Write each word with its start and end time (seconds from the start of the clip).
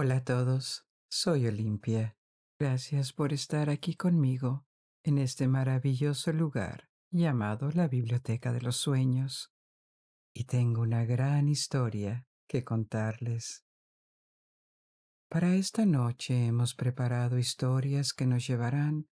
Hola 0.00 0.18
a 0.18 0.24
todos, 0.24 0.86
soy 1.10 1.48
Olimpia. 1.48 2.16
Gracias 2.56 3.12
por 3.12 3.32
estar 3.32 3.68
aquí 3.68 3.96
conmigo 3.96 4.64
en 5.02 5.18
este 5.18 5.48
maravilloso 5.48 6.32
lugar 6.32 6.88
llamado 7.10 7.72
la 7.72 7.88
Biblioteca 7.88 8.52
de 8.52 8.60
los 8.60 8.76
Sueños. 8.76 9.52
Y 10.32 10.44
tengo 10.44 10.82
una 10.82 11.04
gran 11.04 11.48
historia 11.48 12.28
que 12.46 12.62
contarles. 12.62 13.64
Para 15.28 15.56
esta 15.56 15.84
noche 15.84 16.46
hemos 16.46 16.76
preparado 16.76 17.36
historias 17.36 18.12
que 18.12 18.28
nos 18.28 18.46
llevarán 18.46 19.08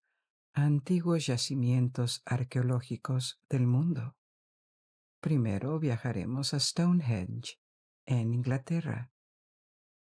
a 0.55 0.67
antiguos 0.67 1.27
yacimientos 1.27 2.23
arqueológicos 2.25 3.41
del 3.51 3.67
mundo. 3.67 4.15
Primero 5.21 5.81
viajaremos 5.81 6.55
a 6.55 6.61
Stonehenge, 6.61 7.59
en 8.07 8.35
Inglaterra. 8.35 9.11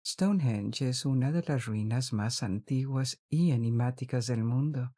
Stonehenge 0.07 0.91
es 0.91 1.07
una 1.07 1.33
de 1.33 1.43
las 1.43 1.65
ruinas 1.65 2.13
más 2.13 2.43
antiguas 2.43 3.23
y 3.31 3.53
enigmáticas 3.53 4.27
del 4.27 4.45
mundo. 4.45 4.95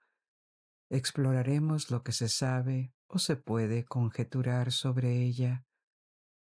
Exploraremos 0.91 1.93
lo 1.93 2.03
que 2.03 2.11
se 2.11 2.29
sabe 2.29 2.93
o 3.07 3.21
se 3.21 3.37
puede 3.37 3.85
conjeturar 3.85 4.73
sobre 4.73 5.23
ella, 5.23 5.65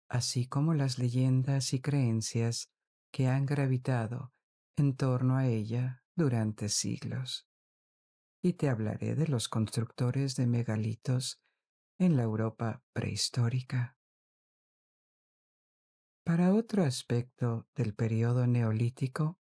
así 0.08 0.46
como 0.46 0.72
las 0.72 0.98
leyendas 0.98 1.74
y 1.74 1.80
creencias 1.80 2.70
que 3.12 3.28
han 3.28 3.44
gravitado 3.44 4.32
en 4.76 4.96
torno 4.96 5.36
a 5.36 5.46
ella 5.46 6.02
durante 6.16 6.70
siglos. 6.70 7.46
Y 8.42 8.54
te 8.54 8.70
hablaré 8.70 9.14
de 9.14 9.26
los 9.26 9.48
constructores 9.48 10.36
de 10.36 10.46
megalitos 10.46 11.42
en 11.98 12.16
la 12.16 12.22
Europa 12.22 12.82
prehistórica. 12.94 13.98
Para 16.24 16.54
otro 16.54 16.84
aspecto 16.84 17.68
del 17.74 17.94
periodo 17.94 18.46
neolítico, 18.46 19.38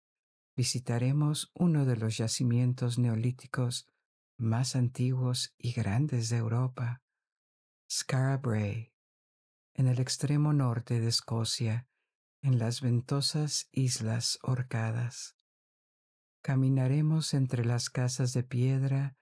visitaremos 0.56 1.52
uno 1.54 1.84
de 1.84 1.96
los 1.96 2.16
yacimientos 2.16 2.98
neolíticos 2.98 3.86
más 4.38 4.74
antiguos 4.74 5.54
y 5.58 5.72
grandes 5.72 6.30
de 6.30 6.38
Europa, 6.38 7.02
Skara 7.90 8.38
Brae, 8.38 8.94
en 9.74 9.88
el 9.88 10.00
extremo 10.00 10.54
norte 10.54 11.00
de 11.00 11.08
Escocia, 11.08 11.86
en 12.40 12.58
las 12.58 12.80
ventosas 12.80 13.68
Islas 13.72 14.38
Orcadas. 14.40 15.36
Caminaremos 16.40 17.34
entre 17.34 17.66
las 17.66 17.90
casas 17.90 18.32
de 18.32 18.42
piedra 18.42 19.18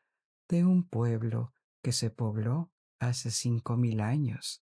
de 0.48 0.64
un 0.64 0.88
pueblo 0.88 1.52
que 1.82 1.90
se 1.90 2.10
pobló 2.10 2.70
hace 3.00 3.32
cinco 3.32 3.76
mil 3.76 4.00
años 4.00 4.62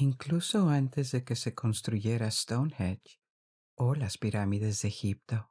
incluso 0.00 0.68
antes 0.68 1.10
de 1.10 1.24
que 1.24 1.34
se 1.34 1.54
construyera 1.54 2.30
Stonehenge 2.30 3.20
o 3.76 3.96
las 3.96 4.16
pirámides 4.16 4.82
de 4.82 4.88
Egipto. 4.88 5.50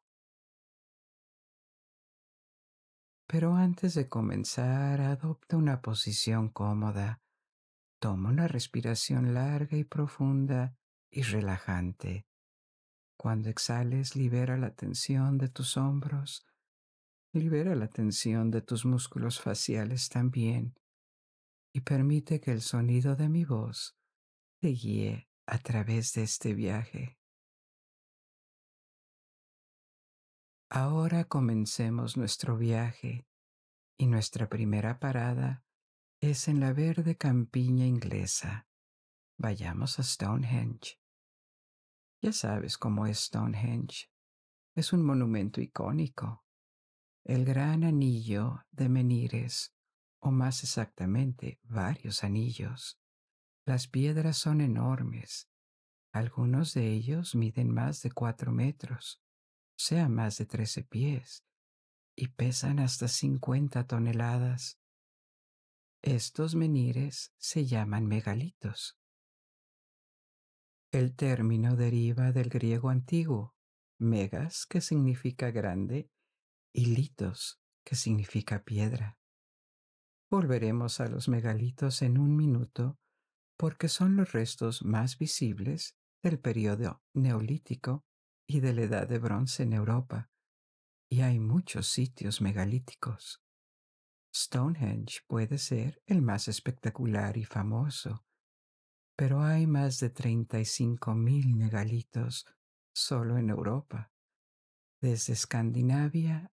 Pero 3.28 3.56
antes 3.56 3.94
de 3.94 4.08
comenzar, 4.08 5.02
adopta 5.02 5.58
una 5.58 5.82
posición 5.82 6.48
cómoda. 6.48 7.22
Toma 8.00 8.30
una 8.30 8.48
respiración 8.48 9.34
larga 9.34 9.76
y 9.76 9.84
profunda 9.84 10.78
y 11.12 11.24
relajante. 11.24 12.26
Cuando 13.18 13.50
exhales, 13.50 14.16
libera 14.16 14.56
la 14.58 14.74
tensión 14.74 15.38
de 15.38 15.50
tus 15.50 15.76
hombros, 15.76 16.46
libera 17.34 17.76
la 17.76 17.90
tensión 17.90 18.50
de 18.50 18.62
tus 18.62 18.86
músculos 18.86 19.42
faciales 19.42 20.08
también 20.08 20.76
y 21.74 21.82
permite 21.82 22.40
que 22.40 22.52
el 22.52 22.62
sonido 22.62 23.16
de 23.18 23.28
mi 23.28 23.44
voz 23.44 23.97
te 24.60 24.70
guíe 24.70 25.30
a 25.46 25.60
través 25.60 26.14
de 26.14 26.24
este 26.24 26.54
viaje. 26.54 27.18
Ahora 30.70 31.26
comencemos 31.26 32.18
nuestro 32.18 32.58
viaje 32.58 33.28
y 33.98 34.08
nuestra 34.08 34.50
primera 34.50 35.00
parada 35.00 35.64
es 36.20 36.48
en 36.48 36.60
la 36.60 36.74
verde 36.74 37.16
campiña 37.16 37.86
inglesa. 37.86 38.68
Vayamos 39.38 40.00
a 40.00 40.04
Stonehenge. 40.04 41.00
Ya 42.22 42.34
sabes 42.34 42.78
cómo 42.78 43.06
es 43.06 43.20
Stonehenge. 43.20 44.10
Es 44.76 44.92
un 44.92 45.06
monumento 45.06 45.62
icónico. 45.62 46.44
El 47.24 47.46
gran 47.46 47.84
anillo 47.84 48.66
de 48.72 48.90
Menires, 48.90 49.76
o 50.20 50.32
más 50.32 50.64
exactamente 50.64 51.60
varios 51.64 52.24
anillos, 52.24 53.00
las 53.68 53.90
piedras 53.90 54.38
son 54.38 54.62
enormes. 54.62 55.50
Algunos 56.14 56.74
de 56.74 56.90
ellos 56.90 57.36
miden 57.36 57.70
más 57.70 58.02
de 58.02 58.12
cuatro 58.12 58.54
metros, 58.54 59.22
sea, 59.78 60.08
más 60.08 60.38
de 60.38 60.46
trece 60.46 60.84
pies, 60.84 61.44
y 62.16 62.30
pesan 62.30 62.80
hasta 62.80 63.10
cincuenta 63.10 63.86
toneladas. 63.86 64.80
Estos 66.02 66.56
menires 66.56 67.34
se 67.38 67.66
llaman 67.66 68.08
megalitos. 68.08 68.98
El 70.94 71.14
término 71.14 71.76
deriva 71.76 72.32
del 72.32 72.48
griego 72.48 72.90
antiguo, 72.90 73.54
megas, 74.00 74.66
que 74.66 74.80
significa 74.80 75.52
grande, 75.52 76.10
y 76.74 76.86
litos, 76.86 77.60
que 77.84 77.96
significa 77.96 78.64
piedra. 78.64 79.20
Volveremos 80.30 81.02
a 81.02 81.08
los 81.08 81.28
megalitos 81.28 82.02
en 82.02 82.18
un 82.18 82.38
minuto 82.38 82.98
porque 83.58 83.90
son 83.90 84.16
los 84.16 84.32
restos 84.32 84.84
más 84.84 85.18
visibles 85.18 85.98
del 86.24 86.40
periodo 86.40 87.02
neolítico 87.14 88.06
y 88.48 88.60
de 88.60 88.74
la 88.74 88.84
edad 88.84 89.08
de 89.08 89.20
bronce 89.20 89.64
en 89.64 89.74
Europa, 89.74 90.30
y 91.10 91.22
hay 91.22 91.40
muchos 91.40 91.88
sitios 91.88 92.42
megalíticos. 92.42 93.44
Stonehenge 94.34 95.22
puede 95.28 95.58
ser 95.58 96.02
el 96.06 96.22
más 96.22 96.48
espectacular 96.48 97.38
y 97.38 97.46
famoso, 97.46 98.26
pero 99.18 99.42
hay 99.42 99.66
más 99.66 100.00
de 100.00 100.12
35 100.12 101.16
mil 101.16 101.56
megalitos 101.56 102.46
solo 102.94 103.38
en 103.38 103.50
Europa, 103.50 104.12
desde 105.02 105.34
Escandinavia 105.34 106.52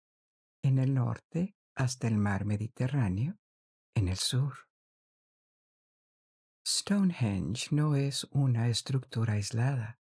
en 0.63 0.79
el 0.79 0.95
norte 0.95 1.57
hasta 1.77 2.09
el 2.09 2.17
mar 2.17 2.45
Mediterráneo 2.45 3.39
en 3.95 4.09
el 4.09 4.17
sur. 4.17 4.68
Stonehenge 6.71 7.75
no 7.75 7.97
es 7.97 8.25
una 8.31 8.69
estructura 8.69 9.33
aislada. 9.33 9.99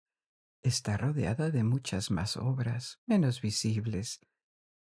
Está 0.62 0.98
rodeada 0.98 1.50
de 1.50 1.64
muchas 1.64 2.10
más 2.10 2.36
obras, 2.36 3.00
menos 3.06 3.40
visibles, 3.40 4.20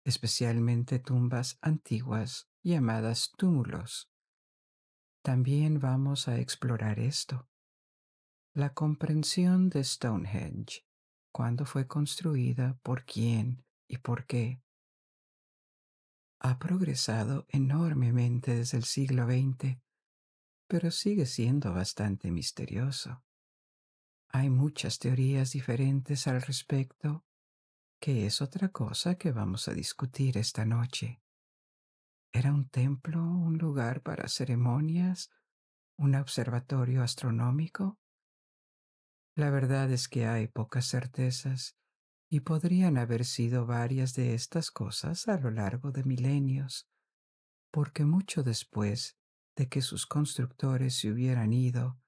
especialmente 0.04 0.98
tumbas 0.98 1.60
antiguas 1.62 2.50
llamadas 2.64 3.32
túmulos. 3.38 4.10
También 5.22 5.80
vamos 5.80 6.28
a 6.28 6.40
explorar 6.40 6.98
esto. 6.98 7.48
La 8.56 8.74
comprensión 8.74 9.70
de 9.70 9.84
Stonehenge, 9.84 10.84
cuándo 11.32 11.68
fue 11.68 11.86
construida, 11.86 12.80
por 12.82 13.06
quién 13.06 13.64
y 13.88 14.00
por 14.00 14.26
qué, 14.26 14.64
ha 16.40 16.58
progresado 16.58 17.46
enormemente 17.50 18.56
desde 18.56 18.78
el 18.80 18.84
siglo 18.84 19.28
XX 19.28 19.78
pero 20.68 20.92
sigue 20.92 21.26
siendo 21.26 21.74
bastante 21.74 22.30
misterioso. 22.32 23.24
Hay 24.30 24.50
muchas 24.50 25.00
teorías 25.00 25.52
diferentes 25.52 26.28
al 26.28 26.42
respecto, 26.42 27.26
que 28.00 28.26
es 28.26 28.42
otra 28.42 28.70
cosa 28.70 29.16
que 29.16 29.32
vamos 29.32 29.68
a 29.68 29.74
discutir 29.74 30.38
esta 30.38 30.66
noche. 30.66 31.22
¿Era 32.34 32.54
un 32.54 32.68
templo, 32.70 33.24
un 33.24 33.58
lugar 33.58 34.02
para 34.02 34.28
ceremonias, 34.28 35.32
un 35.98 36.14
observatorio 36.16 37.02
astronómico? 37.02 37.98
La 39.36 39.50
verdad 39.50 39.92
es 39.92 40.08
que 40.08 40.28
hay 40.28 40.48
pocas 40.48 40.88
certezas 40.88 41.78
y 42.30 42.42
podrían 42.42 42.98
haber 42.98 43.24
sido 43.24 43.66
varias 43.66 44.14
de 44.14 44.34
estas 44.34 44.70
cosas 44.70 45.28
a 45.28 45.40
lo 45.40 45.50
largo 45.50 45.92
de 45.92 46.04
milenios, 46.04 46.88
porque 47.72 48.04
mucho 48.04 48.44
después 48.44 49.18
de 49.58 49.68
que 49.68 49.82
sus 49.82 50.06
constructores 50.06 51.00
se 51.00 51.12
hubieran 51.12 51.52
ido, 51.52 52.00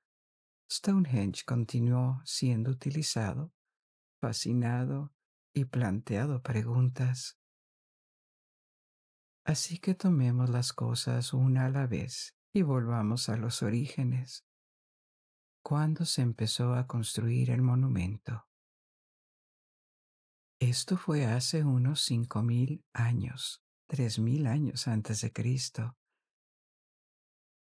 Stonehenge 0.71 1.43
continuó 1.45 2.21
siendo 2.23 2.69
utilizado, 2.69 3.51
fascinado 4.21 5.11
y 5.51 5.65
planteado 5.65 6.43
preguntas. 6.43 7.39
Así 9.45 9.79
que 9.79 9.95
tomemos 9.95 10.49
las 10.49 10.73
cosas 10.73 11.33
una 11.33 11.65
a 11.65 11.69
la 11.69 11.87
vez 11.87 12.37
y 12.53 12.61
volvamos 12.61 13.29
a 13.29 13.35
los 13.35 13.63
orígenes. 13.63 14.45
¿Cuándo 15.63 16.05
se 16.05 16.21
empezó 16.21 16.75
a 16.75 16.85
construir 16.85 17.49
el 17.49 17.63
monumento? 17.63 18.47
Esto 20.61 20.97
fue 20.97 21.25
hace 21.25 21.63
unos 21.63 22.01
cinco 22.01 22.43
mil 22.43 22.85
años, 22.93 23.63
tres 23.87 24.19
mil 24.19 24.45
años 24.45 24.87
antes 24.87 25.21
de 25.21 25.33
Cristo 25.33 25.98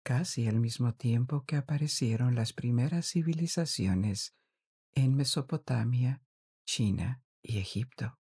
casi 0.05 0.47
al 0.47 0.61
mismo 0.61 0.95
tiempo 0.95 1.45
que 1.45 1.57
aparecieron 1.57 2.37
las 2.37 2.53
primeras 2.53 3.11
civilizaciones 3.11 4.37
en 4.93 5.17
Mesopotamia, 5.17 6.23
China 6.67 7.25
y 7.43 7.59
Egipto. 7.59 8.19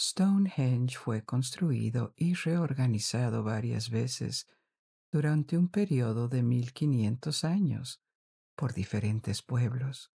Stonehenge 0.00 0.96
fue 0.98 1.24
construido 1.24 2.14
y 2.16 2.34
reorganizado 2.34 3.44
varias 3.44 3.90
veces 3.90 4.48
durante 5.12 5.56
un 5.56 5.68
periodo 5.68 6.28
de 6.28 6.42
1500 6.42 7.44
años 7.44 8.02
por 8.56 8.72
diferentes 8.72 9.42
pueblos. 9.42 10.12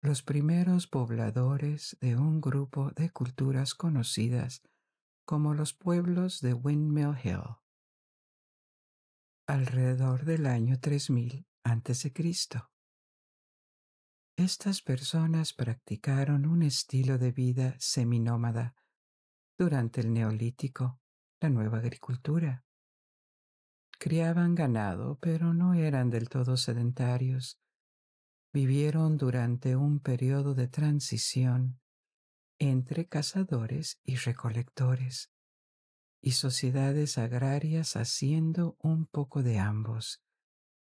Los 0.00 0.22
primeros 0.22 0.86
pobladores 0.86 1.96
de 2.00 2.16
un 2.16 2.40
grupo 2.40 2.90
de 2.90 3.10
culturas 3.10 3.74
conocidas 3.74 4.62
como 5.24 5.54
los 5.54 5.74
pueblos 5.74 6.40
de 6.40 6.54
Windmill 6.54 7.16
Hill. 7.22 7.61
Alrededor 9.48 10.24
del 10.24 10.46
año 10.46 10.78
3000 10.78 11.48
a.C. 11.64 12.12
Estas 14.36 14.82
personas 14.82 15.52
practicaron 15.52 16.46
un 16.46 16.62
estilo 16.62 17.18
de 17.18 17.32
vida 17.32 17.74
seminómada 17.80 18.76
durante 19.58 20.00
el 20.00 20.12
neolítico, 20.12 21.00
la 21.40 21.50
nueva 21.50 21.78
agricultura. 21.78 22.64
Criaban 23.98 24.54
ganado, 24.54 25.18
pero 25.18 25.52
no 25.52 25.74
eran 25.74 26.08
del 26.08 26.28
todo 26.28 26.56
sedentarios. 26.56 27.60
Vivieron 28.52 29.16
durante 29.16 29.74
un 29.74 29.98
periodo 29.98 30.54
de 30.54 30.68
transición 30.68 31.80
entre 32.60 33.08
cazadores 33.08 34.00
y 34.04 34.14
recolectores, 34.14 35.32
y 36.22 36.32
sociedades 36.32 37.18
agrarias 37.18 37.96
haciendo 37.96 38.76
un 38.80 39.06
poco 39.06 39.42
de 39.42 39.58
ambos, 39.58 40.22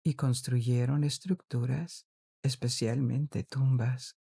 y 0.05 0.15
construyeron 0.15 1.05
estructuras, 1.05 2.09
especialmente 2.43 3.45
tumbas. 3.45 4.19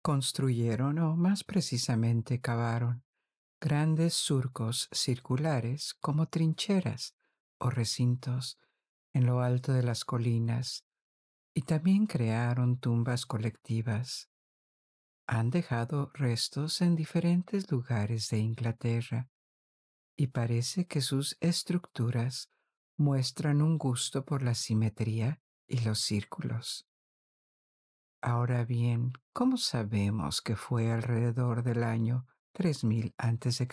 Construyeron, 0.00 1.00
o 1.00 1.16
más 1.16 1.42
precisamente 1.42 2.40
cavaron, 2.40 3.04
grandes 3.60 4.14
surcos 4.14 4.88
circulares 4.92 5.94
como 5.94 6.28
trincheras 6.28 7.16
o 7.58 7.70
recintos 7.70 8.60
en 9.12 9.26
lo 9.26 9.40
alto 9.40 9.72
de 9.72 9.82
las 9.82 10.04
colinas, 10.04 10.84
y 11.52 11.62
también 11.62 12.06
crearon 12.06 12.78
tumbas 12.78 13.26
colectivas 13.26 14.30
han 15.26 15.50
dejado 15.50 16.10
restos 16.14 16.80
en 16.80 16.96
diferentes 16.96 17.70
lugares 17.70 18.28
de 18.28 18.38
Inglaterra 18.38 19.30
y 20.16 20.28
parece 20.28 20.86
que 20.86 21.00
sus 21.00 21.36
estructuras 21.40 22.50
muestran 22.96 23.62
un 23.62 23.78
gusto 23.78 24.24
por 24.24 24.42
la 24.42 24.54
simetría 24.54 25.40
y 25.66 25.80
los 25.80 26.00
círculos. 26.00 26.86
Ahora 28.20 28.64
bien, 28.64 29.12
¿cómo 29.32 29.56
sabemos 29.56 30.40
que 30.40 30.56
fue 30.56 30.92
alrededor 30.92 31.62
del 31.62 31.82
año 31.82 32.26
3000 32.52 33.14
a.C.? 33.18 33.68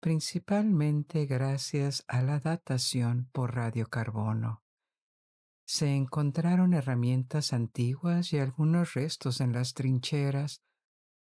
Principalmente 0.00 1.26
gracias 1.26 2.04
a 2.08 2.22
la 2.22 2.40
datación 2.40 3.28
por 3.32 3.54
radiocarbono 3.54 4.62
se 5.64 5.94
encontraron 5.94 6.74
herramientas 6.74 7.52
antiguas 7.52 8.32
y 8.32 8.38
algunos 8.38 8.94
restos 8.94 9.40
en 9.40 9.52
las 9.52 9.74
trincheras, 9.74 10.62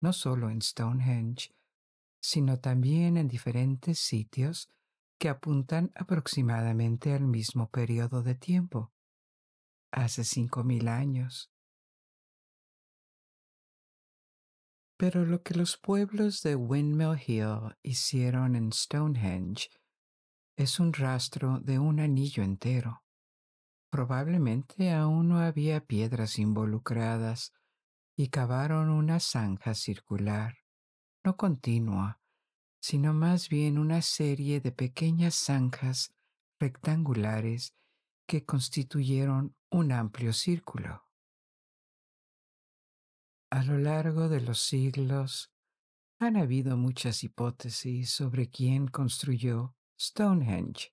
no 0.02 0.14
solo 0.14 0.50
en 0.50 0.62
Stonehenge, 0.62 1.54
sino 2.22 2.60
también 2.60 3.18
en 3.18 3.28
diferentes 3.28 4.00
sitios 4.00 4.70
que 5.20 5.30
apuntan 5.30 5.92
aproximadamente 5.96 7.14
al 7.14 7.26
mismo 7.26 7.70
periodo 7.70 8.24
de 8.24 8.36
tiempo, 8.36 8.92
hace 9.92 10.24
cinco 10.24 10.64
mil 10.64 10.88
años. 10.88 11.52
Pero 14.98 15.26
lo 15.26 15.44
que 15.44 15.54
los 15.54 15.78
pueblos 15.78 16.42
de 16.44 16.56
Windmill 16.56 17.20
Hill 17.26 17.76
hicieron 17.82 18.56
en 18.56 18.72
Stonehenge 18.72 19.70
es 20.56 20.80
un 20.80 20.94
rastro 20.94 21.60
de 21.60 21.80
un 21.80 22.00
anillo 22.00 22.44
entero. 22.44 23.03
Probablemente 23.94 24.92
aún 24.92 25.30
no 25.30 25.38
había 25.38 25.86
piedras 25.86 26.40
involucradas 26.40 27.54
y 28.18 28.30
cavaron 28.30 28.90
una 28.90 29.20
zanja 29.20 29.76
circular, 29.76 30.58
no 31.24 31.38
continua, 31.38 32.20
sino 32.82 33.14
más 33.14 33.50
bien 33.50 33.78
una 33.78 34.02
serie 34.02 34.62
de 34.62 34.72
pequeñas 34.72 35.36
zanjas 35.36 36.12
rectangulares 36.60 37.76
que 38.26 38.44
constituyeron 38.44 39.56
un 39.70 39.92
amplio 39.92 40.34
círculo. 40.34 41.08
A 43.52 43.62
lo 43.62 43.78
largo 43.78 44.28
de 44.28 44.42
los 44.42 44.60
siglos 44.64 45.52
han 46.18 46.36
habido 46.36 46.78
muchas 46.78 47.24
hipótesis 47.24 48.10
sobre 48.10 48.50
quién 48.50 48.88
construyó 48.88 49.76
Stonehenge 50.00 50.93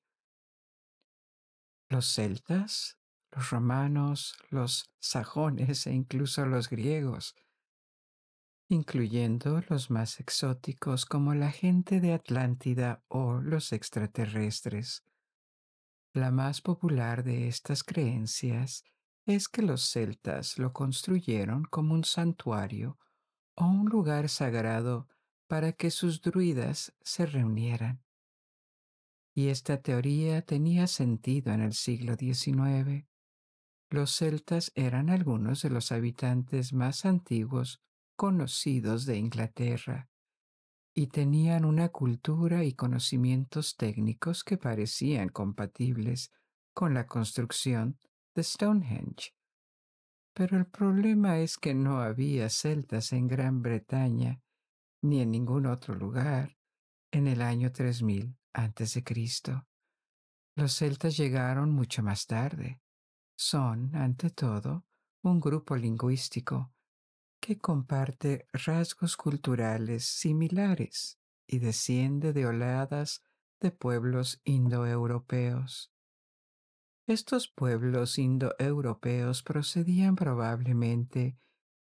los 1.90 2.06
celtas, 2.06 2.98
los 3.32 3.50
romanos, 3.50 4.38
los 4.48 4.90
sajones 5.00 5.87
e 5.87 5.92
incluso 5.92 6.46
los 6.46 6.70
griegos, 6.70 7.34
incluyendo 8.69 9.60
los 9.69 9.90
más 9.90 10.20
exóticos 10.20 11.04
como 11.04 11.34
la 11.34 11.50
gente 11.50 12.00
de 12.00 12.12
Atlántida 12.12 13.04
o 13.08 13.40
los 13.40 13.72
extraterrestres. 13.72 15.04
La 16.14 16.31
más 16.31 16.60
popular 16.60 17.25
de 17.25 17.48
estas 17.48 17.82
creencias 17.82 18.84
es 19.26 19.48
que 19.48 19.62
los 19.62 19.82
celtas 19.82 20.58
lo 20.58 20.72
construyeron 20.72 21.64
como 21.64 21.94
un 21.94 22.04
santuario 22.04 22.98
o 23.56 23.66
un 23.66 23.87
lugar 23.87 24.28
sagrado 24.28 25.08
para 25.48 25.72
que 25.72 25.90
sus 25.90 26.22
druidas 26.22 26.94
se 27.02 27.26
reunieran 27.26 28.04
y 29.34 29.48
esta 29.48 29.80
teoría 29.80 30.42
tenía 30.42 30.86
sentido 30.86 31.52
en 31.52 31.60
el 31.60 31.72
siglo 31.72 32.16
XIX. 32.16 33.06
Los 33.88 34.16
celtas 34.16 34.72
eran 34.74 35.10
algunos 35.10 35.62
de 35.62 35.70
los 35.70 35.92
habitantes 35.92 36.72
más 36.72 37.04
antiguos 37.04 37.80
conocidos 38.16 39.06
de 39.06 39.16
Inglaterra 39.16 40.08
y 40.94 41.06
tenían 41.06 41.64
una 41.64 41.88
cultura 41.88 42.64
y 42.64 42.74
conocimientos 42.74 43.76
técnicos 43.76 44.44
que 44.44 44.58
parecían 44.58 45.28
compatibles 45.28 46.30
con 46.74 46.94
la 46.94 47.06
construcción 47.06 47.98
de 48.34 48.42
Stonehenge. 48.42 49.34
Pero 50.34 50.56
el 50.56 50.66
problema 50.66 51.38
es 51.38 51.56
que 51.56 51.75
no 51.75 52.00
había 52.00 52.49
celtas 52.49 53.12
en 53.12 53.28
Gran 53.28 53.62
Bretaña 53.62 54.40
ni 55.02 55.20
en 55.20 55.30
ningún 55.30 55.66
otro 55.66 55.94
lugar 55.94 56.56
en 57.10 57.26
el 57.26 57.42
año 57.42 57.72
3000 57.72 58.39
antes 58.52 58.95
de 58.95 59.04
Cristo. 59.04 59.66
Los 60.57 60.76
celtas 60.76 61.16
llegaron 61.16 61.71
mucho 61.71 62.02
más 62.02 62.26
tarde. 62.26 62.80
Son, 63.37 63.95
ante 63.95 64.30
todo, 64.30 64.85
un 65.23 65.40
grupo 65.40 65.76
lingüístico 65.76 66.73
que 67.40 67.59
comparte 67.59 68.47
rasgos 68.52 69.16
culturales 69.16 70.04
similares 70.04 71.19
y 71.47 71.59
desciende 71.59 72.33
de 72.33 72.47
oleadas 72.47 73.23
de 73.61 73.71
pueblos 73.71 74.40
indoeuropeos. 74.45 75.92
Estos 77.07 77.49
pueblos 77.49 78.19
indoeuropeos 78.19 79.42
procedían 79.42 80.16
probablemente 80.16 81.38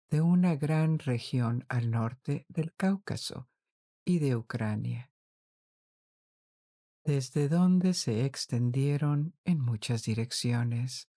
de 0.10 0.22
una 0.22 0.56
gran 0.56 0.98
región 1.00 1.66
al 1.70 1.92
norte 1.92 2.46
del 2.48 2.74
Cáucaso 2.74 3.48
y 4.06 4.20
de 4.20 4.36
Ucrania 4.36 5.09
desde 7.10 7.50
donde 7.50 7.96
se 7.96 8.24
extendieron 8.24 9.36
en 9.44 9.60
muchas 9.60 10.04
direcciones, 10.04 11.10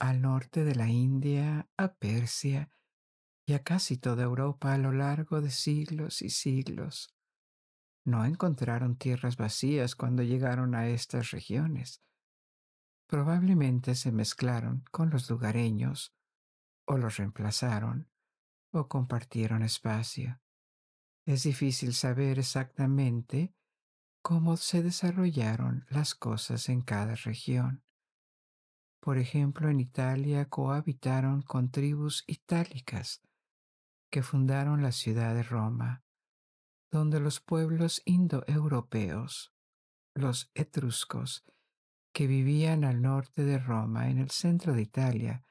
al 0.00 0.20
norte 0.20 0.64
de 0.64 0.74
la 0.74 0.88
India, 0.88 1.70
a 1.76 1.94
Persia 1.94 2.72
y 3.46 3.52
a 3.52 3.62
casi 3.62 3.98
toda 3.98 4.24
Europa 4.24 4.74
a 4.74 4.78
lo 4.78 4.90
largo 4.90 5.40
de 5.40 5.50
siglos 5.50 6.22
y 6.22 6.30
siglos. 6.30 7.14
No 8.04 8.24
encontraron 8.24 8.96
tierras 8.96 9.36
vacías 9.36 9.94
cuando 9.94 10.24
llegaron 10.24 10.74
a 10.74 10.88
estas 10.88 11.30
regiones. 11.30 12.02
Probablemente 13.06 13.94
se 13.94 14.10
mezclaron 14.10 14.82
con 14.90 15.10
los 15.10 15.30
lugareños, 15.30 16.16
o 16.84 16.98
los 16.98 17.18
reemplazaron, 17.18 18.10
o 18.72 18.88
compartieron 18.88 19.62
espacio. 19.62 20.40
Es 21.24 21.44
difícil 21.44 21.94
saber 21.94 22.40
exactamente 22.40 23.54
cómo 24.22 24.56
se 24.56 24.82
desarrollaron 24.82 25.84
las 25.90 26.14
cosas 26.14 26.68
en 26.68 26.80
cada 26.80 27.16
región. 27.16 27.84
Por 29.00 29.18
ejemplo, 29.18 29.68
en 29.68 29.80
Italia 29.80 30.48
cohabitaron 30.48 31.42
con 31.42 31.70
tribus 31.70 32.22
itálicas 32.28 33.20
que 34.10 34.22
fundaron 34.22 34.82
la 34.82 34.92
ciudad 34.92 35.34
de 35.34 35.42
Roma, 35.42 36.04
donde 36.90 37.18
los 37.18 37.40
pueblos 37.40 38.00
indoeuropeos, 38.04 39.52
los 40.14 40.50
etruscos, 40.54 41.44
que 42.12 42.26
vivían 42.26 42.84
al 42.84 43.02
norte 43.02 43.44
de 43.44 43.58
Roma 43.58 44.10
en 44.10 44.18
el 44.18 44.30
centro 44.30 44.74
de 44.74 44.82
Italia, 44.82 45.44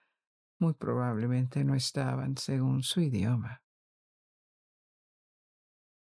muy 0.60 0.74
probablemente 0.76 1.64
no 1.64 1.74
estaban 1.74 2.38
según 2.38 2.84
su 2.84 3.02
idioma. 3.02 3.64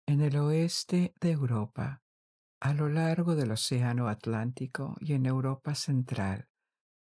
En 0.06 0.22
el 0.22 0.38
oeste 0.38 1.16
de 1.20 1.32
Europa, 1.32 2.03
a 2.64 2.74
lo 2.74 2.88
largo 2.88 3.36
del 3.36 3.52
Océano 3.52 4.08
Atlántico 4.08 4.96
y 5.02 5.12
en 5.12 5.26
Europa 5.26 5.76
Central, 5.76 6.48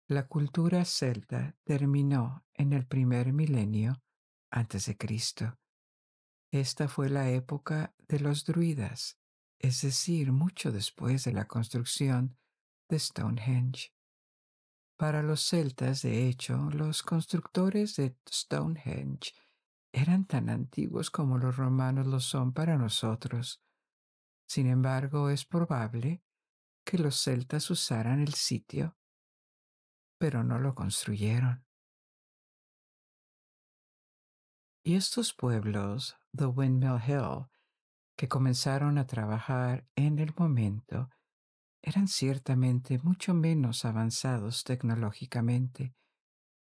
la 0.08 0.26
cultura 0.26 0.84
celta 0.84 1.54
terminó 1.62 2.44
en 2.52 2.72
el 2.72 2.84
primer 2.84 3.32
milenio 3.32 4.02
antes 4.50 4.86
de 4.86 4.96
Cristo. 4.96 5.56
Esta 6.50 6.88
fue 6.88 7.10
la 7.10 7.30
época 7.30 7.94
de 8.08 8.18
los 8.18 8.44
druidas, 8.44 9.20
es 9.60 9.82
decir, 9.82 10.32
mucho 10.32 10.72
después 10.72 11.22
de 11.22 11.32
la 11.32 11.46
construcción 11.46 12.36
de 12.88 12.98
Stonehenge. 12.98 13.92
Para 14.96 15.22
los 15.22 15.46
celtas, 15.46 16.02
de 16.02 16.26
hecho, 16.26 16.70
los 16.72 17.04
constructores 17.04 17.94
de 17.94 18.16
Stonehenge 18.28 19.32
eran 19.92 20.24
tan 20.26 20.50
antiguos 20.50 21.12
como 21.12 21.38
los 21.38 21.56
romanos 21.56 22.08
lo 22.08 22.18
son 22.18 22.52
para 22.52 22.76
nosotros. 22.76 23.62
Sin 24.46 24.68
embargo, 24.68 25.30
es 25.30 25.44
probable 25.44 26.22
que 26.84 26.98
los 26.98 27.22
celtas 27.22 27.70
usaran 27.70 28.20
el 28.20 28.34
sitio, 28.34 28.96
pero 30.18 30.44
no 30.44 30.58
lo 30.58 30.74
construyeron. 30.74 31.66
Y 34.84 34.94
estos 34.94 35.34
pueblos, 35.34 36.16
The 36.34 36.46
Windmill 36.46 37.00
Hill, 37.04 37.46
que 38.16 38.28
comenzaron 38.28 38.98
a 38.98 39.06
trabajar 39.06 39.84
en 39.96 40.20
el 40.20 40.32
momento, 40.36 41.10
eran 41.82 42.06
ciertamente 42.06 42.98
mucho 42.98 43.34
menos 43.34 43.84
avanzados 43.84 44.62
tecnológicamente. 44.62 45.94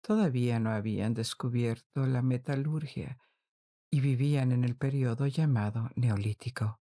Todavía 0.01 0.59
no 0.59 0.71
habían 0.71 1.13
descubierto 1.13 2.05
la 2.07 2.21
metalurgia 2.21 3.19
y 3.91 4.01
vivían 4.01 4.51
en 4.51 4.63
el 4.63 4.75
periodo 4.75 5.27
llamado 5.27 5.89
Neolítico. 5.95 6.79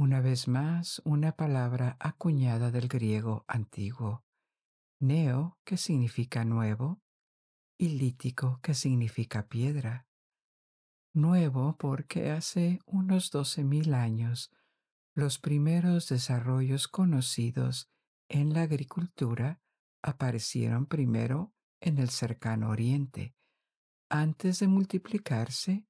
Una 0.00 0.22
vez 0.22 0.48
más, 0.48 1.02
una 1.04 1.32
palabra 1.32 1.98
acuñada 2.00 2.70
del 2.70 2.88
griego 2.88 3.44
antiguo. 3.46 4.24
Neo, 4.98 5.58
que 5.62 5.76
significa 5.76 6.42
nuevo, 6.42 7.02
y 7.76 7.90
lítico, 7.98 8.60
que 8.62 8.72
significa 8.72 9.46
piedra. 9.46 10.06
Nuevo 11.12 11.76
porque 11.76 12.30
hace 12.30 12.80
unos 12.86 13.30
doce 13.30 13.62
mil 13.62 13.92
años 13.92 14.50
los 15.14 15.38
primeros 15.38 16.08
desarrollos 16.08 16.88
conocidos 16.88 17.90
en 18.30 18.54
la 18.54 18.62
agricultura 18.62 19.60
aparecieron 20.00 20.86
primero 20.86 21.52
en 21.78 21.98
el 21.98 22.08
cercano 22.08 22.70
oriente, 22.70 23.34
antes 24.08 24.60
de 24.60 24.66
multiplicarse 24.66 25.86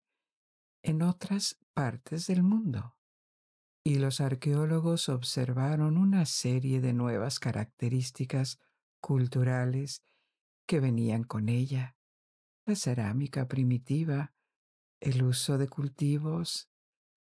en 0.83 1.03
otras 1.03 1.61
partes 1.75 2.27
del 2.27 2.43
mundo. 2.43 2.97
Y 3.83 3.99
los 3.99 4.21
arqueólogos 4.21 5.09
observaron 5.09 5.97
una 5.97 6.27
serie 6.27 6.81
de 6.81 6.93
nuevas 6.93 7.39
características 7.39 8.59
culturales 9.01 10.03
que 10.67 10.81
venían 10.81 11.25
con 11.25 11.49
ella. 11.49 11.97
La 12.67 12.77
cerámica 12.77 13.49
primitiva, 13.49 14.35
el 15.01 15.23
uso 15.23 15.57
de 15.57 15.67
cultivos, 15.67 16.69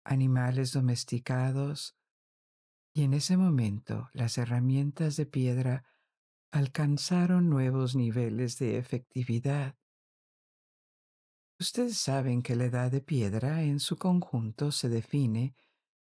animales 0.04 0.72
domesticados, 0.72 1.96
y 2.94 3.04
en 3.04 3.14
ese 3.14 3.38
momento 3.38 4.10
las 4.12 4.36
herramientas 4.36 5.16
de 5.16 5.24
piedra 5.24 5.84
alcanzaron 6.50 7.48
nuevos 7.48 7.96
niveles 7.96 8.58
de 8.58 8.76
efectividad. 8.76 9.74
Ustedes 11.58 11.96
saben 11.96 12.42
que 12.42 12.56
la 12.56 12.66
edad 12.66 12.90
de 12.90 13.00
piedra 13.00 13.62
en 13.62 13.80
su 13.80 13.96
conjunto 13.96 14.70
se 14.70 14.90
define 14.90 15.54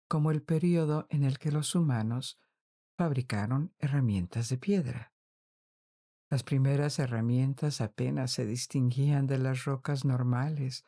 como 0.09 0.31
el 0.31 0.41
periodo 0.41 1.05
en 1.09 1.23
el 1.23 1.37
que 1.37 1.51
los 1.51 1.75
humanos 1.75 2.39
fabricaron 2.97 3.73
herramientas 3.77 4.49
de 4.49 4.57
piedra. 4.57 5.13
Las 6.31 6.43
primeras 6.43 6.99
herramientas 6.99 7.79
apenas 7.79 8.31
se 8.31 8.45
distinguían 8.45 9.27
de 9.27 9.37
las 9.37 9.65
rocas 9.65 10.05
normales, 10.05 10.83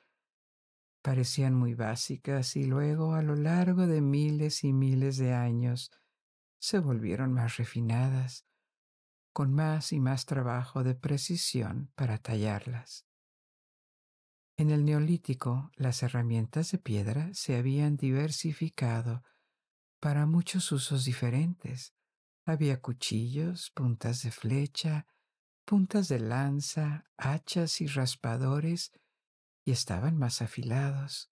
parecían 1.03 1.53
muy 1.53 1.75
básicas 1.75 2.55
y 2.55 2.65
luego 2.65 3.13
a 3.13 3.21
lo 3.21 3.35
largo 3.35 3.87
de 3.87 4.01
miles 4.01 4.63
y 4.63 4.73
miles 4.73 5.17
de 5.17 5.33
años 5.33 5.91
se 6.59 6.79
volvieron 6.79 7.31
más 7.31 7.57
refinadas, 7.57 8.45
con 9.33 9.53
más 9.53 9.93
y 9.93 9.99
más 9.99 10.25
trabajo 10.25 10.83
de 10.83 10.95
precisión 10.95 11.91
para 11.95 12.17
tallarlas. 12.17 13.10
En 14.61 14.69
el 14.69 14.85
neolítico 14.85 15.71
las 15.75 16.03
herramientas 16.03 16.71
de 16.71 16.77
piedra 16.77 17.31
se 17.33 17.57
habían 17.57 17.97
diversificado 17.97 19.23
para 19.99 20.27
muchos 20.27 20.71
usos 20.71 21.03
diferentes. 21.03 21.95
Había 22.45 22.79
cuchillos, 22.79 23.71
puntas 23.71 24.21
de 24.21 24.29
flecha, 24.29 25.07
puntas 25.65 26.09
de 26.09 26.19
lanza, 26.19 27.05
hachas 27.17 27.81
y 27.81 27.87
raspadores 27.87 28.91
y 29.65 29.71
estaban 29.71 30.15
más 30.15 30.43
afilados, 30.43 31.31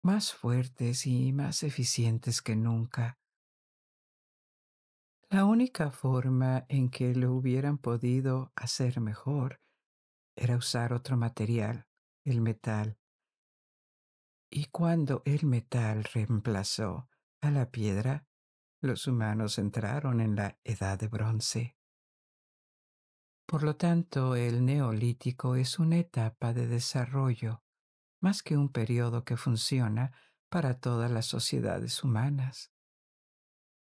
más 0.00 0.32
fuertes 0.32 1.08
y 1.08 1.32
más 1.32 1.64
eficientes 1.64 2.40
que 2.40 2.54
nunca. 2.54 3.18
La 5.28 5.44
única 5.44 5.90
forma 5.90 6.66
en 6.68 6.88
que 6.88 7.16
lo 7.16 7.32
hubieran 7.32 7.78
podido 7.78 8.52
hacer 8.54 9.00
mejor 9.00 9.60
era 10.36 10.56
usar 10.56 10.92
otro 10.92 11.16
material, 11.16 11.86
el 12.24 12.40
metal. 12.40 12.98
Y 14.50 14.66
cuando 14.66 15.22
el 15.24 15.46
metal 15.46 16.04
reemplazó 16.04 17.08
a 17.40 17.50
la 17.50 17.70
piedra, 17.70 18.26
los 18.80 19.06
humanos 19.06 19.58
entraron 19.58 20.20
en 20.20 20.36
la 20.36 20.58
edad 20.64 20.98
de 20.98 21.08
bronce. 21.08 21.76
Por 23.46 23.62
lo 23.62 23.76
tanto, 23.76 24.36
el 24.36 24.64
neolítico 24.64 25.56
es 25.56 25.78
una 25.78 25.98
etapa 25.98 26.52
de 26.52 26.66
desarrollo, 26.66 27.62
más 28.20 28.42
que 28.42 28.56
un 28.56 28.68
periodo 28.68 29.24
que 29.24 29.36
funciona 29.36 30.12
para 30.48 30.78
todas 30.78 31.10
las 31.10 31.26
sociedades 31.26 32.02
humanas. 32.04 32.72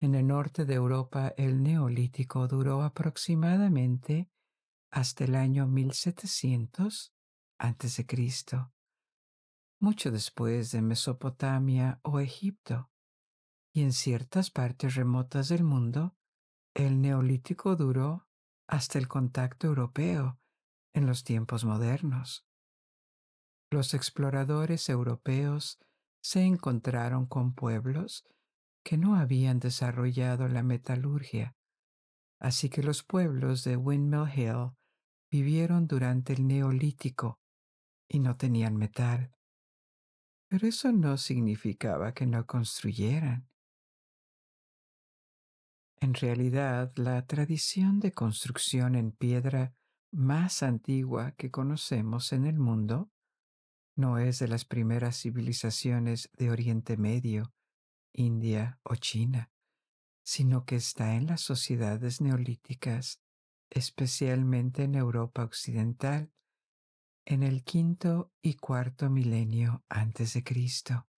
En 0.00 0.14
el 0.14 0.26
norte 0.26 0.66
de 0.66 0.74
Europa, 0.74 1.32
el 1.36 1.62
neolítico 1.62 2.46
duró 2.48 2.82
aproximadamente 2.82 4.30
hasta 4.96 5.24
el 5.24 5.34
año 5.34 5.66
1700 5.66 7.12
a.C., 7.58 8.06
mucho 9.78 10.10
después 10.10 10.72
de 10.72 10.80
Mesopotamia 10.80 12.00
o 12.02 12.18
Egipto, 12.18 12.90
y 13.74 13.82
en 13.82 13.92
ciertas 13.92 14.50
partes 14.50 14.94
remotas 14.94 15.50
del 15.50 15.64
mundo, 15.64 16.16
el 16.72 17.02
neolítico 17.02 17.76
duró 17.76 18.26
hasta 18.66 18.98
el 18.98 19.06
contacto 19.06 19.66
europeo 19.66 20.40
en 20.94 21.04
los 21.04 21.24
tiempos 21.24 21.66
modernos. 21.66 22.46
Los 23.70 23.92
exploradores 23.92 24.88
europeos 24.88 25.78
se 26.22 26.40
encontraron 26.44 27.26
con 27.26 27.54
pueblos 27.54 28.24
que 28.82 28.96
no 28.96 29.16
habían 29.16 29.58
desarrollado 29.58 30.48
la 30.48 30.62
metalurgia, 30.62 31.54
así 32.40 32.70
que 32.70 32.82
los 32.82 33.02
pueblos 33.02 33.62
de 33.62 33.76
Windmill 33.76 34.32
Hill 34.34 34.75
vivieron 35.36 35.86
durante 35.86 36.32
el 36.32 36.46
neolítico 36.46 37.40
y 38.08 38.20
no 38.20 38.36
tenían 38.36 38.76
metal. 38.76 39.36
Pero 40.48 40.66
eso 40.66 40.92
no 40.92 41.18
significaba 41.18 42.14
que 42.14 42.26
no 42.26 42.46
construyeran. 42.46 43.50
En 46.00 46.14
realidad, 46.14 46.92
la 46.96 47.26
tradición 47.26 48.00
de 48.00 48.12
construcción 48.12 48.94
en 48.94 49.12
piedra 49.12 49.74
más 50.10 50.62
antigua 50.62 51.32
que 51.32 51.50
conocemos 51.50 52.32
en 52.32 52.46
el 52.46 52.58
mundo 52.58 53.10
no 53.94 54.18
es 54.18 54.38
de 54.38 54.48
las 54.48 54.64
primeras 54.64 55.20
civilizaciones 55.20 56.30
de 56.34 56.50
Oriente 56.50 56.96
Medio, 56.96 57.52
India 58.14 58.78
o 58.84 58.94
China, 58.94 59.50
sino 60.22 60.64
que 60.64 60.76
está 60.76 61.14
en 61.14 61.26
las 61.26 61.42
sociedades 61.42 62.22
neolíticas, 62.22 63.20
especialmente 63.70 64.84
en 64.84 64.94
Europa 64.94 65.44
Occidental, 65.44 66.32
en 67.24 67.42
el 67.42 67.64
quinto 67.64 68.32
y 68.42 68.54
cuarto 68.54 69.10
milenio 69.10 69.84
antes 69.88 70.34
de 70.34 70.44
Cristo, 70.44 71.08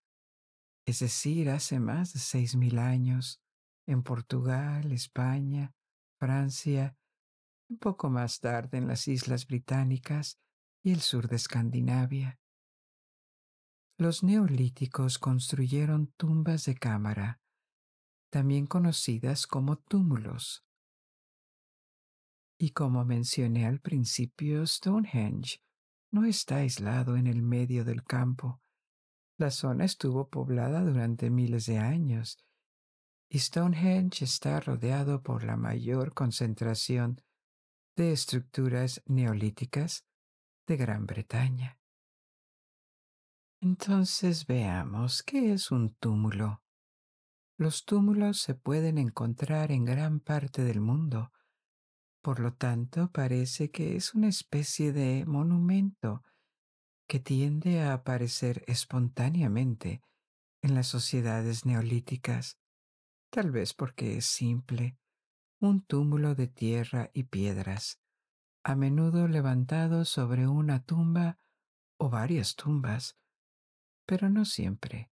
es 0.86 1.00
decir, 1.00 1.50
hace 1.50 1.80
más 1.80 2.14
de 2.14 2.18
seis 2.18 2.56
mil 2.56 2.78
años, 2.78 3.42
en 3.86 4.02
Portugal, 4.02 4.90
España, 4.92 5.74
Francia, 6.18 6.96
un 7.68 7.78
poco 7.78 8.08
más 8.08 8.40
tarde 8.40 8.78
en 8.78 8.88
las 8.88 9.06
Islas 9.06 9.46
Británicas 9.46 10.40
y 10.82 10.92
el 10.92 11.00
sur 11.00 11.28
de 11.28 11.36
Escandinavia. 11.36 12.38
Los 13.98 14.22
neolíticos 14.22 15.18
construyeron 15.18 16.06
tumbas 16.16 16.64
de 16.64 16.74
cámara, 16.74 17.40
también 18.30 18.66
conocidas 18.66 19.46
como 19.46 19.76
túmulos. 19.76 20.64
Y 22.58 22.70
como 22.70 23.04
mencioné 23.04 23.66
al 23.66 23.80
principio, 23.80 24.66
Stonehenge 24.66 25.62
no 26.10 26.24
está 26.24 26.56
aislado 26.56 27.16
en 27.16 27.28
el 27.28 27.40
medio 27.40 27.84
del 27.84 28.02
campo. 28.02 28.60
La 29.36 29.52
zona 29.52 29.84
estuvo 29.84 30.28
poblada 30.28 30.82
durante 30.82 31.30
miles 31.30 31.66
de 31.66 31.78
años 31.78 32.38
y 33.30 33.38
Stonehenge 33.38 34.24
está 34.24 34.58
rodeado 34.58 35.22
por 35.22 35.44
la 35.44 35.56
mayor 35.56 36.14
concentración 36.14 37.20
de 37.94 38.12
estructuras 38.12 39.02
neolíticas 39.06 40.04
de 40.66 40.76
Gran 40.76 41.06
Bretaña. 41.06 41.78
Entonces 43.60 44.46
veamos 44.46 45.22
qué 45.22 45.52
es 45.52 45.70
un 45.70 45.94
túmulo. 45.94 46.62
Los 47.56 47.84
túmulos 47.84 48.40
se 48.40 48.54
pueden 48.54 48.98
encontrar 48.98 49.72
en 49.72 49.84
gran 49.84 50.20
parte 50.20 50.62
del 50.64 50.80
mundo. 50.80 51.32
Por 52.28 52.40
lo 52.40 52.52
tanto, 52.52 53.10
parece 53.10 53.70
que 53.70 53.96
es 53.96 54.12
una 54.12 54.28
especie 54.28 54.92
de 54.92 55.24
monumento 55.24 56.22
que 57.08 57.20
tiende 57.20 57.80
a 57.80 57.94
aparecer 57.94 58.64
espontáneamente 58.66 60.02
en 60.60 60.74
las 60.74 60.88
sociedades 60.88 61.64
neolíticas, 61.64 62.58
tal 63.30 63.50
vez 63.50 63.72
porque 63.72 64.18
es 64.18 64.26
simple, 64.26 64.98
un 65.58 65.80
túmulo 65.80 66.34
de 66.34 66.48
tierra 66.48 67.08
y 67.14 67.22
piedras, 67.22 67.98
a 68.62 68.74
menudo 68.74 69.26
levantado 69.26 70.04
sobre 70.04 70.46
una 70.46 70.84
tumba 70.84 71.38
o 71.96 72.10
varias 72.10 72.56
tumbas, 72.56 73.16
pero 74.04 74.28
no 74.28 74.44
siempre. 74.44 75.10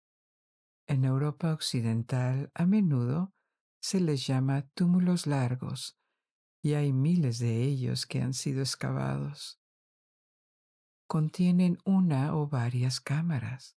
En 0.86 1.04
Europa 1.04 1.52
Occidental 1.52 2.52
a 2.54 2.66
menudo 2.66 3.34
se 3.80 3.98
les 3.98 4.28
llama 4.28 4.62
túmulos 4.74 5.26
largos 5.26 5.99
y 6.62 6.74
hay 6.74 6.92
miles 6.92 7.38
de 7.38 7.62
ellos 7.62 8.06
que 8.06 8.20
han 8.20 8.34
sido 8.34 8.60
excavados. 8.60 9.60
Contienen 11.06 11.78
una 11.84 12.36
o 12.36 12.46
varias 12.46 13.00
cámaras. 13.00 13.76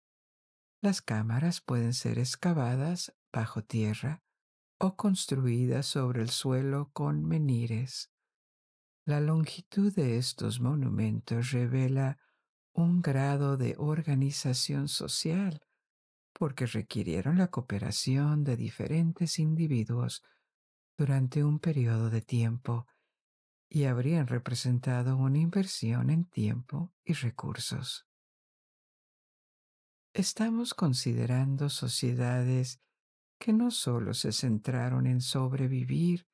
Las 0.81 1.01
cámaras 1.01 1.61
pueden 1.61 1.93
ser 1.93 2.19
excavadas 2.19 3.15
bajo 3.31 3.63
tierra 3.63 4.23
o 4.79 4.95
construidas 4.95 5.85
sobre 5.85 6.23
el 6.23 6.29
suelo 6.29 6.89
con 6.91 7.23
menires. 7.23 8.11
La 9.05 9.21
longitud 9.21 9.93
de 9.93 10.17
estos 10.17 10.59
monumentos 10.59 11.51
revela 11.51 12.19
un 12.73 13.01
grado 13.01 13.57
de 13.57 13.75
organización 13.77 14.87
social 14.87 15.61
porque 16.33 16.65
requirieron 16.65 17.37
la 17.37 17.49
cooperación 17.49 18.43
de 18.43 18.57
diferentes 18.57 19.37
individuos 19.37 20.23
durante 21.01 21.43
un 21.43 21.57
periodo 21.57 22.11
de 22.11 22.21
tiempo 22.21 22.85
y 23.67 23.85
habrían 23.85 24.27
representado 24.27 25.17
una 25.17 25.39
inversión 25.39 26.11
en 26.11 26.25
tiempo 26.25 26.93
y 27.03 27.13
recursos. 27.13 28.05
Estamos 30.13 30.75
considerando 30.75 31.69
sociedades 31.69 32.81
que 33.39 33.51
no 33.51 33.71
solo 33.71 34.13
se 34.13 34.31
centraron 34.31 35.07
en 35.07 35.21
sobrevivir, 35.21 36.27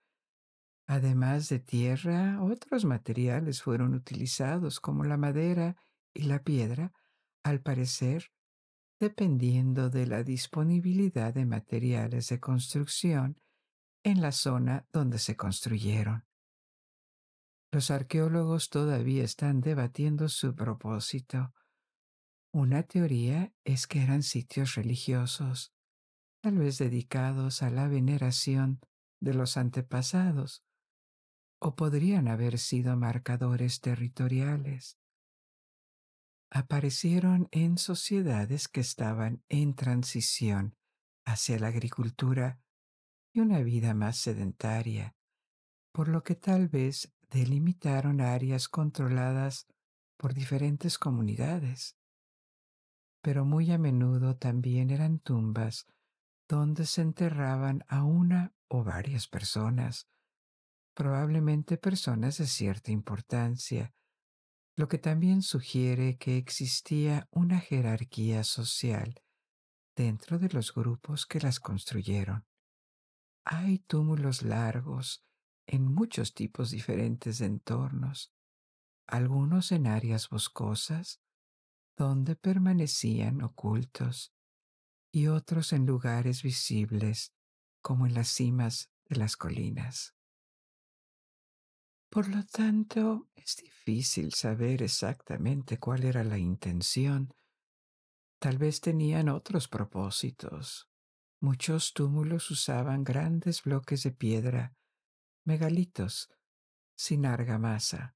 además 0.85 1.47
de 1.47 1.59
tierra, 1.59 2.43
otros 2.43 2.83
materiales 2.83 3.61
fueron 3.61 3.93
utilizados 3.93 4.81
como 4.81 5.05
la 5.05 5.15
madera 5.15 5.77
y 6.13 6.23
la 6.23 6.43
piedra, 6.43 6.91
al 7.41 7.61
parecer 7.61 8.33
dependiendo 8.99 9.89
de 9.89 10.07
la 10.07 10.23
disponibilidad 10.23 11.33
de 11.33 11.45
materiales 11.45 12.27
de 12.27 12.41
construcción 12.41 13.39
en 14.07 14.21
la 14.21 14.31
zona 14.31 14.87
donde 14.91 15.19
se 15.19 15.35
construyeron. 15.35 16.25
Los 17.71 17.91
arqueólogos 17.91 18.69
todavía 18.69 19.23
están 19.23 19.59
debatiendo 19.61 20.29
su 20.29 20.55
propósito. 20.55 21.53
Una 22.53 22.83
teoría 22.83 23.53
es 23.65 23.85
que 23.85 24.01
eran 24.01 24.23
sitios 24.23 24.75
religiosos, 24.75 25.73
tal 26.41 26.57
vez 26.57 26.77
dedicados 26.77 27.61
a 27.61 27.69
la 27.69 27.87
veneración 27.87 28.79
de 29.19 29.33
los 29.33 29.57
antepasados, 29.57 30.63
o 31.59 31.75
podrían 31.75 32.27
haber 32.27 32.57
sido 32.57 32.95
marcadores 32.95 33.81
territoriales 33.81 34.97
aparecieron 36.49 37.49
en 37.51 37.77
sociedades 37.77 38.67
que 38.67 38.79
estaban 38.79 39.43
en 39.49 39.75
transición 39.75 40.77
hacia 41.25 41.59
la 41.59 41.67
agricultura 41.67 42.61
y 43.37 43.39
una 43.39 43.61
vida 43.61 43.93
más 43.93 44.17
sedentaria, 44.17 45.15
por 45.91 46.07
lo 46.07 46.23
que 46.23 46.33
tal 46.33 46.69
vez 46.69 47.13
delimitaron 47.29 48.19
áreas 48.19 48.67
controladas 48.67 49.67
por 50.17 50.33
diferentes 50.33 50.97
comunidades. 50.97 51.95
Pero 53.21 53.45
muy 53.45 53.71
a 53.71 53.77
menudo 53.77 54.37
también 54.37 54.89
eran 54.89 55.19
tumbas 55.19 55.85
donde 56.49 56.87
se 56.87 57.03
enterraban 57.03 57.83
a 57.87 58.03
una 58.03 58.55
o 58.69 58.83
varias 58.83 59.27
personas, 59.27 60.07
probablemente 60.95 61.77
personas 61.77 62.39
de 62.39 62.47
cierta 62.47 62.91
importancia, 62.91 63.93
lo 64.75 64.87
que 64.87 64.97
también 64.97 65.43
sugiere 65.43 66.17
que 66.17 66.37
existía 66.37 67.27
una 67.29 67.59
jerarquía 67.59 68.43
social 68.43 69.21
dentro 69.95 70.39
de 70.39 70.49
los 70.49 70.73
grupos 70.73 71.27
que 71.27 71.39
las 71.39 71.59
construyeron. 71.59 72.47
Hay 73.49 73.79
túmulos 73.79 74.41
largos 74.41 75.23
en 75.67 75.85
muchos 75.85 76.33
tipos 76.33 76.69
diferentes 76.69 77.39
de 77.39 77.45
entornos, 77.45 78.33
algunos 79.07 79.71
en 79.71 79.87
áreas 79.87 80.27
boscosas, 80.27 81.21
donde 81.95 82.35
permanecían 82.35 83.41
ocultos, 83.41 84.33
y 85.13 85.27
otros 85.27 85.71
en 85.71 85.85
lugares 85.85 86.43
visibles, 86.43 87.33
como 87.81 88.05
en 88.05 88.15
las 88.15 88.27
cimas 88.27 88.91
de 89.05 89.15
las 89.15 89.37
colinas. 89.37 90.13
Por 92.09 92.27
lo 92.27 92.43
tanto, 92.45 93.29
es 93.33 93.55
difícil 93.55 94.33
saber 94.33 94.83
exactamente 94.83 95.77
cuál 95.79 96.03
era 96.03 96.25
la 96.25 96.37
intención. 96.37 97.33
Tal 98.39 98.57
vez 98.57 98.81
tenían 98.81 99.29
otros 99.29 99.69
propósitos. 99.69 100.86
Muchos 101.39 101.93
túmulos 101.93 102.49
usaban 102.49 103.03
grandes 103.03 103.63
bloques 103.63 104.03
de 104.03 104.11
piedra, 104.11 104.75
megalitos, 105.45 106.29
sin 106.95 107.25
argamasa. 107.25 108.15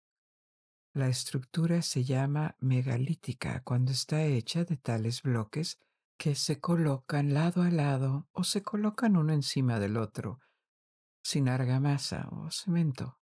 La 0.94 1.08
estructura 1.08 1.84
se 1.84 2.04
llama 2.04 2.56
megalítica 2.60 3.62
cuando 3.64 3.92
está 3.92 4.24
hecha 4.24 4.66
de 4.66 4.76
tales 4.78 5.22
bloques 5.22 5.80
que 6.18 6.36
se 6.36 6.60
colocan 6.60 7.34
lado 7.34 7.62
a 7.62 7.70
lado 7.70 8.28
o 8.32 8.44
se 8.44 8.64
colocan 8.64 9.16
uno 9.16 9.34
encima 9.34 9.80
del 9.80 9.98
otro, 9.98 10.40
sin 11.24 11.48
argamasa 11.48 12.28
o 12.32 12.50
cemento. 12.52 13.20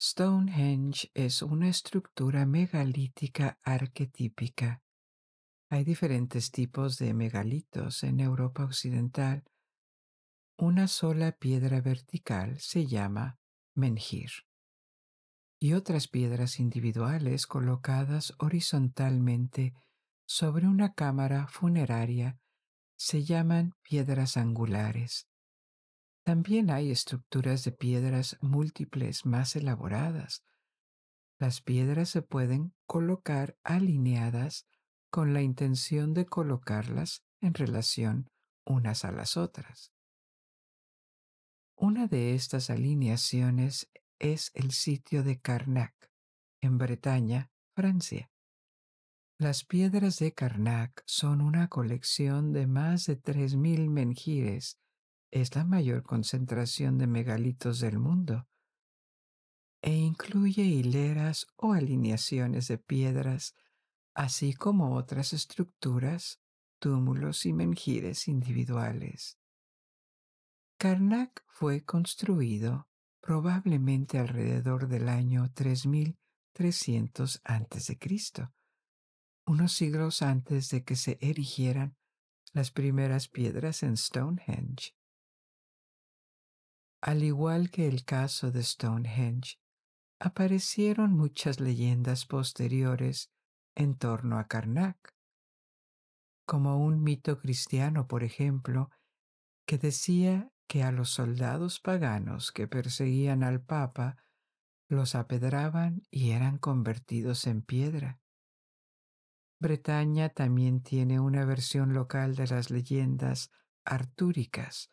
Stonehenge 0.00 1.10
es 1.14 1.42
una 1.42 1.68
estructura 1.68 2.46
megalítica 2.46 3.58
arquetípica. 3.62 4.82
Hay 5.70 5.84
diferentes 5.84 6.50
tipos 6.50 6.96
de 6.96 7.12
megalitos 7.12 8.02
en 8.02 8.20
Europa 8.20 8.64
Occidental. 8.64 9.44
Una 10.56 10.88
sola 10.88 11.32
piedra 11.32 11.82
vertical 11.82 12.58
se 12.58 12.86
llama 12.86 13.38
menhir 13.74 14.30
y 15.60 15.74
otras 15.74 16.08
piedras 16.08 16.58
individuales 16.58 17.46
colocadas 17.46 18.32
horizontalmente 18.38 19.74
sobre 20.26 20.66
una 20.66 20.94
cámara 20.94 21.48
funeraria 21.48 22.38
se 22.96 23.24
llaman 23.24 23.74
piedras 23.82 24.38
angulares. 24.38 25.28
También 26.24 26.70
hay 26.70 26.90
estructuras 26.90 27.64
de 27.64 27.72
piedras 27.72 28.38
múltiples 28.40 29.26
más 29.26 29.54
elaboradas. 29.54 30.42
Las 31.38 31.60
piedras 31.60 32.08
se 32.08 32.22
pueden 32.22 32.74
colocar 32.86 33.56
alineadas 33.64 34.66
con 35.10 35.34
la 35.34 35.42
intención 35.42 36.14
de 36.14 36.26
colocarlas 36.26 37.22
en 37.40 37.54
relación 37.54 38.30
unas 38.64 39.04
a 39.04 39.12
las 39.12 39.36
otras. 39.36 39.92
Una 41.76 42.06
de 42.06 42.34
estas 42.34 42.70
alineaciones 42.70 43.88
es 44.18 44.50
el 44.54 44.72
sitio 44.72 45.22
de 45.22 45.38
Karnak, 45.38 45.94
en 46.60 46.76
Bretaña, 46.76 47.50
Francia. 47.74 48.30
Las 49.38 49.64
piedras 49.64 50.18
de 50.18 50.32
Karnak 50.32 51.02
son 51.06 51.40
una 51.40 51.68
colección 51.68 52.52
de 52.52 52.66
más 52.66 53.06
de 53.06 53.20
3.000 53.20 53.88
menhires 53.88 54.78
es 55.30 55.54
la 55.54 55.64
mayor 55.64 56.02
concentración 56.02 56.98
de 56.98 57.06
megalitos 57.06 57.80
del 57.80 57.98
mundo 57.98 58.48
e 59.82 59.92
incluye 59.92 60.64
hileras 60.64 61.46
o 61.56 61.72
alineaciones 61.72 62.66
de 62.66 62.78
piedras, 62.78 63.54
así 64.18 64.52
como 64.52 64.96
otras 64.96 65.32
estructuras, 65.32 66.40
túmulos 66.80 67.46
y 67.46 67.52
menjires 67.52 68.26
individuales. 68.26 69.38
Karnak 70.76 71.44
fue 71.46 71.84
construido 71.84 72.88
probablemente 73.20 74.18
alrededor 74.18 74.88
del 74.88 75.08
año 75.08 75.52
3300 75.54 77.42
a.C., 77.44 77.98
unos 79.46 79.72
siglos 79.72 80.20
antes 80.22 80.68
de 80.70 80.82
que 80.82 80.96
se 80.96 81.16
erigieran 81.20 81.96
las 82.52 82.72
primeras 82.72 83.28
piedras 83.28 83.84
en 83.84 83.96
Stonehenge. 83.96 84.96
Al 87.00 87.22
igual 87.22 87.70
que 87.70 87.86
el 87.86 88.04
caso 88.04 88.50
de 88.50 88.64
Stonehenge, 88.64 89.60
aparecieron 90.18 91.12
muchas 91.12 91.60
leyendas 91.60 92.26
posteriores 92.26 93.30
en 93.78 93.94
torno 93.94 94.40
a 94.40 94.48
Karnak, 94.48 95.14
como 96.44 96.84
un 96.84 97.00
mito 97.00 97.38
cristiano, 97.38 98.08
por 98.08 98.24
ejemplo, 98.24 98.90
que 99.66 99.78
decía 99.78 100.50
que 100.66 100.82
a 100.82 100.90
los 100.90 101.10
soldados 101.10 101.78
paganos 101.78 102.50
que 102.50 102.66
perseguían 102.66 103.44
al 103.44 103.62
Papa 103.62 104.16
los 104.88 105.14
apedraban 105.14 106.02
y 106.10 106.32
eran 106.32 106.58
convertidos 106.58 107.46
en 107.46 107.62
piedra. 107.62 108.20
Bretaña 109.60 110.30
también 110.30 110.82
tiene 110.82 111.20
una 111.20 111.44
versión 111.44 111.94
local 111.94 112.34
de 112.34 112.48
las 112.48 112.70
leyendas 112.70 113.52
artúricas 113.84 114.90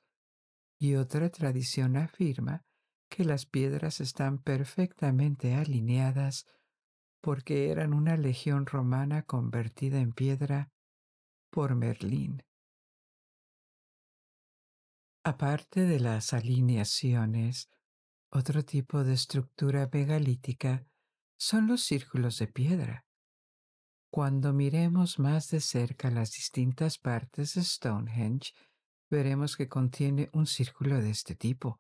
y 0.77 0.93
otra 0.95 1.31
tradición 1.31 1.97
afirma 1.97 2.63
que 3.09 3.25
las 3.25 3.47
piedras 3.47 3.99
están 3.99 4.37
perfectamente 4.37 5.55
alineadas 5.55 6.45
porque 7.25 7.71
eran 7.71 7.95
una 7.95 8.17
legión 8.17 8.67
romana 8.67 9.23
convertida 9.23 9.99
en 9.99 10.11
piedra 10.11 10.71
por 11.49 11.73
Merlín. 11.73 12.43
Aparte 15.23 15.87
de 15.87 15.99
las 15.99 16.33
alineaciones, 16.33 17.71
otro 18.29 18.63
tipo 18.63 19.03
de 19.03 19.15
estructura 19.15 19.89
megalítica 19.91 20.85
son 21.35 21.65
los 21.65 21.81
círculos 21.81 22.37
de 22.37 22.45
piedra. 22.45 23.07
Cuando 24.11 24.53
miremos 24.53 25.17
más 25.17 25.49
de 25.49 25.61
cerca 25.61 26.11
las 26.11 26.29
distintas 26.29 26.99
partes 26.99 27.55
de 27.55 27.63
Stonehenge, 27.63 28.53
veremos 29.09 29.57
que 29.57 29.67
contiene 29.67 30.29
un 30.31 30.45
círculo 30.45 31.01
de 31.01 31.09
este 31.09 31.33
tipo. 31.33 31.79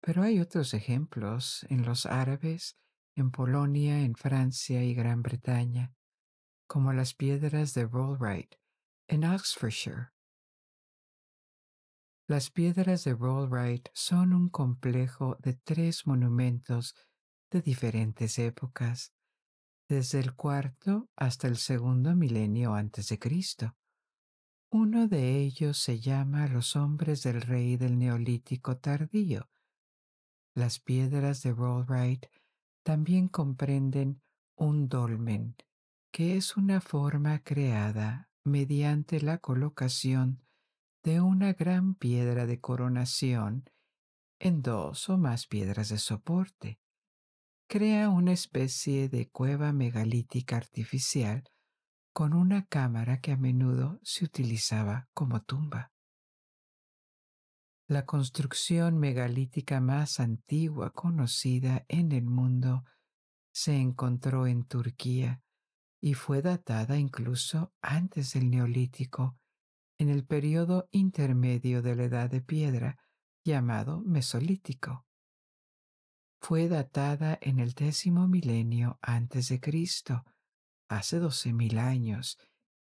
Pero 0.00 0.22
hay 0.22 0.40
otros 0.40 0.72
ejemplos 0.72 1.66
en 1.68 1.84
los 1.84 2.06
árabes, 2.06 2.78
en 3.14 3.30
Polonia, 3.30 4.00
en 4.00 4.14
Francia 4.14 4.82
y 4.82 4.94
Gran 4.94 5.22
Bretaña, 5.22 5.94
como 6.66 6.92
las 6.92 7.14
piedras 7.14 7.74
de 7.74 7.86
Rollright 7.86 8.54
en 9.08 9.24
Oxfordshire 9.24 10.14
las 12.26 12.50
piedras 12.50 13.04
de 13.04 13.12
Rollright 13.12 13.90
son 13.92 14.32
un 14.32 14.48
complejo 14.48 15.36
de 15.40 15.52
tres 15.52 16.06
monumentos 16.06 16.96
de 17.50 17.60
diferentes 17.60 18.38
épocas, 18.38 19.12
desde 19.90 20.20
el 20.20 20.34
cuarto 20.34 21.10
hasta 21.16 21.48
el 21.48 21.58
segundo 21.58 22.16
milenio 22.16 22.72
antes 22.72 23.10
de 23.10 23.18
Cristo. 23.18 23.76
Uno 24.70 25.06
de 25.06 25.36
ellos 25.36 25.76
se 25.76 26.00
llama 26.00 26.48
Los 26.48 26.76
hombres 26.76 27.24
del 27.24 27.42
rey 27.42 27.76
del 27.76 27.98
Neolítico 27.98 28.78
tardío. 28.78 29.50
Las 30.54 30.80
piedras 30.80 31.42
de 31.42 31.52
Rollright 31.52 32.24
también 32.84 33.28
comprenden 33.28 34.22
un 34.56 34.88
dolmen, 34.88 35.56
que 36.12 36.36
es 36.36 36.56
una 36.56 36.80
forma 36.80 37.42
creada 37.42 38.30
mediante 38.44 39.20
la 39.20 39.38
colocación 39.38 40.44
de 41.02 41.20
una 41.20 41.54
gran 41.54 41.94
piedra 41.94 42.46
de 42.46 42.60
coronación 42.60 43.70
en 44.38 44.62
dos 44.62 45.08
o 45.08 45.16
más 45.16 45.46
piedras 45.46 45.88
de 45.88 45.98
soporte. 45.98 46.78
Crea 47.68 48.10
una 48.10 48.32
especie 48.32 49.08
de 49.08 49.30
cueva 49.30 49.72
megalítica 49.72 50.56
artificial 50.56 51.44
con 52.12 52.34
una 52.34 52.66
cámara 52.66 53.20
que 53.20 53.32
a 53.32 53.36
menudo 53.38 53.98
se 54.02 54.26
utilizaba 54.26 55.08
como 55.14 55.42
tumba. 55.42 55.93
La 57.94 58.06
construcción 58.06 58.98
megalítica 58.98 59.80
más 59.80 60.18
antigua 60.18 60.90
conocida 60.90 61.84
en 61.86 62.10
el 62.10 62.24
mundo 62.24 62.82
se 63.52 63.76
encontró 63.76 64.48
en 64.48 64.64
Turquía 64.64 65.44
y 66.00 66.14
fue 66.14 66.42
datada 66.42 66.98
incluso 66.98 67.72
antes 67.80 68.32
del 68.32 68.50
Neolítico 68.50 69.38
en 69.96 70.08
el 70.08 70.26
periodo 70.26 70.88
intermedio 70.90 71.82
de 71.82 71.94
la 71.94 72.02
Edad 72.06 72.28
de 72.28 72.40
Piedra, 72.40 72.98
llamado 73.44 74.00
Mesolítico. 74.00 75.06
Fue 76.40 76.66
datada 76.66 77.38
en 77.40 77.60
el 77.60 77.74
décimo 77.74 78.26
milenio 78.26 78.98
antes 79.02 79.50
de 79.50 79.60
Cristo, 79.60 80.24
hace 80.88 81.20
doce 81.20 81.52
mil 81.52 81.78
años, 81.78 82.38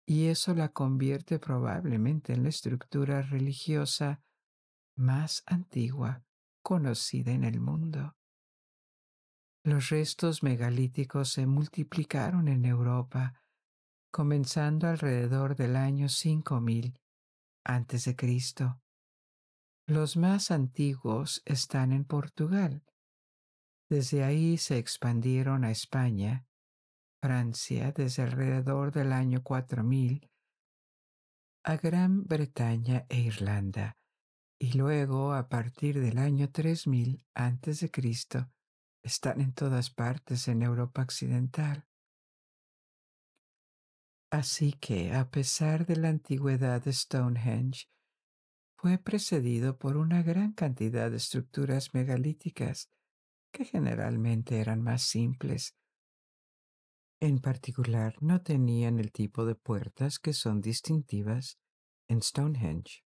y 0.06 0.28
eso 0.28 0.56
la 0.56 0.70
convierte 0.70 1.38
probablemente 1.38 2.32
en 2.32 2.44
la 2.44 2.50
estructura 2.50 3.22
religiosa 3.24 4.22
más 4.96 5.44
antigua 5.46 6.24
conocida 6.62 7.32
en 7.32 7.44
el 7.44 7.60
mundo. 7.60 8.16
Los 9.64 9.90
restos 9.90 10.44
megalíticos 10.44 11.30
se 11.32 11.46
multiplicaron 11.48 12.48
en 12.48 12.66
Europa 12.66 13.42
comenzando 14.12 14.88
alrededor 14.88 15.56
del 15.56 15.76
año 15.76 16.08
5000 16.08 17.00
antes 17.66 18.06
de 18.06 18.16
Cristo. 18.16 18.80
Los 19.88 20.18
más 20.18 20.52
antiguos 20.52 21.42
están 21.46 21.92
en 21.92 22.06
Portugal. 22.06 22.86
Desde 23.90 24.24
ahí 24.24 24.58
se 24.58 24.78
expandieron 24.78 25.64
a 25.64 25.72
España, 25.72 26.48
Francia 27.22 27.92
desde 27.92 28.24
alrededor 28.24 28.92
del 28.92 29.12
año 29.12 29.44
4000, 29.44 30.32
a 31.64 31.76
Gran 31.78 32.24
Bretaña 32.24 33.06
e 33.10 33.20
Irlanda, 33.20 33.98
y 34.60 34.74
luego 34.74 35.34
a 35.34 35.50
partir 35.50 36.00
del 36.00 36.18
año 36.18 36.52
3000 36.52 37.24
antes 37.34 37.82
de 37.82 37.92
Cristo 37.92 38.50
están 39.04 39.42
en 39.42 39.54
todas 39.54 39.90
partes 39.90 40.48
en 40.48 40.64
Europa 40.64 41.02
occidental. 41.02 41.86
Así 44.32 44.74
que, 44.74 45.14
a 45.14 45.30
pesar 45.30 45.86
de 45.86 45.96
la 45.96 46.10
antigüedad 46.10 46.84
de 46.84 46.92
Stonehenge, 46.92 47.88
fue 48.78 48.98
precedido 48.98 49.78
por 49.78 49.96
una 49.98 50.24
gran 50.24 50.54
cantidad 50.54 51.10
de 51.10 51.18
estructuras 51.18 51.94
megalíticas 51.94 52.90
que 53.54 53.64
generalmente 53.64 54.60
eran 54.60 54.82
más 54.82 55.04
simples. 55.04 55.78
En 57.22 57.40
particular, 57.40 58.16
no 58.22 58.42
tenían 58.42 59.00
el 59.00 59.12
tipo 59.12 59.46
de 59.46 59.56
puertas 59.56 60.20
que 60.20 60.34
son 60.34 60.60
distintivas 60.60 61.58
en 62.10 62.22
Stonehenge. 62.22 63.05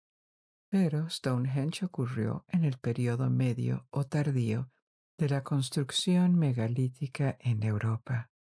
Pero 0.70 1.10
Stonehenge 1.10 1.86
ocurrió 1.86 2.46
en 2.50 2.66
el 2.66 2.78
periodo 2.78 3.30
medio 3.30 3.88
o 3.90 4.06
tardío 4.06 4.70
de 5.18 5.30
la 5.30 5.44
construcción 5.44 6.36
megalítica 6.36 7.38
en 7.40 7.64
Europa. 7.64 8.32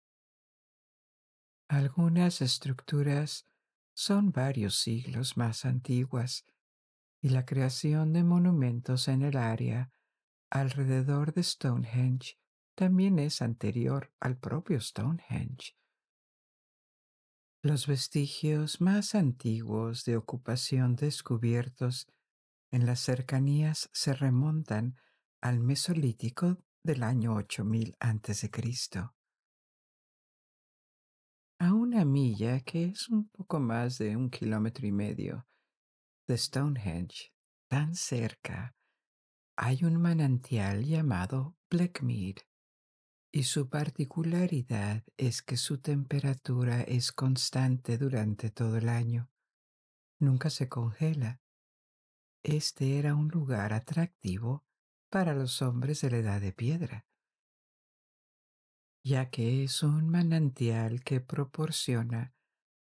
Algunas 1.69 2.41
estructuras 2.41 3.45
son 3.93 4.31
varios 4.31 4.79
siglos 4.79 5.37
más 5.37 5.65
antiguas 5.65 6.45
y 7.21 7.29
la 7.29 7.45
creación 7.45 8.13
de 8.13 8.23
monumentos 8.23 9.07
en 9.07 9.23
el 9.23 9.37
área 9.37 9.91
alrededor 10.49 11.33
de 11.33 11.43
Stonehenge 11.43 12.37
también 12.75 13.19
es 13.19 13.41
anterior 13.41 14.13
al 14.19 14.37
propio 14.37 14.79
Stonehenge. 14.79 15.75
Los 17.63 17.87
vestigios 17.87 18.79
más 18.79 19.15
antiguos 19.15 20.05
de 20.05 20.15
ocupación 20.15 20.95
descubiertos 20.95 22.07
en 22.71 22.85
las 22.85 22.99
cercanías 22.99 23.89
se 23.93 24.13
remontan 24.13 24.95
al 25.41 25.59
Mesolítico 25.59 26.63
del 26.83 27.03
año 27.03 27.35
8000 27.35 27.95
a.C 27.99 28.49
a 31.59 31.73
una 31.73 32.05
milla, 32.05 32.59
que 32.59 32.85
es 32.85 33.09
un 33.09 33.29
poco 33.29 33.59
más 33.59 33.97
de 33.97 34.15
un 34.15 34.29
kilómetro 34.29 34.85
y 34.85 34.91
medio, 34.91 35.47
de 36.27 36.37
Stonehenge, 36.37 37.33
tan 37.67 37.95
cerca, 37.95 38.75
hay 39.55 39.83
un 39.83 39.99
manantial 39.99 40.85
llamado 40.85 41.55
Blackmead, 41.69 42.35
y 43.31 43.43
su 43.43 43.69
particularidad 43.69 45.03
es 45.17 45.41
que 45.41 45.57
su 45.57 45.79
temperatura 45.79 46.81
es 46.81 47.11
constante 47.11 47.97
durante 47.97 48.51
todo 48.51 48.77
el 48.77 48.87
año. 48.87 49.29
Nunca 50.19 50.49
se 50.49 50.69
congela. 50.69 51.41
Este 52.43 52.99
era 52.99 53.15
un 53.15 53.27
lugar 53.29 53.73
atractivo 53.73 54.65
para 55.09 55.33
los 55.33 55.61
hombres 55.61 56.01
de 56.01 56.11
la 56.11 56.17
edad 56.17 56.41
de 56.41 56.53
piedra 56.53 57.07
ya 59.07 59.29
que 59.29 59.63
es 59.63 59.83
un 59.83 60.09
manantial 60.09 61.01
que 61.01 61.21
proporciona 61.21 62.35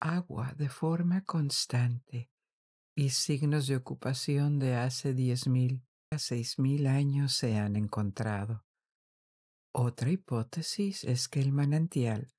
agua 0.01 0.51
de 0.57 0.67
forma 0.67 1.23
constante 1.23 2.31
y 2.95 3.11
signos 3.11 3.67
de 3.67 3.75
ocupación 3.75 4.57
de 4.57 4.73
hace 4.73 5.13
diez 5.13 5.47
mil 5.47 5.85
a 6.11 6.17
seis 6.17 6.57
mil 6.57 6.87
años 6.87 7.33
se 7.33 7.57
han 7.57 7.75
encontrado. 7.75 8.65
Otra 9.75 10.09
hipótesis 10.09 11.03
es 11.03 11.27
que 11.27 11.39
el 11.39 11.51
manantial 11.51 12.33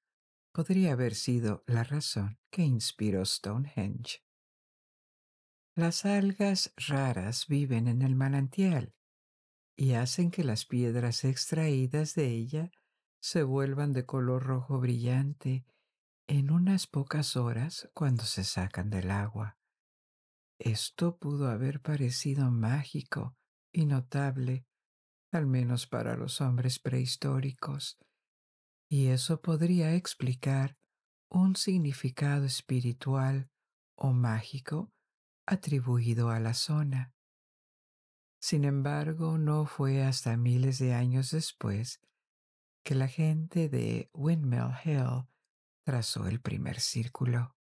podría 0.52 0.94
haber 0.94 1.14
sido 1.14 1.62
la 1.68 1.84
razón 1.84 2.40
que 2.50 2.62
inspiró 2.62 3.24
Stonehenge. 3.24 4.24
Las 5.78 6.04
algas 6.04 6.72
raras 6.88 7.46
viven 7.46 7.86
en 7.86 8.02
el 8.02 8.16
manantial 8.16 8.96
y 9.76 9.92
hacen 9.92 10.32
que 10.32 10.42
las 10.42 10.64
piedras 10.64 11.22
extraídas 11.22 12.16
de 12.16 12.26
ella 12.32 12.72
se 13.20 13.44
vuelvan 13.44 13.92
de 13.92 14.04
color 14.04 14.42
rojo 14.42 14.80
brillante 14.80 15.64
en 16.26 16.50
unas 16.50 16.88
pocas 16.88 17.36
horas 17.36 17.88
cuando 17.94 18.24
se 18.24 18.42
sacan 18.42 18.90
del 18.90 19.12
agua. 19.12 19.56
Esto 20.58 21.16
pudo 21.16 21.48
haber 21.48 21.80
parecido 21.80 22.50
mágico 22.50 23.36
y 23.72 23.86
notable, 23.86 24.66
al 25.30 25.46
menos 25.46 25.86
para 25.86 26.16
los 26.16 26.40
hombres 26.40 26.80
prehistóricos, 26.80 28.00
y 28.90 29.06
eso 29.10 29.40
podría 29.40 29.94
explicar 29.94 30.76
un 31.30 31.54
significado 31.54 32.46
espiritual 32.46 33.48
o 33.94 34.12
mágico 34.12 34.92
atribuido 35.48 36.28
a 36.28 36.40
la 36.40 36.52
zona. 36.52 37.14
Sin 38.38 38.64
embargo, 38.64 39.38
no 39.38 39.64
fue 39.64 40.02
hasta 40.02 40.36
miles 40.36 40.78
de 40.78 40.94
años 40.94 41.30
después 41.30 42.00
que 42.84 42.94
la 42.94 43.08
gente 43.08 43.68
de 43.68 44.10
Windmill 44.12 44.74
Hill 44.84 45.26
trazó 45.84 46.26
el 46.26 46.40
primer 46.40 46.80
círculo. 46.80 47.56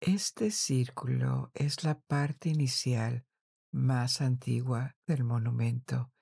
Este 0.00 0.50
círculo 0.50 1.52
es 1.54 1.84
la 1.84 2.00
parte 2.00 2.48
inicial 2.48 3.24
más 3.70 4.20
antigua 4.20 4.96
del 5.06 5.22
monumento 5.22 6.12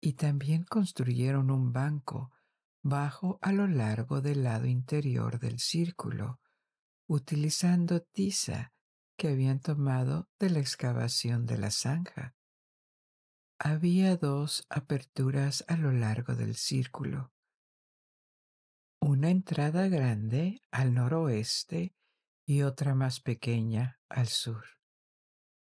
y 0.00 0.14
también 0.14 0.64
construyeron 0.64 1.50
un 1.50 1.72
banco 1.72 2.32
bajo 2.82 3.38
a 3.42 3.52
lo 3.52 3.68
largo 3.68 4.20
del 4.20 4.42
lado 4.42 4.66
interior 4.66 5.38
del 5.38 5.60
círculo, 5.60 6.40
utilizando 7.06 8.00
tiza 8.00 8.72
que 9.20 9.28
habían 9.28 9.60
tomado 9.60 10.30
de 10.38 10.48
la 10.48 10.60
excavación 10.60 11.44
de 11.44 11.58
la 11.58 11.70
zanja. 11.70 12.34
Había 13.58 14.16
dos 14.16 14.64
aperturas 14.70 15.62
a 15.68 15.76
lo 15.76 15.92
largo 15.92 16.34
del 16.34 16.54
círculo. 16.56 17.30
Una 18.98 19.28
entrada 19.28 19.88
grande 19.88 20.62
al 20.70 20.94
noroeste 20.94 21.94
y 22.46 22.62
otra 22.62 22.94
más 22.94 23.20
pequeña 23.20 24.00
al 24.08 24.28
sur. 24.28 24.64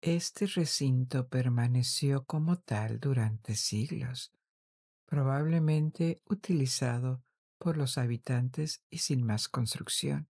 Este 0.00 0.46
recinto 0.46 1.28
permaneció 1.28 2.24
como 2.24 2.58
tal 2.58 2.98
durante 2.98 3.54
siglos, 3.54 4.32
probablemente 5.06 6.20
utilizado 6.24 7.22
por 7.58 7.76
los 7.76 7.98
habitantes 7.98 8.82
y 8.90 8.98
sin 8.98 9.24
más 9.24 9.48
construcción. 9.48 10.28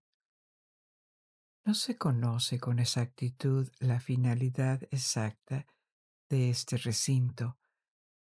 No 1.65 1.73
se 1.73 1.97
conoce 1.97 2.59
con 2.59 2.77
exactitud 2.77 3.71
la 3.79 3.99
finalidad 3.99 4.83
exacta 4.91 5.65
de 6.29 6.51
este 6.51 6.77
recinto, 6.77 7.57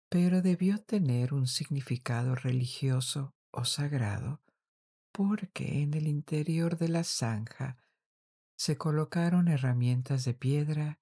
pero 0.08 0.40
debió 0.40 0.82
tener 0.82 1.34
un 1.34 1.46
significado 1.46 2.34
religioso 2.34 3.34
o 3.50 3.66
sagrado 3.66 4.40
porque 5.12 5.82
en 5.82 5.92
el 5.92 6.06
interior 6.06 6.78
de 6.78 6.88
la 6.88 7.04
zanja 7.04 7.76
se 8.56 8.78
colocaron 8.78 9.48
herramientas 9.48 10.24
de 10.24 10.32
piedra, 10.32 10.98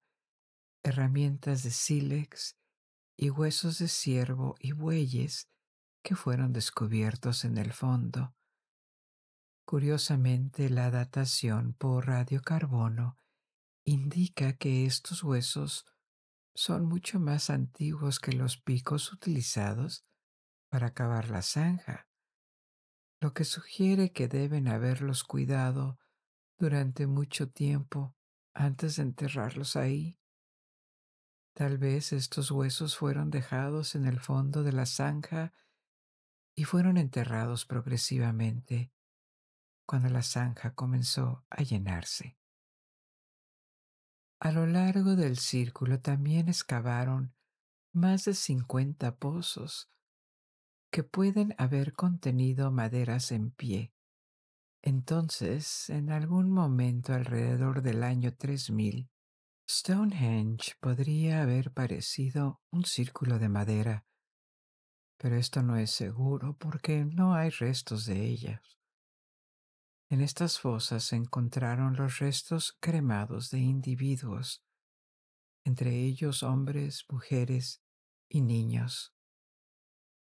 herramientas 0.83 1.63
de 1.63 1.71
sílex 1.71 2.57
y 3.15 3.29
huesos 3.29 3.79
de 3.79 3.87
ciervo 3.87 4.55
y 4.59 4.73
bueyes 4.73 5.49
que 6.03 6.17
fueron 6.17 6.51
descubiertos 6.51 7.45
en 7.45 7.57
el 7.57 7.71
fondo 7.71 8.36
Curiosamente, 9.67 10.69
la 10.69 10.89
datación 10.91 11.73
por 11.73 12.07
radiocarbono 12.07 13.17
indica 13.83 14.53
que 14.53 14.85
estos 14.85 15.25
huesos 15.25 15.85
son 16.55 16.85
mucho 16.85 17.19
más 17.19 17.49
antiguos 17.49 18.21
que 18.21 18.31
los 18.31 18.55
picos 18.55 19.11
utilizados 19.11 20.05
para 20.69 20.93
cavar 20.93 21.27
la 21.29 21.41
zanja, 21.41 22.07
lo 23.19 23.33
que 23.33 23.43
sugiere 23.43 24.13
que 24.13 24.29
deben 24.29 24.69
haberlos 24.69 25.25
cuidado 25.25 25.99
durante 26.57 27.05
mucho 27.05 27.49
tiempo 27.49 28.15
antes 28.53 28.95
de 28.95 29.03
enterrarlos 29.03 29.75
ahí. 29.75 30.17
Tal 31.53 31.77
vez 31.77 32.13
estos 32.13 32.51
huesos 32.51 32.95
fueron 32.95 33.31
dejados 33.31 33.95
en 33.95 34.05
el 34.05 34.21
fondo 34.21 34.63
de 34.63 34.71
la 34.71 34.85
zanja 34.85 35.51
y 36.55 36.63
fueron 36.63 36.95
enterrados 36.97 37.65
progresivamente 37.65 38.93
cuando 39.87 40.09
la 40.09 40.21
zanja 40.21 40.75
comenzó 40.75 41.45
a 41.49 41.63
llenarse. 41.63 42.37
A 44.39 44.51
lo 44.51 44.67
largo 44.67 45.15
del 45.15 45.37
círculo 45.37 45.99
también 45.99 46.49
excavaron 46.49 47.33
más 47.93 48.25
de 48.25 48.35
50 48.35 49.15
pozos 49.15 49.89
que 50.91 51.03
pueden 51.03 51.55
haber 51.57 51.93
contenido 51.93 52.69
maderas 52.71 53.31
en 53.31 53.49
pie. 53.51 53.93
Entonces, 54.83 55.89
en 55.89 56.11
algún 56.11 56.51
momento 56.51 57.13
alrededor 57.13 57.81
del 57.81 58.03
año 58.03 58.35
3000, 58.35 59.09
Stonehenge 59.69 60.75
podría 60.79 61.41
haber 61.41 61.73
parecido 61.73 62.61
un 62.71 62.85
círculo 62.85 63.39
de 63.39 63.49
madera, 63.49 64.05
pero 65.17 65.35
esto 65.35 65.63
no 65.63 65.77
es 65.77 65.91
seguro 65.91 66.55
porque 66.57 67.05
no 67.05 67.33
hay 67.33 67.49
restos 67.49 68.05
de 68.05 68.23
ellas. 68.23 68.76
En 70.09 70.21
estas 70.21 70.59
fosas 70.59 71.03
se 71.03 71.17
encontraron 71.17 71.97
los 71.97 72.19
restos 72.19 72.77
cremados 72.79 73.49
de 73.49 73.59
individuos, 73.59 74.63
entre 75.65 76.05
ellos 76.05 76.43
hombres, 76.43 77.05
mujeres 77.09 77.83
y 78.29 78.41
niños. 78.41 79.13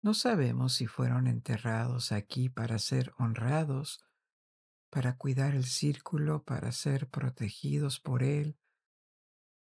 No 0.01 0.13
sabemos 0.13 0.73
si 0.73 0.87
fueron 0.87 1.27
enterrados 1.27 2.13
aquí 2.13 2.47
para 2.47 2.79
ser 2.79 3.13
honrados, 3.17 4.05
para 4.89 5.17
cuidar 5.17 5.53
el 5.53 5.65
círculo, 5.65 6.43
para 6.43 6.71
ser 6.71 7.09
protegidos 7.09 7.99
por 7.99 8.23
él, 8.23 8.57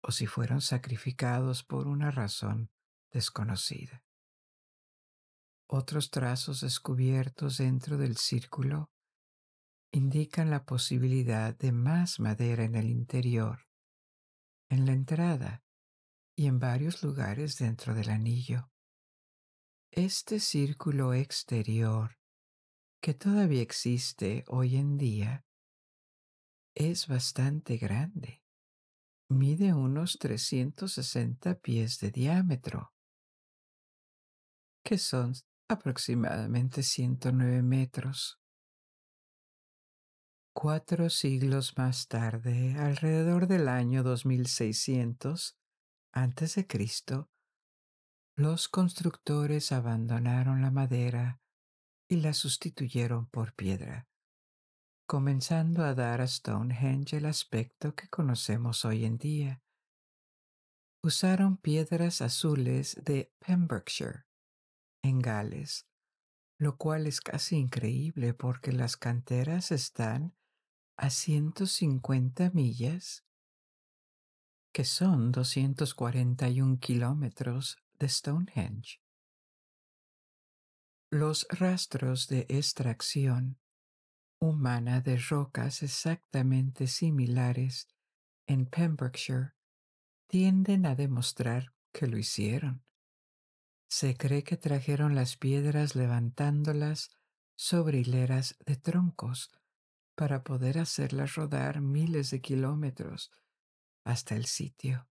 o 0.02 0.12
si 0.12 0.28
fueron 0.28 0.62
sacrificados 0.62 1.64
por 1.64 1.88
una 1.88 2.12
razón 2.12 2.70
desconocida. 3.12 4.04
Otros 5.66 6.12
trazos 6.12 6.62
descubiertos 6.62 7.58
dentro 7.58 7.98
del 7.98 8.18
círculo 8.18 8.92
indican 9.92 10.50
la 10.50 10.66
posibilidad 10.66 11.56
de 11.56 11.72
más 11.72 12.20
madera 12.20 12.64
en 12.64 12.76
el 12.76 12.90
interior, 12.90 13.68
en 14.70 14.86
la 14.86 14.94
entrada 14.94 15.64
y 16.36 16.48
en 16.48 16.60
varios 16.60 17.04
lugares 17.04 17.58
dentro 17.58 17.94
del 17.94 18.10
anillo. 18.10 18.72
Este 19.92 20.40
círculo 20.40 21.14
exterior, 21.14 22.20
que 23.02 23.14
todavía 23.14 23.62
existe 23.62 24.44
hoy 24.48 24.76
en 24.76 24.98
día, 24.98 25.46
es 26.76 27.08
bastante 27.08 27.78
grande. 27.78 28.44
Mide 29.30 29.74
unos 29.74 30.20
360 30.20 31.56
pies 31.56 32.00
de 32.00 32.12
diámetro, 32.12 32.94
que 34.84 34.98
son 34.98 35.34
aproximadamente 35.68 36.84
109 36.84 37.62
metros. 37.64 38.40
Cuatro 40.60 41.12
siglos 41.12 41.78
más 41.78 42.08
tarde, 42.08 42.74
alrededor 42.80 43.46
del 43.46 43.68
año 43.68 44.02
2600 44.02 45.56
a.C., 46.14 46.68
los 48.36 48.68
constructores 48.68 49.72
abandonaron 49.72 50.64
la 50.64 50.72
madera 50.72 51.40
y 52.10 52.22
la 52.22 52.34
sustituyeron 52.34 53.28
por 53.28 53.54
piedra, 53.54 54.10
comenzando 55.06 55.84
a 55.84 55.94
dar 55.94 56.22
a 56.22 56.28
Stonehenge 56.28 57.18
el 57.18 57.28
aspecto 57.28 57.94
que 57.94 58.10
conocemos 58.10 58.84
hoy 58.84 59.06
en 59.06 59.20
día. 59.20 59.62
Usaron 61.04 61.58
piedras 61.58 62.20
azules 62.24 63.00
de 63.06 63.32
Pembrokeshire, 63.46 64.26
en 65.04 65.20
Gales, 65.20 65.88
lo 66.60 66.78
cual 66.78 67.06
es 67.06 67.22
casi 67.22 67.58
increíble 67.58 68.34
porque 68.34 68.72
las 68.72 68.98
canteras 68.98 69.72
están 69.72 70.34
a 70.98 71.12
150 71.12 72.50
millas, 72.52 73.24
que 74.74 74.84
son 74.84 75.32
241 75.32 76.80
kilómetros 76.80 77.78
de 78.00 78.10
Stonehenge. 78.10 79.00
Los 81.12 81.48
rastros 81.50 82.28
de 82.28 82.46
extracción 82.50 83.60
humana 84.40 85.02
de 85.02 85.18
rocas 85.18 85.84
exactamente 85.84 86.88
similares 86.88 87.88
en 88.48 88.66
Pembrokeshire 88.66 89.54
tienden 90.28 90.86
a 90.86 90.96
demostrar 90.96 91.74
que 91.94 92.08
lo 92.08 92.18
hicieron. 92.18 92.84
Se 93.88 94.18
cree 94.18 94.44
que 94.44 94.58
trajeron 94.58 95.16
las 95.16 95.38
piedras 95.38 95.96
levantándolas 95.96 97.10
sobre 97.56 98.00
hileras 98.00 98.58
de 98.66 98.76
troncos 98.76 99.50
para 100.18 100.44
poder 100.44 100.80
hacerlas 100.80 101.36
rodar 101.36 101.80
miles 101.80 102.32
de 102.32 102.42
kilómetros 102.42 103.32
hasta 104.04 104.36
el 104.36 104.46
sitio. 104.46 105.08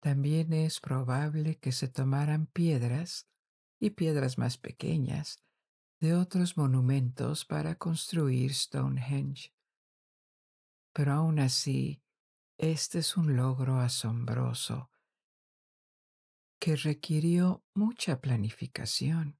También 0.00 0.52
es 0.52 0.80
probable 0.80 1.58
que 1.60 1.70
se 1.70 1.86
tomaran 1.86 2.46
piedras 2.46 3.28
y 3.78 3.90
piedras 3.90 4.36
más 4.36 4.58
pequeñas 4.58 5.44
de 6.00 6.14
otros 6.14 6.56
monumentos 6.56 7.44
para 7.44 7.76
construir 7.76 8.52
Stonehenge. 8.52 9.54
Pero 10.92 11.12
aún 11.12 11.38
así, 11.38 12.02
este 12.58 12.98
es 12.98 13.16
un 13.16 13.36
logro 13.36 13.78
asombroso 13.78 14.90
que 16.58 16.74
requirió 16.74 17.64
mucha 17.74 18.20
planificación. 18.20 19.38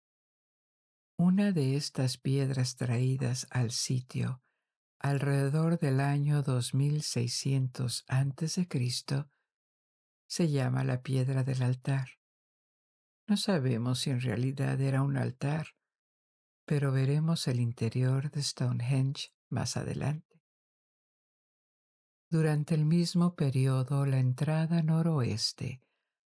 Una 1.25 1.53
de 1.53 1.77
estas 1.77 2.19
piedras 2.19 2.75
traídas 2.75 3.47
al 3.51 3.71
sitio 3.71 4.43
alrededor 4.99 5.79
del 5.79 6.01
año 6.01 6.43
2600 6.43 8.05
a.C. 8.09 8.69
se 10.27 10.51
llama 10.51 10.83
la 10.83 11.01
piedra 11.01 11.45
del 11.45 11.63
altar. 11.63 12.19
No 13.29 13.37
sabemos 13.37 14.01
si 14.01 14.11
en 14.11 14.21
realidad 14.21 14.81
era 14.81 15.03
un 15.03 15.17
altar, 15.17 15.77
pero 16.65 16.91
veremos 16.91 17.47
el 17.47 17.61
interior 17.61 18.29
de 18.33 18.43
Stonehenge 18.43 19.33
más 19.49 19.77
adelante. 19.77 20.43
Durante 22.31 22.75
el 22.75 22.85
mismo 22.85 23.37
periodo, 23.37 24.07
la 24.07 24.19
entrada 24.19 24.83
noroeste, 24.83 25.85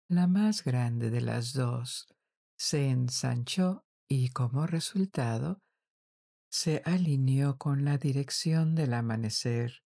la 0.06 0.28
más 0.28 0.62
grande 0.62 1.10
de 1.10 1.22
las 1.22 1.54
dos, 1.54 2.06
se 2.56 2.88
ensanchó 2.88 3.85
y 4.08 4.30
como 4.30 4.66
resultado 4.66 5.62
se 6.48 6.82
alineó 6.84 7.58
con 7.58 7.84
la 7.84 7.98
dirección 7.98 8.74
del 8.74 8.94
amanecer 8.94 9.82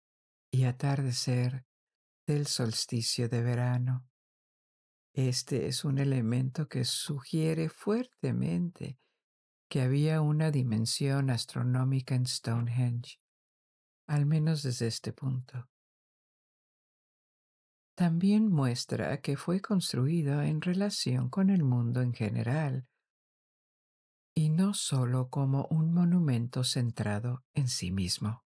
y 0.52 0.64
atardecer 0.64 1.66
del 2.26 2.48
solsticio 2.48 3.30
de 3.30 3.42
verano. 3.42 4.08
Este 5.14 5.68
es 5.68 5.86
un 5.86 5.98
elemento 5.98 6.68
que 6.68 6.84
sugiere 6.84 7.70
fuertemente 7.70 9.00
que 9.70 9.82
había 9.82 10.22
una 10.22 10.52
dimensión 10.52 11.30
astronómica 11.30 12.16
en 12.16 12.26
Stonehenge, 12.26 13.20
al 14.08 14.26
menos 14.26 14.64
desde 14.64 14.88
este 14.88 15.14
punto. 15.14 15.70
También 17.96 18.50
muestra 18.50 19.22
que 19.22 19.38
fue 19.38 19.60
construido 19.60 20.42
en 20.42 20.62
relación 20.62 21.30
con 21.30 21.50
el 21.50 21.64
mundo 21.64 22.02
en 22.02 22.14
general, 22.14 22.88
y 24.38 24.50
no 24.50 24.76
solo 24.76 25.32
como 25.32 25.66
un 25.72 25.96
monumento 25.96 26.64
centrado 26.64 27.44
en 27.56 27.68
sí 27.68 27.90
mismo. 27.90 28.46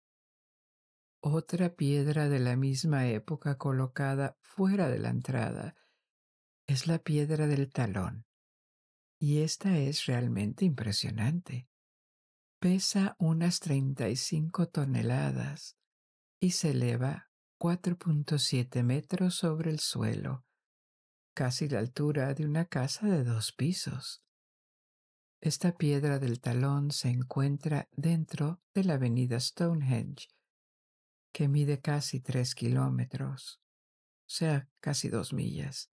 Otra 1.22 1.76
piedra 1.76 2.28
de 2.28 2.40
la 2.40 2.56
misma 2.56 3.08
época 3.08 3.60
colocada 3.60 4.36
fuera 4.42 4.90
de 4.90 4.98
la 4.98 5.10
entrada 5.10 5.76
es 6.66 6.88
la 6.88 6.98
piedra 6.98 7.46
del 7.46 7.70
talón, 7.70 8.26
y 9.20 9.42
esta 9.42 9.78
es 9.78 10.08
realmente 10.08 10.66
impresionante. 10.66 11.70
Pesa 12.60 13.16
unas 13.20 13.60
35 13.60 14.70
toneladas 14.70 15.78
y 16.40 16.50
se 16.50 16.72
eleva 16.72 17.30
4.7 17.60 18.82
metros 18.82 19.36
sobre 19.36 19.70
el 19.70 19.80
suelo, 19.80 20.48
casi 21.36 21.70
la 21.70 21.78
altura 21.78 22.34
de 22.34 22.44
una 22.44 22.66
casa 22.66 23.06
de 23.06 23.24
dos 23.24 23.52
pisos. 23.52 24.25
Esta 25.46 25.78
piedra 25.78 26.18
del 26.18 26.42
talón 26.42 26.90
se 26.90 27.10
encuentra 27.10 27.88
dentro 27.92 28.64
de 28.74 28.84
la 28.84 28.96
avenida 28.96 29.40
Stonehenge, 29.40 30.28
que 31.32 31.48
mide 31.48 31.80
casi 31.82 32.20
tres 32.20 32.56
kilómetros, 32.56 33.62
o 34.22 34.26
sea, 34.26 34.68
casi 34.80 35.08
dos 35.08 35.34
millas, 35.34 35.92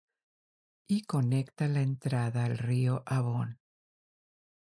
y 0.86 1.02
conecta 1.02 1.68
la 1.68 1.82
entrada 1.82 2.46
al 2.46 2.56
río 2.56 3.02
Avon. 3.04 3.60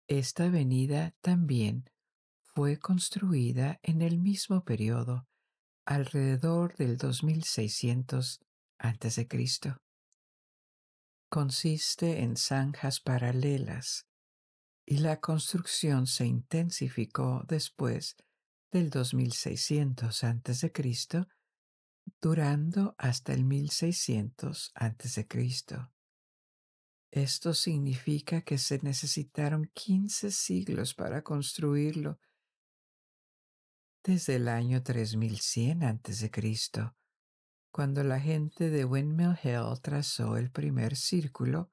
Esta 0.07 0.45
avenida 0.45 1.15
también 1.21 1.91
fue 2.41 2.79
construida 2.79 3.81
en 3.83 4.01
el 4.01 4.19
mismo 4.19 4.65
periodo, 4.65 5.29
alrededor 5.85 6.75
del 6.77 6.97
2600 6.97 8.41
a.C. 8.79 9.29
Consiste 11.29 12.23
en 12.23 12.39
zanjas 12.39 13.01
paralelas 13.01 14.08
y 14.91 14.97
la 15.01 15.21
construcción 15.21 16.07
se 16.07 16.25
intensificó 16.25 17.45
después 17.47 18.17
del 18.73 18.89
2600 18.89 20.25
a.C., 20.25 20.73
durando 22.23 22.95
hasta 22.97 23.35
el 23.35 23.45
1600 23.45 24.73
a.C. 24.75 25.29
Esto 27.11 27.53
significa 27.53 28.41
que 28.41 28.57
se 28.57 28.79
necesitaron 28.83 29.71
15 29.75 30.31
siglos 30.31 30.95
para 30.95 31.23
construirlo. 31.23 32.19
Desde 34.03 34.37
el 34.37 34.49
año 34.49 34.83
3100 34.83 35.83
a.C., 35.83 36.31
cuando 37.71 38.03
la 38.05 38.19
gente 38.19 38.71
de 38.71 38.87
Windmill 38.87 39.39
Hill 39.45 39.83
trazó 39.83 40.39
el 40.39 40.51
primer 40.51 40.97
círculo, 40.97 41.71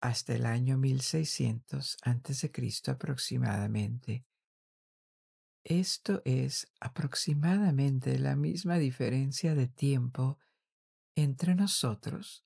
hasta 0.00 0.34
el 0.34 0.46
año 0.46 0.78
1600 0.78 1.96
a.C. 2.02 2.52
aproximadamente. 2.90 4.24
Esto 5.64 6.22
es 6.24 6.72
aproximadamente 6.80 8.18
la 8.18 8.36
misma 8.36 8.78
diferencia 8.78 9.54
de 9.54 9.66
tiempo 9.66 10.38
entre 11.16 11.54
nosotros 11.54 12.44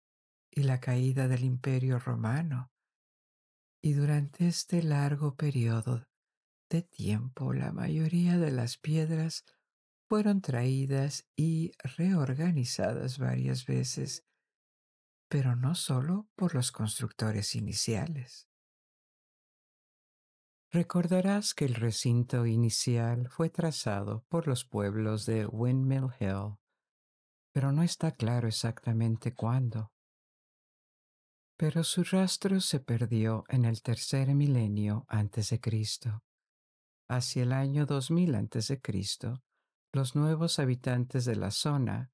y 0.50 0.62
la 0.62 0.80
caída 0.80 1.28
del 1.28 1.44
Imperio 1.44 1.98
Romano. 1.98 2.72
Y 3.82 3.92
durante 3.92 4.48
este 4.48 4.82
largo 4.82 5.36
periodo 5.36 6.06
de 6.70 6.82
tiempo 6.82 7.52
la 7.52 7.72
mayoría 7.72 8.38
de 8.38 8.52
las 8.52 8.78
piedras 8.78 9.44
fueron 10.08 10.40
traídas 10.40 11.26
y 11.36 11.72
reorganizadas 11.96 13.18
varias 13.18 13.66
veces 13.66 14.24
pero 15.30 15.54
no 15.54 15.76
solo 15.76 16.28
por 16.34 16.56
los 16.56 16.72
constructores 16.72 17.54
iniciales. 17.54 18.48
Recordarás 20.72 21.54
que 21.54 21.66
el 21.66 21.76
recinto 21.76 22.46
inicial 22.46 23.28
fue 23.28 23.48
trazado 23.48 24.24
por 24.28 24.48
los 24.48 24.64
pueblos 24.64 25.26
de 25.26 25.46
Windmill 25.46 26.08
Hill, 26.18 26.56
pero 27.52 27.70
no 27.70 27.84
está 27.84 28.10
claro 28.10 28.48
exactamente 28.48 29.32
cuándo. 29.32 29.92
Pero 31.56 31.84
su 31.84 32.02
rastro 32.02 32.60
se 32.60 32.80
perdió 32.80 33.44
en 33.48 33.64
el 33.64 33.82
tercer 33.82 34.34
milenio 34.34 35.06
antes 35.08 35.50
de 35.50 35.60
Cristo. 35.60 36.24
Hacia 37.08 37.44
el 37.44 37.52
año 37.52 37.86
2000 37.86 38.34
antes 38.34 38.66
de 38.66 38.80
Cristo, 38.80 39.44
los 39.92 40.16
nuevos 40.16 40.58
habitantes 40.58 41.24
de 41.24 41.36
la 41.36 41.52
zona 41.52 42.10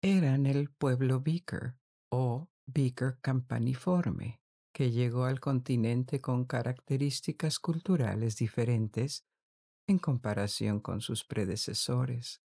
eran 0.00 0.46
el 0.46 0.70
pueblo 0.70 1.20
Beaker 1.20 1.76
o 2.08 2.51
Beaker 2.66 3.18
campaniforme, 3.20 4.40
que 4.72 4.90
llegó 4.90 5.24
al 5.24 5.40
continente 5.40 6.20
con 6.20 6.44
características 6.44 7.58
culturales 7.58 8.36
diferentes 8.36 9.26
en 9.86 9.98
comparación 9.98 10.80
con 10.80 11.00
sus 11.00 11.24
predecesores. 11.24 12.42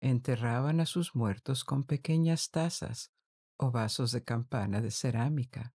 Enterraban 0.00 0.80
a 0.80 0.86
sus 0.86 1.14
muertos 1.14 1.64
con 1.64 1.84
pequeñas 1.84 2.50
tazas 2.50 3.12
o 3.56 3.70
vasos 3.70 4.12
de 4.12 4.22
campana 4.22 4.80
de 4.80 4.90
cerámica. 4.90 5.74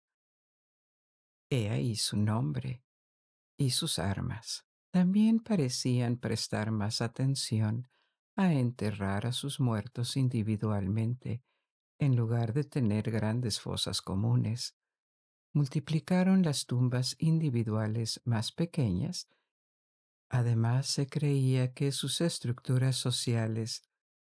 He 1.49 1.69
ahí 1.69 1.95
su 1.95 2.17
nombre 2.17 2.83
y 3.57 3.71
sus 3.71 3.99
armas. 3.99 4.65
También 4.91 5.39
parecían 5.39 6.17
prestar 6.17 6.71
más 6.71 7.01
atención 7.01 7.89
a 8.35 8.53
enterrar 8.53 9.25
a 9.25 9.31
sus 9.31 9.59
muertos 9.59 10.17
individualmente 10.17 11.43
en 12.01 12.15
lugar 12.15 12.51
de 12.53 12.63
tener 12.63 13.11
grandes 13.11 13.61
fosas 13.61 14.01
comunes, 14.01 14.75
multiplicaron 15.53 16.41
las 16.41 16.65
tumbas 16.65 17.15
individuales 17.19 18.21
más 18.25 18.51
pequeñas. 18.51 19.29
Además, 20.27 20.87
se 20.87 21.05
creía 21.05 21.73
que 21.73 21.91
sus 21.91 22.19
estructuras 22.21 22.95
sociales 22.95 23.83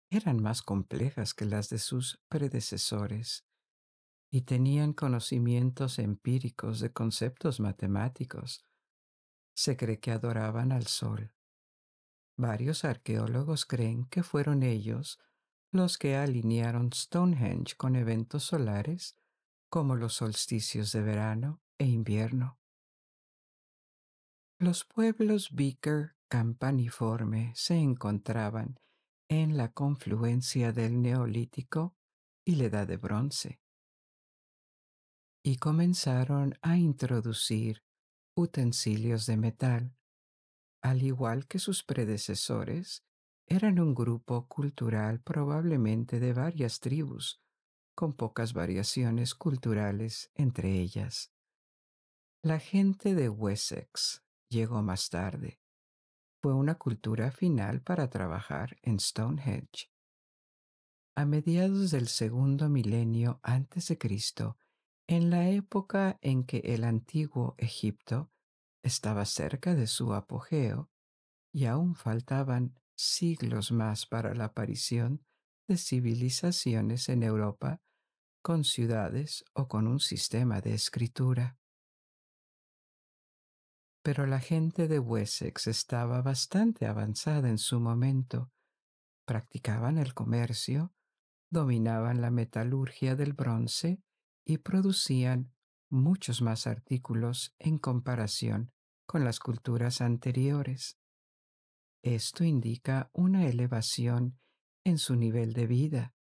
eran 0.09 0.41
más 0.41 0.62
complejas 0.62 1.35
que 1.35 1.47
las 1.47 1.68
de 1.68 1.79
sus 1.79 2.22
predecesores 2.29 3.45
y 4.31 4.43
tenían 4.43 4.93
conocimientos 4.93 5.99
empíricos 5.99 6.79
de 6.79 6.93
conceptos 6.93 7.59
matemáticos. 7.59 8.64
Se 9.57 9.77
cree 9.77 9.99
que 9.99 10.12
adoraban 10.12 10.70
al 10.70 10.87
sol. 10.87 11.35
Varios 12.37 12.85
arqueólogos 12.85 13.66
creen 13.66 14.05
que 14.05 14.22
fueron 14.22 14.62
ellos 14.62 15.18
los 15.75 15.99
que 15.99 16.16
alinearon 16.16 16.93
Stonehenge 16.93 17.77
con 17.77 17.97
eventos 17.97 18.45
solares 18.45 19.16
como 19.68 19.97
los 19.97 20.14
solsticios 20.14 20.93
de 20.93 21.03
verano 21.03 21.61
e 21.79 21.87
invierno. 21.87 22.61
Los 24.61 24.85
pueblos 24.85 25.51
Beaker 25.53 26.14
campaniforme 26.29 27.53
se 27.57 27.75
encontraban 27.75 28.79
en 29.29 29.57
la 29.57 29.72
confluencia 29.72 30.72
del 30.72 31.03
Neolítico 31.03 31.97
y 32.45 32.55
la 32.55 32.64
Edad 32.64 32.87
de 32.87 32.97
Bronce 32.97 33.61
y 35.43 35.57
comenzaron 35.57 36.57
a 36.62 36.77
introducir 36.77 37.83
utensilios 38.37 39.27
de 39.27 39.37
metal. 39.37 39.97
Al 40.83 41.03
igual 41.03 41.49
que 41.49 41.59
sus 41.59 41.83
predecesores, 41.83 43.05
eran 43.47 43.78
un 43.78 43.95
grupo 43.95 44.49
cultural 44.49 45.20
probablemente 45.20 46.20
de 46.20 46.32
varias 46.32 46.80
tribus, 46.80 47.42
con 47.95 48.14
pocas 48.14 48.53
variaciones 48.53 49.34
culturales 49.34 50.30
entre 50.34 50.72
ellas. 50.72 51.32
La 52.42 52.59
gente 52.59 53.14
de 53.14 53.28
Wessex 53.28 54.24
llegó 54.49 54.82
más 54.82 55.09
tarde. 55.11 55.61
Fue 56.42 56.55
una 56.55 56.74
cultura 56.74 57.30
final 57.30 57.80
para 57.80 58.11
trabajar 58.11 58.76
en 58.82 59.01
Stonehenge. 59.01 59.90
A 61.16 61.24
mediados 61.24 61.90
del 61.90 62.09
segundo 62.09 62.68
milenio 62.68 63.40
antes 63.42 63.88
de 63.88 63.99
Cristo, 63.99 64.59
en 65.07 65.30
la 65.30 65.49
época 65.49 66.18
en 66.22 66.45
que 66.45 66.59
el 66.59 66.84
antiguo 66.84 67.55
Egipto 67.57 68.30
estaba 68.82 69.24
cerca 69.24 69.74
de 69.74 69.86
su 69.86 70.12
apogeo 70.12 70.90
y 71.53 71.66
aún 71.66 71.95
faltaban 71.95 72.78
siglos 72.97 73.72
más 73.72 74.07
para 74.07 74.34
la 74.34 74.47
aparición 74.47 75.24
de 75.68 75.76
civilizaciones 75.76 77.09
en 77.09 77.22
Europa 77.22 77.80
con 78.42 78.64
ciudades 78.64 79.45
o 79.55 79.68
con 79.68 79.86
un 79.86 80.01
sistema 80.01 80.61
de 80.61 80.74
escritura. 80.74 81.59
Pero 84.03 84.26
la 84.26 84.38
gente 84.38 84.86
de 84.86 84.99
Wessex 84.99 85.66
estaba 85.66 86.20
bastante 86.20 86.86
avanzada 86.86 87.49
en 87.49 87.57
su 87.57 87.80
momento. 87.80 88.53
Practicaban 89.24 89.97
el 89.97 90.12
comercio, 90.12 90.92
dominaban 91.51 92.20
la 92.20 92.30
metalurgia 92.30 93.16
del 93.16 93.32
bronce 93.32 94.03
y 94.45 94.59
producían 94.59 95.55
muchos 95.88 96.42
más 96.42 96.66
artículos 96.66 97.55
en 97.59 97.78
comparación 97.78 98.72
con 99.07 99.24
las 99.24 99.38
culturas 99.38 100.03
anteriores. 100.03 100.99
Esto 102.05 102.45
indica 102.45 103.09
una 103.15 103.47
elevación 103.47 104.39
en 104.85 104.99
su 104.99 105.17
nivel 105.17 105.55
de 105.55 105.67
vida. 105.67 106.15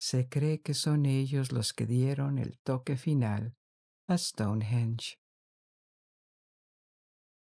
Se 0.00 0.26
cree 0.26 0.62
que 0.62 0.72
son 0.72 1.04
ellos 1.04 1.52
los 1.52 1.74
que 1.74 1.84
dieron 1.84 2.38
el 2.38 2.58
toque 2.60 2.96
final 2.96 3.54
a 4.08 4.16
Stonehenge. 4.16 5.18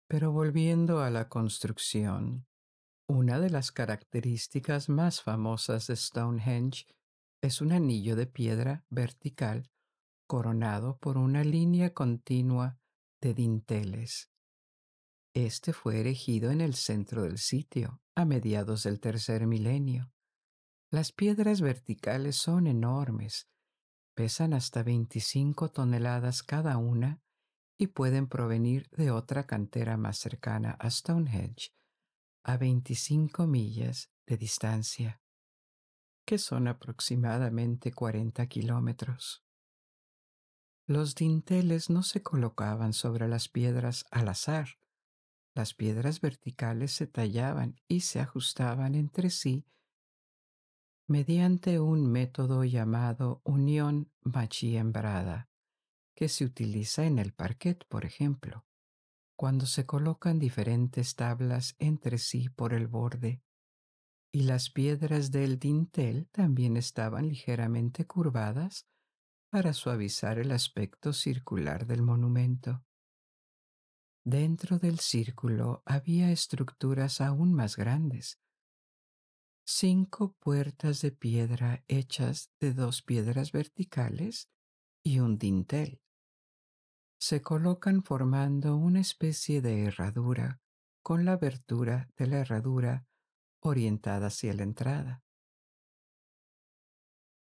Pero 0.09 0.33
volviendo 0.33 1.01
a 1.01 1.11
la 1.11 1.29
construcción, 1.29 2.49
una 3.09 3.39
de 3.39 3.51
las 3.51 3.71
características 3.71 4.89
más 4.89 5.23
famosas 5.23 5.87
de 5.87 5.95
Stonehenge 5.95 6.87
es 7.41 7.61
un 7.61 7.71
anillo 7.71 8.17
de 8.17 8.27
piedra 8.27 8.85
vertical 8.91 9.71
coronado 10.27 10.99
por 10.99 11.17
una 11.17 11.45
línea 11.45 11.95
continua 11.95 12.81
de 13.21 13.33
dinteles. 13.33 14.29
Este 15.47 15.73
fue 15.73 16.01
erigido 16.01 16.51
en 16.51 16.61
el 16.61 16.75
centro 16.75 17.23
del 17.23 17.39
sitio 17.39 18.03
a 18.17 18.25
mediados 18.25 18.83
del 18.83 18.99
tercer 18.99 19.47
milenio. 19.47 20.11
Las 20.91 21.13
piedras 21.13 21.61
verticales 21.61 22.35
son 22.35 22.67
enormes, 22.67 23.49
pesan 24.17 24.53
hasta 24.53 24.83
25 24.83 25.71
toneladas 25.71 26.43
cada 26.43 26.77
una 26.77 27.23
y 27.79 27.87
pueden 27.87 28.27
provenir 28.27 28.91
de 28.91 29.13
otra 29.13 29.47
cantera 29.47 29.97
más 29.97 30.19
cercana 30.19 30.73
a 30.73 30.91
Stonehenge, 30.91 31.73
a 32.43 32.57
25 32.57 33.47
millas 33.47 34.11
de 34.27 34.39
distancia 34.39 35.21
que 36.27 36.39
son 36.39 36.67
aproximadamente 36.67 37.93
40 37.93 38.45
kilómetros. 38.49 39.45
Los 40.89 41.15
dinteles 41.15 41.91
no 41.91 42.03
se 42.03 42.25
colocaban 42.25 42.93
sobre 42.93 43.29
las 43.29 43.49
piedras 43.49 44.05
al 44.11 44.29
azar. 44.29 44.79
Las 45.59 45.75
piedras 45.75 46.21
verticales 46.21 46.93
se 46.93 47.09
tallaban 47.09 47.81
y 47.89 48.03
se 48.03 48.21
ajustaban 48.21 48.95
entre 48.95 49.29
sí 49.29 49.67
mediante 51.09 51.81
un 51.81 52.07
método 52.07 52.63
llamado 52.63 53.41
unión 53.43 54.09
machiembrada, 54.21 55.49
que 56.15 56.29
se 56.29 56.45
utiliza 56.45 57.07
en 57.07 57.19
el 57.19 57.33
parquet, 57.33 57.85
por 57.89 58.05
ejemplo, 58.05 58.67
cuando 59.37 59.67
se 59.67 59.85
colocan 59.85 60.39
diferentes 60.39 61.17
tablas 61.17 61.75
entre 61.81 62.19
sí 62.19 62.49
por 62.51 62.73
el 62.73 62.87
borde 62.87 63.43
y 64.33 64.43
las 64.43 64.71
piedras 64.71 65.33
del 65.33 65.59
dintel 65.59 66.29
también 66.31 66.77
estaban 66.77 67.27
ligeramente 67.27 68.07
curvadas 68.07 68.87
para 69.51 69.73
suavizar 69.73 70.39
el 70.39 70.53
aspecto 70.53 71.13
circular 71.13 71.85
del 71.85 72.03
monumento. 72.03 72.85
Dentro 74.31 74.79
del 74.79 74.99
círculo 74.99 75.83
había 75.87 76.31
estructuras 76.31 77.23
aún 77.23 77.55
más 77.55 77.77
grandes. 77.77 78.39
Cinco 79.65 80.35
puertas 80.39 81.01
de 81.01 81.13
piedra 81.13 81.83
hechas 81.89 82.53
de 82.61 82.75
dos 82.75 83.01
piedras 83.01 83.53
verticales 83.53 84.51
y 85.03 85.21
un 85.21 85.39
dintel. 85.39 86.03
Se 87.19 87.41
colocan 87.41 88.03
formando 88.03 88.77
una 88.77 89.01
especie 89.01 89.63
de 89.63 89.85
herradura 89.85 90.61
con 91.03 91.25
la 91.25 91.33
abertura 91.33 92.11
de 92.19 92.27
la 92.27 92.41
herradura 92.41 93.07
orientada 93.61 94.27
hacia 94.27 94.53
la 94.53 94.65
entrada. 94.65 95.23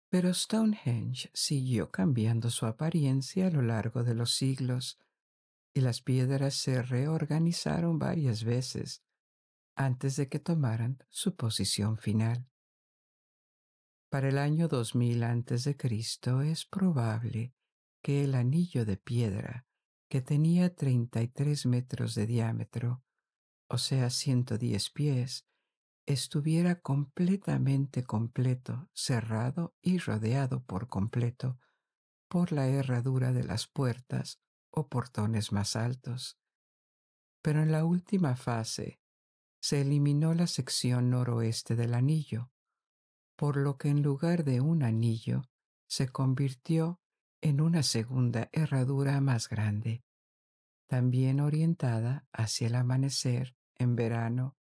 Pero 0.10 0.32
Stonehenge 0.32 1.32
siguió 1.34 1.90
cambiando 1.90 2.52
su 2.52 2.68
apariencia 2.68 3.48
a 3.48 3.50
lo 3.50 3.64
largo 3.64 4.04
de 4.04 4.14
los 4.14 4.36
siglos 4.36 5.00
y 5.78 5.82
las 5.82 6.02
piedras 6.02 6.56
se 6.56 6.82
reorganizaron 6.82 8.00
varias 8.00 8.44
veces 8.44 9.04
antes 9.76 10.16
de 10.16 10.28
que 10.28 10.40
tomaran 10.40 10.98
su 11.08 11.36
posición 11.36 12.00
final. 12.00 12.50
Para 14.10 14.30
el 14.30 14.40
año 14.40 14.68
2000 14.68 15.24
a.C. 15.24 15.78
es 16.50 16.66
probable 16.66 17.54
que 18.02 18.24
el 18.24 18.34
anillo 18.34 18.86
de 18.86 18.98
piedra, 18.98 19.68
que 20.10 20.20
tenía 20.22 20.74
33 20.74 21.68
metros 21.68 22.16
de 22.16 22.26
diámetro, 22.26 23.04
o 23.70 23.78
sea 23.78 24.10
110 24.10 24.90
pies, 24.90 25.46
estuviera 26.08 26.82
completamente 26.82 28.04
completo, 28.04 28.90
cerrado 28.94 29.76
y 29.84 30.00
rodeado 30.00 30.64
por 30.64 30.88
completo 30.88 31.60
por 32.28 32.52
la 32.52 32.68
herradura 32.68 33.32
de 33.32 33.44
las 33.44 33.68
puertas 33.68 34.42
o 34.78 34.88
portones 34.88 35.52
más 35.52 35.76
altos. 35.76 36.38
Pero 37.42 37.64
en 37.64 37.72
la 37.72 37.84
última 37.84 38.36
fase 38.36 39.00
se 39.60 39.82
eliminó 39.82 40.36
la 40.36 40.46
sección 40.46 41.10
noroeste 41.10 41.76
del 41.76 41.96
anillo, 41.96 42.52
por 43.36 43.58
lo 43.58 43.78
que 43.78 43.90
en 43.90 44.04
lugar 44.04 44.44
de 44.44 44.62
un 44.62 44.84
anillo 44.84 45.50
se 45.88 46.10
convirtió 46.10 47.02
en 47.42 47.60
una 47.60 47.82
segunda 47.82 48.50
herradura 48.52 49.20
más 49.20 49.50
grande, 49.50 50.04
también 50.88 51.40
orientada 51.40 52.28
hacia 52.32 52.68
el 52.68 52.76
amanecer 52.76 53.58
en 53.76 53.96
verano 53.96 54.58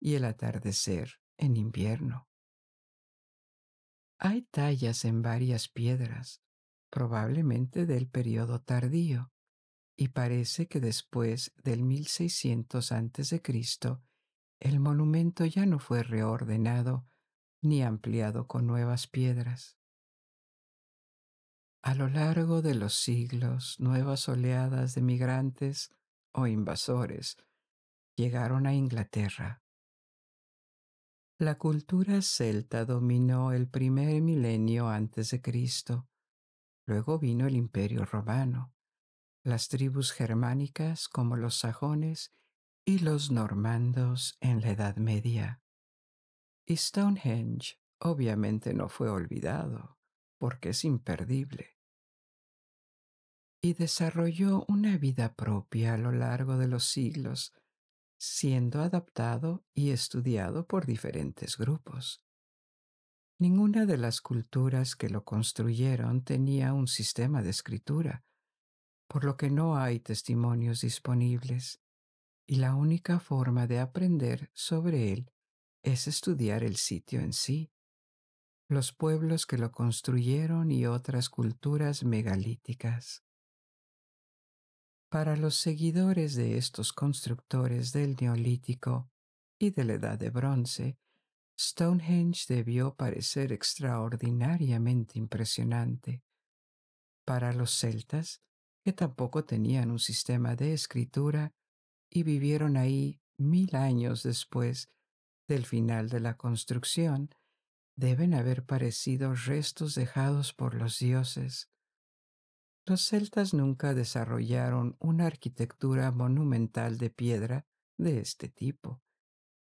y 0.00 0.14
el 0.14 0.24
atardecer 0.24 1.20
en 1.36 1.56
invierno. 1.56 2.28
Hay 4.18 4.42
tallas 4.42 5.04
en 5.04 5.22
varias 5.22 5.68
piedras, 5.68 6.42
probablemente 6.90 7.86
del 7.86 8.08
periodo 8.08 8.60
tardío, 8.60 9.29
y 10.00 10.08
parece 10.08 10.66
que 10.66 10.80
después 10.80 11.52
del 11.62 11.82
1600 11.82 12.92
a.C., 12.92 13.42
el 14.60 14.80
monumento 14.80 15.44
ya 15.44 15.66
no 15.66 15.78
fue 15.78 16.02
reordenado 16.02 17.06
ni 17.62 17.82
ampliado 17.82 18.46
con 18.46 18.66
nuevas 18.66 19.06
piedras. 19.06 19.78
A 21.82 21.94
lo 21.94 22.08
largo 22.08 22.62
de 22.62 22.74
los 22.74 22.94
siglos, 22.94 23.78
nuevas 23.78 24.28
oleadas 24.28 24.94
de 24.94 25.02
migrantes 25.02 25.94
o 26.32 26.46
invasores 26.46 27.36
llegaron 28.16 28.66
a 28.66 28.74
Inglaterra 28.74 29.62
la 31.40 31.56
cultura 31.56 32.20
celta 32.20 32.84
dominó 32.84 33.52
el 33.52 33.66
primer 33.66 34.20
milenio 34.20 34.90
antes 34.90 35.30
de 35.30 35.40
Cristo. 35.40 36.06
Luego 36.84 37.18
vino 37.18 37.46
el 37.46 37.56
imperio 37.56 38.04
romano, 38.04 38.74
las 39.42 39.68
tribus 39.68 40.12
germánicas 40.12 41.08
como 41.08 41.36
los 41.36 41.58
sajones 41.58 42.32
y 42.84 42.98
los 43.00 43.30
normandos 43.30 44.36
en 44.40 44.60
la 44.60 44.70
Edad 44.70 44.96
Media. 44.96 45.62
Y 46.66 46.76
Stonehenge 46.76 47.80
obviamente 48.00 48.74
no 48.74 48.88
fue 48.88 49.08
olvidado, 49.08 49.98
porque 50.38 50.70
es 50.70 50.84
imperdible. 50.84 51.80
y 53.62 53.74
desarrolló 53.74 54.64
una 54.68 54.96
vida 54.96 55.34
propia 55.34 55.94
a 55.94 55.98
lo 55.98 56.12
largo 56.12 56.56
de 56.56 56.66
los 56.66 56.84
siglos, 56.84 57.52
siendo 58.18 58.80
adaptado 58.80 59.64
y 59.74 59.90
estudiado 59.90 60.66
por 60.66 60.86
diferentes 60.86 61.58
grupos. 61.58 62.22
Ninguna 63.38 63.86
de 63.86 63.96
las 63.96 64.20
culturas 64.20 64.96
que 64.96 65.08
lo 65.08 65.24
construyeron 65.24 66.24
tenía 66.24 66.72
un 66.72 66.86
sistema 66.86 67.42
de 67.42 67.50
escritura, 67.50 68.24
por 69.10 69.24
lo 69.24 69.36
que 69.36 69.50
no 69.50 69.76
hay 69.76 69.98
testimonios 69.98 70.82
disponibles, 70.82 71.80
y 72.46 72.56
la 72.56 72.76
única 72.76 73.18
forma 73.18 73.66
de 73.66 73.80
aprender 73.80 74.48
sobre 74.54 75.12
él 75.12 75.32
es 75.82 76.06
estudiar 76.06 76.62
el 76.62 76.76
sitio 76.76 77.18
en 77.18 77.32
sí, 77.32 77.72
los 78.68 78.92
pueblos 78.92 79.46
que 79.46 79.58
lo 79.58 79.72
construyeron 79.72 80.70
y 80.70 80.86
otras 80.86 81.28
culturas 81.28 82.04
megalíticas. 82.04 83.24
Para 85.10 85.34
los 85.36 85.56
seguidores 85.56 86.36
de 86.36 86.56
estos 86.56 86.92
constructores 86.92 87.92
del 87.92 88.14
Neolítico 88.14 89.10
y 89.58 89.70
de 89.70 89.82
la 89.82 89.94
Edad 89.94 90.18
de 90.20 90.30
Bronce, 90.30 90.98
Stonehenge 91.58 92.44
debió 92.48 92.94
parecer 92.94 93.52
extraordinariamente 93.52 95.18
impresionante. 95.18 96.22
Para 97.24 97.52
los 97.52 97.76
celtas, 97.76 98.40
que 98.82 98.92
tampoco 98.92 99.44
tenían 99.44 99.90
un 99.90 99.98
sistema 99.98 100.56
de 100.56 100.72
escritura 100.72 101.52
y 102.08 102.22
vivieron 102.22 102.76
ahí 102.76 103.20
mil 103.36 103.74
años 103.76 104.22
después 104.22 104.90
del 105.48 105.66
final 105.66 106.08
de 106.08 106.20
la 106.20 106.36
construcción, 106.36 107.34
deben 107.96 108.34
haber 108.34 108.64
parecido 108.64 109.34
restos 109.34 109.94
dejados 109.94 110.52
por 110.54 110.74
los 110.74 110.98
dioses. 110.98 111.70
Los 112.86 113.06
celtas 113.06 113.52
nunca 113.52 113.94
desarrollaron 113.94 114.96
una 114.98 115.26
arquitectura 115.26 116.10
monumental 116.10 116.98
de 116.98 117.10
piedra 117.10 117.66
de 117.98 118.20
este 118.20 118.48
tipo. 118.48 119.02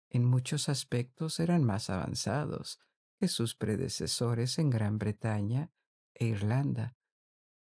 En 0.09 0.25
muchos 0.25 0.69
aspectos 0.69 1.41
eran 1.41 1.65
más 1.65 1.91
avanzados 1.91 2.81
que 3.19 3.29
sus 3.29 3.55
predecesores 3.55 4.59
en 4.59 4.71
Gran 4.71 4.99
Bretaña 4.99 5.71
e 6.15 6.27
Irlanda, 6.27 6.97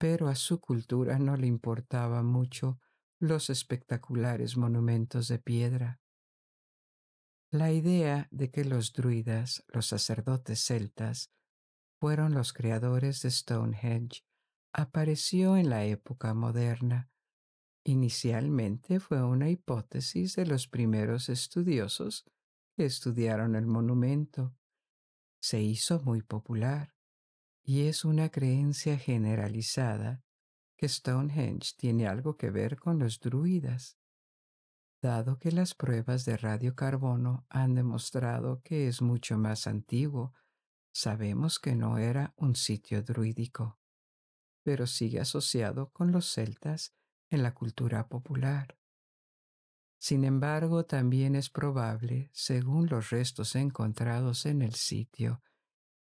pero 0.03 0.27
a 0.27 0.35
su 0.35 0.59
cultura 0.59 1.17
no 1.17 1.37
le 1.37 1.47
importaba 1.47 2.23
mucho 2.23 2.77
los 3.19 3.49
espectaculares 3.49 4.57
monumentos 4.57 5.29
de 5.29 5.39
piedra. 5.39 6.01
La 7.51 7.71
idea 7.71 8.27
de 8.29 8.51
que 8.51 8.65
los 8.65 8.91
druidas, 8.91 9.63
los 9.69 9.87
sacerdotes 9.87 10.59
celtas, 10.59 11.31
fueron 12.01 12.33
los 12.33 12.51
creadores 12.51 13.21
de 13.21 13.31
Stonehenge 13.31 14.25
apareció 14.73 15.55
en 15.55 15.69
la 15.69 15.85
época 15.85 16.33
moderna. 16.33 17.09
Inicialmente 17.85 18.99
fue 18.99 19.23
una 19.23 19.49
hipótesis 19.49 20.35
de 20.35 20.45
los 20.45 20.67
primeros 20.67 21.29
estudiosos 21.29 22.25
que 22.75 22.83
estudiaron 22.83 23.55
el 23.55 23.67
monumento. 23.67 24.53
Se 25.41 25.61
hizo 25.61 26.01
muy 26.01 26.21
popular 26.21 26.92
y 27.63 27.87
es 27.87 28.05
una 28.05 28.29
creencia 28.29 28.97
generalizada 28.97 30.21
que 30.77 30.87
Stonehenge 30.87 31.73
tiene 31.77 32.07
algo 32.07 32.37
que 32.37 32.51
ver 32.51 32.77
con 32.77 32.99
los 32.99 33.19
druidas 33.19 33.97
dado 35.03 35.37
que 35.37 35.51
las 35.51 35.75
pruebas 35.75 36.23
de 36.23 36.37
radiocarbono 36.37 37.45
han 37.49 37.75
demostrado 37.75 38.61
que 38.63 38.87
es 38.87 39.01
mucho 39.01 39.37
más 39.37 39.67
antiguo, 39.67 40.33
sabemos 40.93 41.59
que 41.59 41.75
no 41.75 41.97
era 41.97 42.33
un 42.37 42.55
sitio 42.55 43.03
druídico, 43.03 43.77
pero 44.63 44.87
sigue 44.87 45.19
asociado 45.19 45.89
con 45.91 46.13
los 46.13 46.33
celtas 46.33 46.95
en 47.29 47.43
la 47.43 47.53
cultura 47.53 48.07
popular. 48.07 48.77
Sin 49.99 50.23
embargo, 50.23 50.85
también 50.85 51.35
es 51.35 51.49
probable, 51.49 52.29
según 52.33 52.87
los 52.87 53.09
restos 53.09 53.55
encontrados 53.55 54.45
en 54.45 54.61
el 54.61 54.73
sitio, 54.73 55.41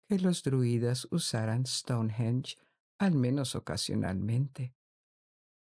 que 0.07 0.19
los 0.19 0.43
druidas 0.43 1.07
usaran 1.11 1.65
Stonehenge 1.65 2.57
al 2.97 3.15
menos 3.15 3.55
ocasionalmente. 3.55 4.75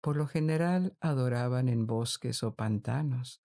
Por 0.00 0.16
lo 0.16 0.26
general 0.26 0.96
adoraban 1.00 1.68
en 1.68 1.86
bosques 1.86 2.42
o 2.42 2.54
pantanos, 2.54 3.40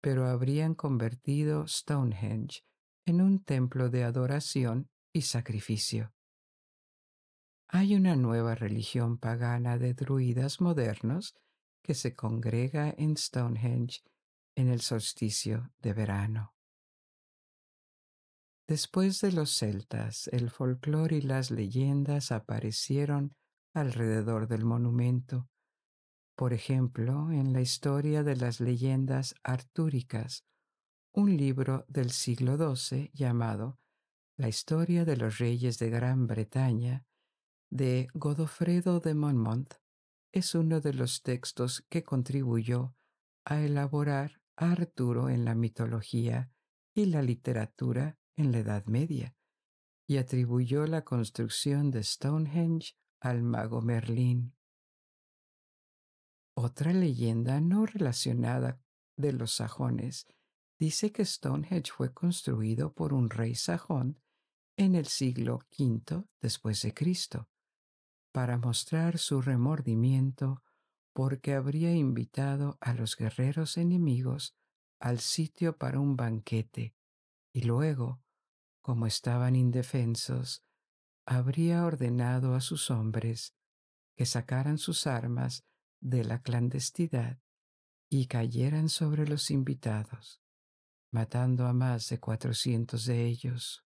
pero 0.00 0.26
habrían 0.26 0.74
convertido 0.74 1.66
Stonehenge 1.68 2.64
en 3.06 3.20
un 3.20 3.42
templo 3.44 3.88
de 3.88 4.04
adoración 4.04 4.88
y 5.12 5.22
sacrificio. 5.22 6.12
Hay 7.68 7.94
una 7.94 8.16
nueva 8.16 8.54
religión 8.54 9.18
pagana 9.18 9.78
de 9.78 9.94
druidas 9.94 10.60
modernos 10.60 11.34
que 11.82 11.94
se 11.94 12.14
congrega 12.14 12.94
en 12.96 13.16
Stonehenge 13.16 14.02
en 14.54 14.68
el 14.68 14.80
solsticio 14.80 15.72
de 15.78 15.92
verano. 15.92 16.54
Después 18.68 19.20
de 19.20 19.32
los 19.32 19.56
celtas, 19.56 20.28
el 20.28 20.50
folclore 20.50 21.16
y 21.16 21.20
las 21.22 21.50
leyendas 21.50 22.32
aparecieron 22.32 23.34
alrededor 23.74 24.48
del 24.48 24.64
monumento, 24.64 25.48
por 26.36 26.52
ejemplo, 26.52 27.30
en 27.30 27.52
la 27.52 27.60
historia 27.60 28.22
de 28.22 28.36
las 28.36 28.60
leyendas 28.60 29.34
artúricas, 29.42 30.44
un 31.14 31.36
libro 31.36 31.84
del 31.88 32.10
siglo 32.10 32.56
XII 32.56 33.10
llamado 33.12 33.78
La 34.38 34.48
historia 34.48 35.04
de 35.04 35.16
los 35.16 35.38
reyes 35.38 35.78
de 35.78 35.90
Gran 35.90 36.26
Bretaña 36.26 37.04
de 37.70 38.08
Godofredo 38.14 39.00
de 39.00 39.14
Monmouth 39.14 39.74
es 40.32 40.54
uno 40.54 40.80
de 40.80 40.94
los 40.94 41.22
textos 41.22 41.84
que 41.88 42.02
contribuyó 42.02 42.94
a 43.44 43.60
elaborar 43.60 44.40
a 44.56 44.72
Arturo 44.72 45.28
en 45.28 45.44
la 45.44 45.54
mitología 45.54 46.50
y 46.94 47.06
la 47.06 47.22
literatura 47.22 48.18
en 48.36 48.52
la 48.52 48.58
Edad 48.58 48.84
Media 48.86 49.34
y 50.06 50.16
atribuyó 50.16 50.86
la 50.86 51.04
construcción 51.04 51.90
de 51.90 52.02
Stonehenge 52.02 52.96
al 53.20 53.42
mago 53.42 53.80
Merlín. 53.80 54.54
Otra 56.54 56.92
leyenda 56.92 57.60
no 57.60 57.86
relacionada 57.86 58.80
de 59.16 59.32
los 59.32 59.54
sajones 59.54 60.26
dice 60.78 61.12
que 61.12 61.24
Stonehenge 61.24 61.92
fue 61.92 62.12
construido 62.12 62.92
por 62.92 63.14
un 63.14 63.30
rey 63.30 63.54
sajón 63.54 64.20
en 64.76 64.94
el 64.94 65.06
siglo 65.06 65.60
V 65.78 66.24
después 66.40 66.82
de 66.82 66.92
Cristo 66.92 67.48
para 68.32 68.58
mostrar 68.58 69.18
su 69.18 69.40
remordimiento 69.40 70.62
porque 71.12 71.54
habría 71.54 71.94
invitado 71.94 72.78
a 72.80 72.94
los 72.94 73.16
guerreros 73.16 73.76
enemigos 73.76 74.56
al 74.98 75.20
sitio 75.20 75.76
para 75.76 76.00
un 76.00 76.16
banquete 76.16 76.94
y 77.52 77.62
luego, 77.62 78.22
como 78.80 79.06
estaban 79.06 79.56
indefensos, 79.56 80.64
habría 81.26 81.84
ordenado 81.84 82.54
a 82.54 82.60
sus 82.60 82.90
hombres 82.90 83.54
que 84.16 84.26
sacaran 84.26 84.78
sus 84.78 85.06
armas 85.06 85.64
de 86.00 86.24
la 86.24 86.42
clandestinidad 86.42 87.38
y 88.10 88.26
cayeran 88.26 88.88
sobre 88.88 89.26
los 89.26 89.50
invitados, 89.50 90.42
matando 91.12 91.66
a 91.66 91.72
más 91.72 92.08
de 92.08 92.18
cuatrocientos 92.18 93.06
de 93.06 93.26
ellos. 93.26 93.84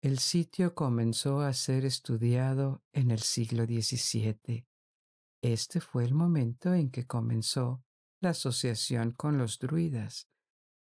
El 0.00 0.18
sitio 0.18 0.74
comenzó 0.74 1.40
a 1.40 1.52
ser 1.52 1.84
estudiado 1.84 2.82
en 2.92 3.10
el 3.10 3.20
siglo 3.20 3.64
XVII. 3.64 4.66
Este 5.40 5.80
fue 5.80 6.04
el 6.04 6.14
momento 6.14 6.74
en 6.74 6.90
que 6.90 7.06
comenzó 7.06 7.84
la 8.20 8.30
asociación 8.30 9.12
con 9.12 9.38
los 9.38 9.58
druidas 9.58 10.28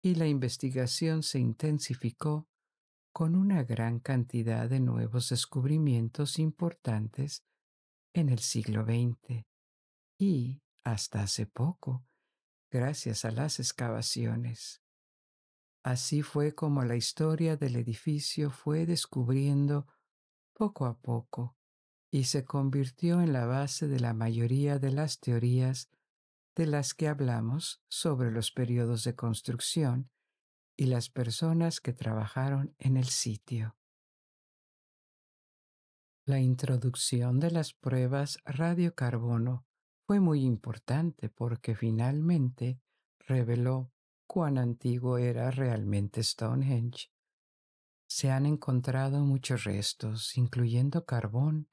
y 0.05 0.13
la 0.13 0.27
investigación 0.27 1.23
se 1.23 1.39
intensificó 1.39 2.47
con 3.11 3.35
una 3.35 3.63
gran 3.63 3.99
cantidad 3.99 4.69
de 4.69 4.79
nuevos 4.79 5.29
descubrimientos 5.29 6.37
importantes 6.37 7.43
en 8.13 8.29
el 8.29 8.37
siglo 8.37 8.85
XX 8.85 9.47
y, 10.19 10.61
hasta 10.83 11.23
hace 11.23 11.47
poco, 11.47 12.05
gracias 12.69 13.25
a 13.25 13.31
las 13.31 13.59
excavaciones. 13.59 14.83
Así 15.83 16.21
fue 16.21 16.53
como 16.53 16.83
la 16.83 16.95
historia 16.95 17.57
del 17.57 17.75
edificio 17.75 18.51
fue 18.51 18.85
descubriendo 18.85 19.87
poco 20.53 20.85
a 20.85 20.99
poco 20.99 21.57
y 22.11 22.25
se 22.25 22.45
convirtió 22.45 23.21
en 23.21 23.33
la 23.33 23.47
base 23.47 23.87
de 23.87 23.99
la 23.99 24.13
mayoría 24.13 24.77
de 24.77 24.91
las 24.91 25.19
teorías 25.19 25.89
de 26.55 26.67
las 26.67 26.93
que 26.93 27.09
hablamos 27.09 27.83
sobre 27.89 28.31
los 28.31 28.51
periodos 28.51 29.03
de 29.03 29.15
construcción 29.15 30.09
y 30.77 30.85
las 30.85 31.09
personas 31.09 31.81
que 31.81 31.93
trabajaron 31.93 32.73
en 32.79 32.97
el 32.97 33.05
sitio. 33.05 33.75
La 36.25 36.39
introducción 36.39 37.39
de 37.39 37.51
las 37.51 37.73
pruebas 37.73 38.39
radiocarbono 38.45 39.65
fue 40.07 40.19
muy 40.19 40.43
importante 40.43 41.29
porque 41.29 41.75
finalmente 41.75 42.79
reveló 43.19 43.91
cuán 44.25 44.57
antiguo 44.57 45.17
era 45.17 45.51
realmente 45.51 46.23
Stonehenge. 46.23 47.11
Se 48.07 48.31
han 48.31 48.45
encontrado 48.45 49.19
muchos 49.19 49.65
restos, 49.65 50.37
incluyendo 50.37 51.05
carbón, 51.05 51.69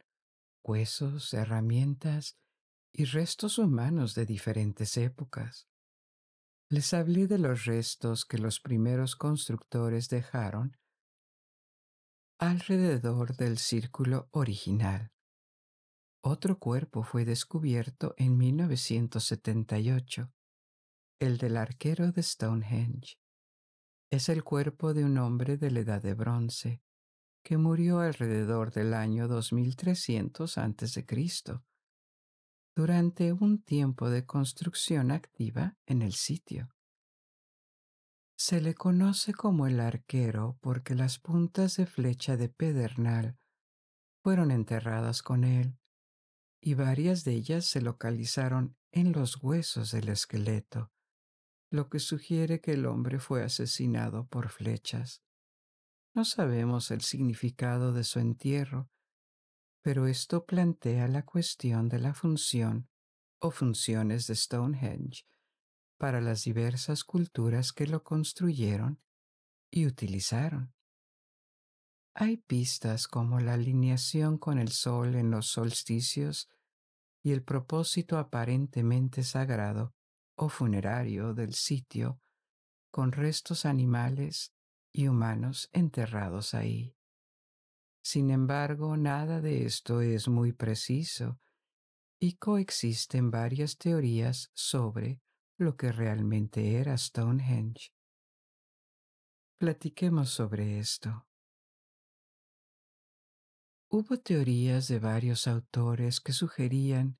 huesos, 0.63 1.33
herramientas 1.35 2.37
y 2.93 3.05
restos 3.05 3.59
humanos 3.59 4.15
de 4.15 4.27
diferentes 4.27 4.97
épocas. 4.97 5.67
Les 6.69 6.93
hablé 6.95 7.27
de 7.27 7.39
los 7.39 7.65
restos 7.65 8.25
que 8.25 8.39
los 8.39 8.61
primeros 8.61 9.17
constructores 9.17 10.09
dejaron 10.09 10.77
alrededor 12.39 13.37
del 13.37 13.59
círculo 13.59 14.29
original. 14.33 15.13
Otro 16.25 16.59
cuerpo 16.59 17.03
fue 17.03 17.25
descubierto 17.25 18.15
en 18.17 18.37
1978, 18.37 20.33
el 21.21 21.39
del 21.39 21.57
arquero 21.57 22.13
de 22.13 22.23
Stonehenge. 22.23 23.19
Es 24.11 24.29
el 24.29 24.45
cuerpo 24.45 24.93
de 24.95 25.05
un 25.05 25.19
hombre 25.19 25.57
de 25.57 25.71
la 25.71 25.81
Edad 25.81 26.03
de 26.03 26.15
Bronce 26.15 26.83
que 27.45 27.57
murió 27.57 28.01
alrededor 28.01 28.73
del 28.73 28.95
año 28.95 29.27
2300 29.29 30.59
a.C., 30.59 31.07
durante 32.75 33.33
un 33.33 33.63
tiempo 33.63 34.09
de 34.09 34.25
construcción 34.25 35.11
activa 35.11 35.77
en 35.87 36.03
el 36.03 36.15
sitio. 36.15 36.75
Se 38.37 38.61
le 38.61 38.75
conoce 38.75 39.35
como 39.35 39.67
el 39.67 39.79
arquero 39.79 40.59
porque 40.61 40.95
las 40.95 41.19
puntas 41.19 41.77
de 41.77 41.87
flecha 41.87 42.37
de 42.37 42.49
pedernal 42.49 43.39
fueron 44.23 44.51
enterradas 44.51 45.23
con 45.23 45.45
él 45.45 45.79
y 46.61 46.75
varias 46.75 47.25
de 47.25 47.33
ellas 47.33 47.67
se 47.67 47.83
localizaron 47.83 48.77
en 48.91 49.13
los 49.13 49.43
huesos 49.43 49.91
del 49.91 50.09
esqueleto, 50.09 50.93
lo 51.71 51.89
que 51.89 51.99
sugiere 51.99 52.61
que 52.61 52.73
el 52.73 52.87
hombre 52.87 53.19
fue 53.19 53.43
asesinado 53.43 54.27
por 54.29 54.49
flechas. 54.49 55.23
No 56.15 56.25
sabemos 56.25 56.91
el 56.91 57.01
significado 57.01 57.93
de 57.93 58.05
su 58.05 58.21
entierro, 58.21 58.91
pero 59.83 60.07
esto 60.07 60.47
plantea 60.47 61.09
la 61.09 61.25
cuestión 61.25 61.89
de 61.89 61.99
la 61.99 62.15
función 62.15 62.89
o 63.41 63.51
funciones 63.51 64.29
de 64.29 64.37
Stonehenge 64.37 65.27
para 65.99 66.21
las 66.21 66.45
diversas 66.45 67.05
culturas 67.05 67.73
que 67.73 67.87
lo 67.87 68.03
construyeron 68.03 69.03
y 69.71 69.87
utilizaron. 69.87 70.73
Hay 72.15 72.37
pistas 72.37 73.09
como 73.09 73.41
la 73.41 73.55
alineación 73.55 74.39
con 74.39 74.59
el 74.59 74.69
sol 74.69 75.15
en 75.17 75.31
los 75.31 75.49
solsticios 75.49 76.49
y 77.25 77.33
el 77.33 77.43
propósito 77.43 78.19
aparentemente 78.19 79.23
sagrado 79.23 79.95
o 80.37 80.49
funerario 80.49 81.35
del 81.35 81.55
sitio 81.55 82.21
con 82.91 83.13
restos 83.13 83.65
animales 83.65 84.53
y 84.93 85.09
humanos 85.09 85.71
enterrados 85.73 86.53
ahí. 86.55 86.95
Sin 88.03 88.31
embargo, 88.31 88.97
nada 88.97 89.41
de 89.41 89.65
esto 89.65 90.01
es 90.01 90.27
muy 90.27 90.53
preciso 90.53 91.41
y 92.21 92.35
coexisten 92.35 93.31
varias 93.31 93.79
teorías 93.79 94.51
sobre 94.55 95.23
lo 95.57 95.77
que 95.77 95.93
realmente 95.93 96.79
era 96.79 96.99
Stonehenge. 96.99 97.93
Platiquemos 99.59 100.31
sobre 100.31 100.81
esto. 100.81 101.27
Hubo 103.89 104.19
teorías 104.19 104.89
de 104.89 104.99
varios 104.99 105.47
autores 105.47 106.21
que 106.21 106.33
sugerían 106.33 107.19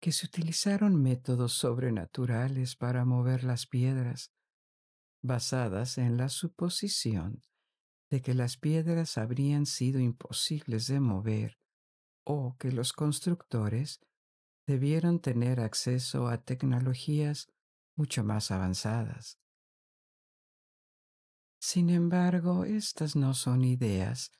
que 0.00 0.12
se 0.12 0.26
utilizaron 0.26 1.02
métodos 1.02 1.52
sobrenaturales 1.54 2.76
para 2.76 3.04
mover 3.04 3.44
las 3.44 3.66
piedras, 3.66 4.32
basadas 5.22 5.98
en 5.98 6.16
la 6.16 6.28
suposición 6.28 7.42
de 8.10 8.22
que 8.22 8.34
las 8.34 8.56
piedras 8.56 9.18
habrían 9.18 9.66
sido 9.66 10.00
imposibles 10.00 10.86
de 10.86 11.00
mover 11.00 11.58
o 12.24 12.56
que 12.58 12.72
los 12.72 12.92
constructores 12.92 14.00
debieron 14.66 15.20
tener 15.20 15.60
acceso 15.60 16.28
a 16.28 16.42
tecnologías 16.42 17.48
mucho 17.96 18.24
más 18.24 18.50
avanzadas. 18.50 19.38
Sin 21.60 21.90
embargo, 21.90 22.64
estas 22.64 23.16
no 23.16 23.34
son 23.34 23.64
ideas 23.64 24.32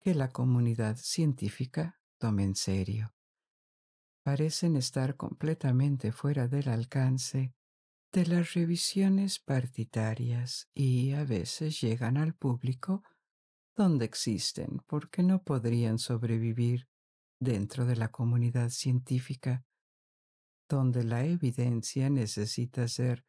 que 0.00 0.14
la 0.14 0.28
comunidad 0.28 0.96
científica 0.96 2.00
tome 2.18 2.44
en 2.44 2.54
serio. 2.54 3.14
Parecen 4.22 4.76
estar 4.76 5.16
completamente 5.16 6.12
fuera 6.12 6.46
del 6.46 6.68
alcance 6.68 7.54
de 8.12 8.26
las 8.26 8.54
revisiones 8.54 9.38
partitarias 9.38 10.68
y 10.74 11.12
a 11.12 11.24
veces 11.24 11.80
llegan 11.80 12.16
al 12.16 12.34
público 12.34 13.04
donde 13.76 14.04
existen 14.04 14.82
porque 14.86 15.22
no 15.22 15.42
podrían 15.42 15.98
sobrevivir 15.98 16.88
dentro 17.38 17.86
de 17.86 17.96
la 17.96 18.10
comunidad 18.10 18.70
científica 18.70 19.64
donde 20.68 21.04
la 21.04 21.24
evidencia 21.24 22.10
necesita 22.10 22.86
ser 22.88 23.24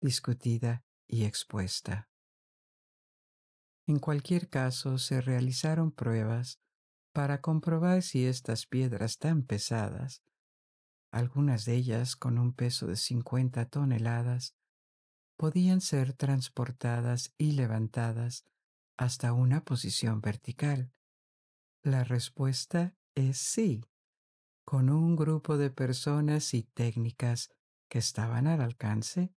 discutida 0.00 0.84
y 1.06 1.24
expuesta. 1.24 2.08
En 3.86 3.98
cualquier 3.98 4.48
caso, 4.48 4.98
se 4.98 5.20
realizaron 5.20 5.90
pruebas 5.90 6.60
para 7.12 7.40
comprobar 7.40 8.02
si 8.02 8.26
estas 8.26 8.66
piedras 8.66 9.18
tan 9.18 9.42
pesadas, 9.42 10.22
algunas 11.10 11.64
de 11.64 11.74
ellas 11.74 12.16
con 12.16 12.38
un 12.38 12.52
peso 12.52 12.86
de 12.86 12.96
50 12.96 13.66
toneladas, 13.66 14.54
podían 15.36 15.80
ser 15.80 16.12
transportadas 16.12 17.32
y 17.38 17.52
levantadas 17.52 18.44
hasta 18.96 19.32
una 19.32 19.64
posición 19.64 20.20
vertical. 20.20 20.92
La 21.82 22.04
respuesta 22.04 22.96
es 23.14 23.38
sí 23.38 23.84
con 24.64 24.90
un 24.90 25.16
grupo 25.16 25.56
de 25.56 25.70
personas 25.70 26.52
y 26.52 26.62
técnicas 26.62 27.50
que 27.88 27.98
estaban 27.98 28.46
al 28.46 28.60
alcance 28.60 29.32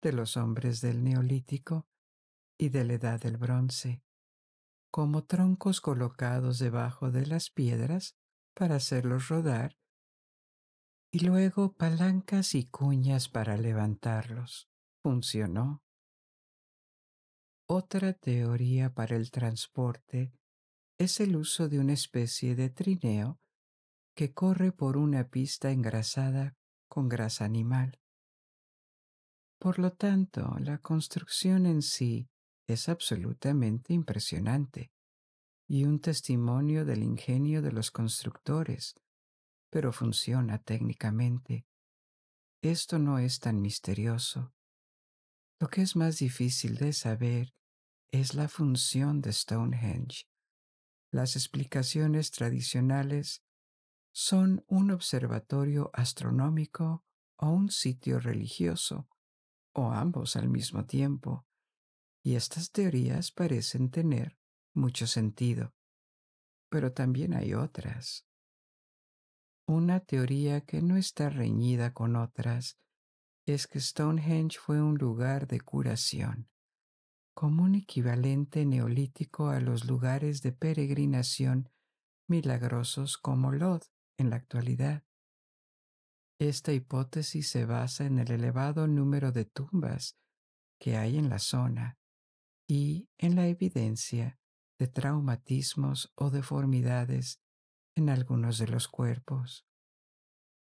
de 0.00 0.12
los 0.12 0.36
hombres 0.36 0.80
del 0.80 1.02
Neolítico 1.02 1.88
y 2.56 2.68
de 2.68 2.84
la 2.84 2.92
Edad 2.92 3.20
del 3.20 3.36
Bronce, 3.36 4.02
como 4.92 5.24
troncos 5.24 5.80
colocados 5.80 6.58
debajo 6.58 7.10
de 7.10 7.26
las 7.26 7.50
piedras 7.50 8.16
para 8.54 8.76
hacerlos 8.76 9.28
rodar 9.28 9.76
y 11.16 11.20
luego 11.20 11.72
palancas 11.72 12.54
y 12.54 12.66
cuñas 12.66 13.30
para 13.30 13.56
levantarlos. 13.56 14.68
Funcionó. 15.02 15.82
Otra 17.66 18.12
teoría 18.12 18.92
para 18.92 19.16
el 19.16 19.30
transporte 19.30 20.34
es 20.98 21.18
el 21.20 21.36
uso 21.36 21.70
de 21.70 21.78
una 21.78 21.94
especie 21.94 22.54
de 22.54 22.68
trineo 22.68 23.40
que 24.14 24.34
corre 24.34 24.72
por 24.72 24.98
una 24.98 25.30
pista 25.30 25.70
engrasada 25.70 26.54
con 26.86 27.08
grasa 27.08 27.46
animal. 27.46 27.98
Por 29.58 29.78
lo 29.78 29.92
tanto, 29.92 30.54
la 30.60 30.76
construcción 30.82 31.64
en 31.64 31.80
sí 31.80 32.28
es 32.66 32.90
absolutamente 32.90 33.94
impresionante 33.94 34.92
y 35.66 35.84
un 35.84 35.98
testimonio 35.98 36.84
del 36.84 37.02
ingenio 37.02 37.62
de 37.62 37.72
los 37.72 37.90
constructores, 37.90 38.96
pero 39.76 39.92
funciona 39.92 40.56
técnicamente. 40.56 41.66
Esto 42.62 42.98
no 42.98 43.18
es 43.18 43.40
tan 43.40 43.60
misterioso. 43.60 44.54
Lo 45.60 45.68
que 45.68 45.82
es 45.82 45.96
más 45.96 46.16
difícil 46.16 46.78
de 46.78 46.94
saber 46.94 47.54
es 48.10 48.32
la 48.32 48.48
función 48.48 49.20
de 49.20 49.34
Stonehenge. 49.34 50.24
Las 51.12 51.36
explicaciones 51.36 52.30
tradicionales 52.30 53.44
son 54.14 54.64
un 54.66 54.92
observatorio 54.92 55.90
astronómico 55.92 57.04
o 57.36 57.50
un 57.50 57.70
sitio 57.70 58.18
religioso, 58.18 59.10
o 59.74 59.92
ambos 59.92 60.36
al 60.36 60.48
mismo 60.48 60.86
tiempo, 60.86 61.46
y 62.24 62.36
estas 62.36 62.70
teorías 62.70 63.30
parecen 63.30 63.90
tener 63.90 64.38
mucho 64.72 65.06
sentido. 65.06 65.74
Pero 66.70 66.94
también 66.94 67.34
hay 67.34 67.52
otras. 67.52 68.25
Una 69.68 69.98
teoría 69.98 70.60
que 70.60 70.80
no 70.80 70.96
está 70.96 71.28
reñida 71.28 71.92
con 71.92 72.14
otras 72.14 72.78
es 73.46 73.66
que 73.66 73.80
Stonehenge 73.80 74.58
fue 74.58 74.80
un 74.80 74.96
lugar 74.96 75.48
de 75.48 75.60
curación, 75.60 76.48
como 77.34 77.64
un 77.64 77.74
equivalente 77.74 78.64
neolítico 78.64 79.48
a 79.48 79.58
los 79.58 79.84
lugares 79.84 80.40
de 80.42 80.52
peregrinación 80.52 81.68
milagrosos 82.28 83.18
como 83.18 83.50
Lod 83.50 83.82
en 84.18 84.30
la 84.30 84.36
actualidad. 84.36 85.04
Esta 86.38 86.72
hipótesis 86.72 87.48
se 87.48 87.64
basa 87.64 88.04
en 88.04 88.18
el 88.18 88.30
elevado 88.30 88.86
número 88.86 89.32
de 89.32 89.46
tumbas 89.46 90.16
que 90.78 90.96
hay 90.96 91.18
en 91.18 91.28
la 91.28 91.40
zona 91.40 91.98
y 92.68 93.08
en 93.18 93.34
la 93.34 93.48
evidencia 93.48 94.38
de 94.78 94.86
traumatismos 94.86 96.12
o 96.14 96.30
deformidades 96.30 97.40
en 97.96 98.08
algunos 98.08 98.58
de 98.58 98.68
los 98.68 98.86
cuerpos. 98.86 99.66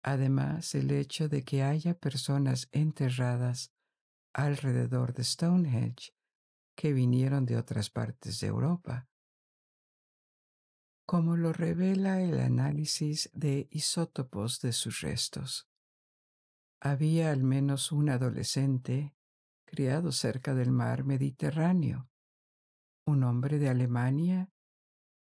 Además, 0.01 0.74
el 0.74 0.89
hecho 0.91 1.30
de 1.30 1.43
que 1.43 1.61
haya 1.61 1.93
personas 1.93 2.70
enterradas 2.72 3.72
alrededor 4.34 5.13
de 5.13 5.24
Stonehenge 5.24 6.15
que 6.76 6.93
vinieron 6.93 7.45
de 7.45 7.57
otras 7.57 7.89
partes 7.89 8.39
de 8.39 8.47
Europa 8.47 9.09
como 11.09 11.36
lo 11.36 11.53
revela 11.53 12.22
el 12.22 12.39
análisis 12.39 13.32
de 13.34 13.67
isótopos 13.72 14.61
de 14.61 14.74
sus 14.74 15.01
restos. 15.01 15.67
Había 16.80 17.32
al 17.32 17.43
menos 17.43 17.91
un 17.91 18.11
adolescente 18.11 19.15
criado 19.65 20.11
cerca 20.11 20.53
del 20.53 20.70
mar 20.70 21.05
Mediterráneo, 21.05 22.11
un 23.07 23.24
hombre 23.24 23.57
de 23.57 23.70
Alemania 23.70 24.51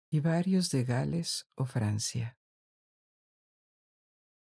y 0.10 0.20
varios 0.22 0.70
de 0.70 0.84
Gales 0.84 1.50
o 1.56 1.66
Francia. 1.66 2.38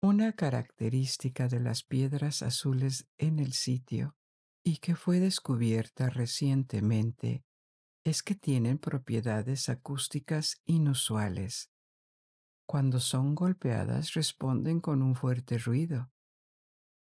Una 0.02 0.34
característica 0.34 1.48
de 1.48 1.60
las 1.60 1.84
piedras 1.84 2.42
azules 2.42 3.08
en 3.18 3.40
el 3.40 3.54
sitio 3.54 4.18
y 4.64 4.78
que 4.78 4.96
fue 4.96 5.20
descubierta 5.20 6.10
recientemente 6.10 7.46
es 8.04 8.22
que 8.22 8.36
tienen 8.36 8.80
propiedades 8.80 9.70
acústicas 9.70 10.62
inusuales. 10.66 11.72
Cuando 12.66 13.00
son 13.00 13.36
golpeadas 13.36 14.14
responden 14.14 14.82
con 14.82 15.02
un 15.02 15.16
fuerte 15.16 15.58
ruido. 15.58 16.12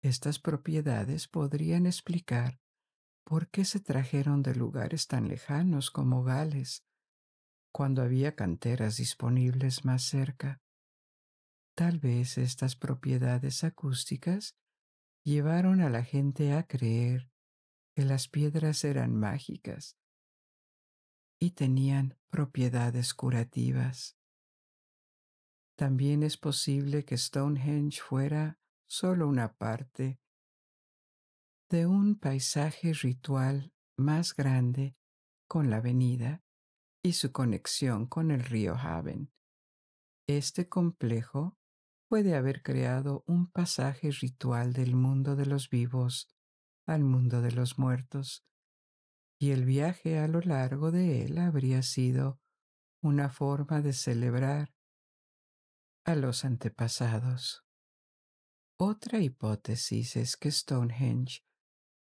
Estas 0.01 0.39
propiedades 0.39 1.27
podrían 1.27 1.85
explicar 1.85 2.59
por 3.23 3.49
qué 3.49 3.65
se 3.65 3.79
trajeron 3.79 4.41
de 4.41 4.55
lugares 4.55 5.07
tan 5.07 5.27
lejanos 5.27 5.91
como 5.91 6.23
Gales, 6.23 6.86
cuando 7.71 8.01
había 8.01 8.35
canteras 8.35 8.97
disponibles 8.97 9.85
más 9.85 10.03
cerca. 10.03 10.61
Tal 11.75 11.99
vez 11.99 12.37
estas 12.37 12.75
propiedades 12.75 13.63
acústicas 13.63 14.57
llevaron 15.23 15.81
a 15.81 15.89
la 15.89 16.03
gente 16.03 16.53
a 16.53 16.63
creer 16.63 17.29
que 17.95 18.03
las 18.03 18.27
piedras 18.27 18.83
eran 18.83 19.15
mágicas 19.15 19.97
y 21.39 21.51
tenían 21.51 22.17
propiedades 22.29 23.13
curativas. 23.13 24.17
También 25.75 26.23
es 26.23 26.37
posible 26.37 27.05
que 27.05 27.17
Stonehenge 27.17 28.01
fuera 28.01 28.59
solo 28.87 29.27
una 29.27 29.53
parte 29.53 30.19
de 31.69 31.85
un 31.85 32.17
paisaje 32.17 32.93
ritual 32.93 33.73
más 33.97 34.33
grande 34.33 34.95
con 35.47 35.69
la 35.69 35.77
avenida 35.77 36.43
y 37.07 37.13
su 37.13 37.31
conexión 37.31 38.05
con 38.05 38.31
el 38.31 38.43
río 38.43 38.75
Haven. 38.75 39.31
Este 40.27 40.67
complejo 40.67 41.57
puede 42.09 42.35
haber 42.35 42.61
creado 42.61 43.23
un 43.27 43.49
pasaje 43.49 44.11
ritual 44.11 44.73
del 44.73 44.95
mundo 44.95 45.35
de 45.35 45.45
los 45.45 45.69
vivos 45.69 46.27
al 46.85 47.03
mundo 47.03 47.41
de 47.41 47.51
los 47.51 47.79
muertos, 47.79 48.45
y 49.39 49.51
el 49.51 49.65
viaje 49.65 50.19
a 50.19 50.27
lo 50.27 50.41
largo 50.41 50.91
de 50.91 51.23
él 51.23 51.37
habría 51.37 51.81
sido 51.81 52.39
una 53.01 53.29
forma 53.29 53.81
de 53.81 53.93
celebrar 53.93 54.73
a 56.05 56.15
los 56.15 56.43
antepasados. 56.43 57.63
Otra 58.79 59.19
hipótesis 59.19 60.15
es 60.15 60.37
que 60.37 60.51
Stonehenge 60.51 61.43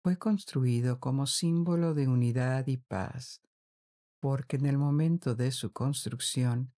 fue 0.02 0.18
construido 0.18 1.00
como 1.00 1.26
símbolo 1.26 1.94
de 1.94 2.08
unidad 2.08 2.66
y 2.66 2.76
paz, 2.76 3.42
porque 4.20 4.56
en 4.56 4.66
el 4.66 4.78
momento 4.78 5.34
de 5.34 5.52
su 5.52 5.72
construcción, 5.72 6.72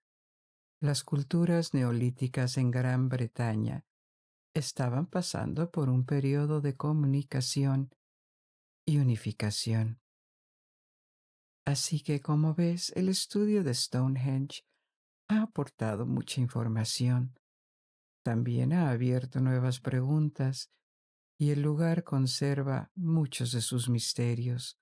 las 0.80 1.03
culturas 1.03 1.74
neolíticas 1.74 2.57
en 2.57 2.70
Gran 2.70 3.09
Bretaña 3.09 3.84
estaban 4.55 5.07
pasando 5.07 5.70
por 5.70 5.89
un 5.89 6.05
periodo 6.05 6.61
de 6.61 6.76
comunicación 6.76 7.95
y 8.86 8.99
unificación. 8.99 10.01
Así 11.66 12.01
que, 12.01 12.20
como 12.20 12.55
ves, 12.55 12.93
el 12.97 13.09
estudio 13.09 13.62
de 13.62 13.74
Stonehenge 13.74 14.64
ha 15.28 15.43
aportado 15.43 16.07
mucha 16.07 16.41
información. 16.41 17.39
También 18.24 18.72
ha 18.72 18.91
abierto 18.91 19.41
nuevas 19.41 19.80
preguntas 19.80 20.70
y 21.39 21.51
el 21.51 21.62
lugar 21.62 22.05
conserva 22.05 22.91
muchos 22.95 23.53
de 23.53 23.61
sus 23.61 23.89
misterios. 23.89 24.78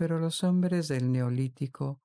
Pero 0.00 0.18
los 0.18 0.44
hombres 0.44 0.88
del 0.88 1.12
Neolítico 1.12 2.00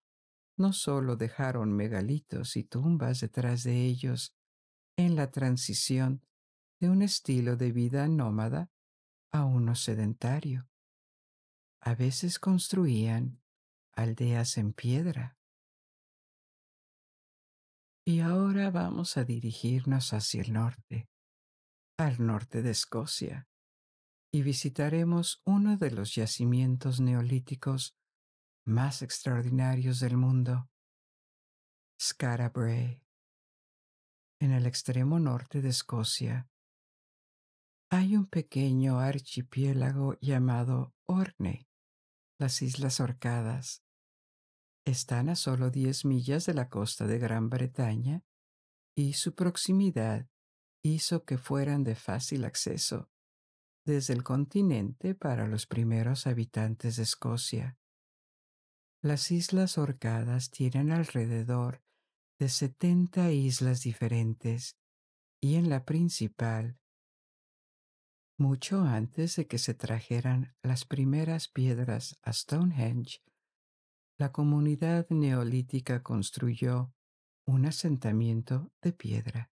no 0.57 0.73
solo 0.73 1.15
dejaron 1.15 1.71
megalitos 1.71 2.57
y 2.57 2.65
tumbas 2.65 3.21
detrás 3.21 3.63
de 3.63 3.85
ellos 3.85 4.35
en 4.97 5.15
la 5.15 5.31
transición 5.31 6.21
de 6.81 6.89
un 6.89 7.01
estilo 7.01 7.55
de 7.55 7.71
vida 7.71 8.09
nómada 8.09 8.69
a 9.31 9.45
uno 9.45 9.75
sedentario. 9.75 10.67
A 11.79 11.95
veces 11.95 12.37
construían 12.37 13.41
aldeas 13.93 14.57
en 14.57 14.73
piedra. 14.73 15.37
Y 18.05 18.19
ahora 18.19 18.71
vamos 18.71 19.15
a 19.15 19.23
dirigirnos 19.23 20.11
hacia 20.11 20.41
el 20.41 20.51
norte, 20.51 21.07
al 21.97 22.25
norte 22.25 22.61
de 22.61 22.71
Escocia, 22.71 23.47
y 24.35 24.43
visitaremos 24.43 25.41
uno 25.45 25.77
de 25.77 25.91
los 25.91 26.13
yacimientos 26.13 26.99
neolíticos 26.99 27.95
más 28.65 29.01
extraordinarios 29.01 30.01
del 30.01 30.17
mundo, 30.17 30.69
Skara 31.97 32.51
En 34.41 34.51
el 34.51 34.65
extremo 34.65 35.21
norte 35.21 35.61
de 35.61 35.69
Escocia 35.69 36.49
hay 37.89 38.17
un 38.17 38.25
pequeño 38.25 38.99
archipiélago 38.99 40.19
llamado 40.19 40.93
Orne, 41.05 41.69
las 42.37 42.61
Islas 42.61 42.99
Orcadas. 42.99 43.85
Están 44.83 45.29
a 45.29 45.37
solo 45.37 45.69
10 45.69 46.03
millas 46.03 46.45
de 46.45 46.55
la 46.55 46.67
costa 46.67 47.07
de 47.07 47.19
Gran 47.19 47.49
Bretaña 47.49 48.25
y 48.97 49.13
su 49.13 49.33
proximidad 49.33 50.27
hizo 50.83 51.23
que 51.23 51.37
fueran 51.37 51.85
de 51.85 51.95
fácil 51.95 52.43
acceso 52.43 53.09
desde 53.85 54.13
el 54.13 54.23
continente 54.23 55.15
para 55.15 55.47
los 55.47 55.67
primeros 55.67 56.27
habitantes 56.27 56.97
de 56.97 57.03
Escocia. 57.03 57.77
Las 59.01 59.31
Islas 59.31 59.77
Orcadas 59.77 60.49
tienen 60.49 60.91
alrededor 60.91 61.83
de 62.39 62.49
70 62.49 63.31
islas 63.31 63.81
diferentes 63.81 64.77
y 65.39 65.55
en 65.55 65.69
la 65.69 65.85
principal 65.85 66.79
mucho 68.37 68.81
antes 68.81 69.37
de 69.37 69.47
que 69.47 69.57
se 69.57 69.73
trajeran 69.73 70.55
las 70.61 70.83
primeras 70.83 71.47
piedras 71.47 72.19
a 72.21 72.33
Stonehenge, 72.33 73.21
la 74.17 74.33
comunidad 74.33 75.07
neolítica 75.09 76.03
construyó 76.03 76.93
un 77.45 77.65
asentamiento 77.65 78.73
de 78.81 78.91
piedra, 78.91 79.51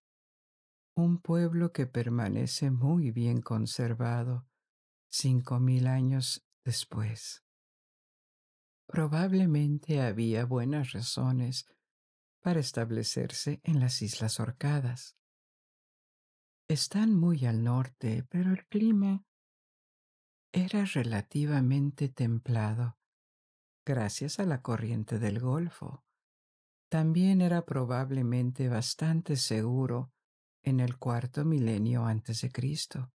un 0.96 1.18
pueblo 1.18 1.72
que 1.72 1.86
permanece 1.86 2.70
muy 2.70 3.10
bien 3.10 3.40
conservado 3.40 4.46
cinco 5.08 5.58
mil 5.58 5.86
años 5.88 6.46
después. 6.64 7.44
Probablemente 8.86 10.00
había 10.00 10.44
buenas 10.44 10.92
razones 10.92 11.66
para 12.40 12.60
establecerse 12.60 13.60
en 13.64 13.80
las 13.80 14.02
Islas 14.02 14.38
Orcadas. 14.38 15.16
Están 16.68 17.14
muy 17.14 17.44
al 17.44 17.64
norte, 17.64 18.24
pero 18.30 18.52
el 18.52 18.66
clima 18.66 19.26
era 20.52 20.84
relativamente 20.84 22.08
templado, 22.08 22.98
gracias 23.84 24.38
a 24.38 24.44
la 24.44 24.62
corriente 24.62 25.18
del 25.18 25.40
Golfo. 25.40 26.04
También 26.88 27.40
era 27.40 27.66
probablemente 27.66 28.68
bastante 28.68 29.36
seguro 29.36 30.13
en 30.64 30.80
el 30.80 30.96
cuarto 30.98 31.44
milenio 31.44 32.04
antes 32.04 32.40
de 32.40 32.50
Cristo. 32.50 33.12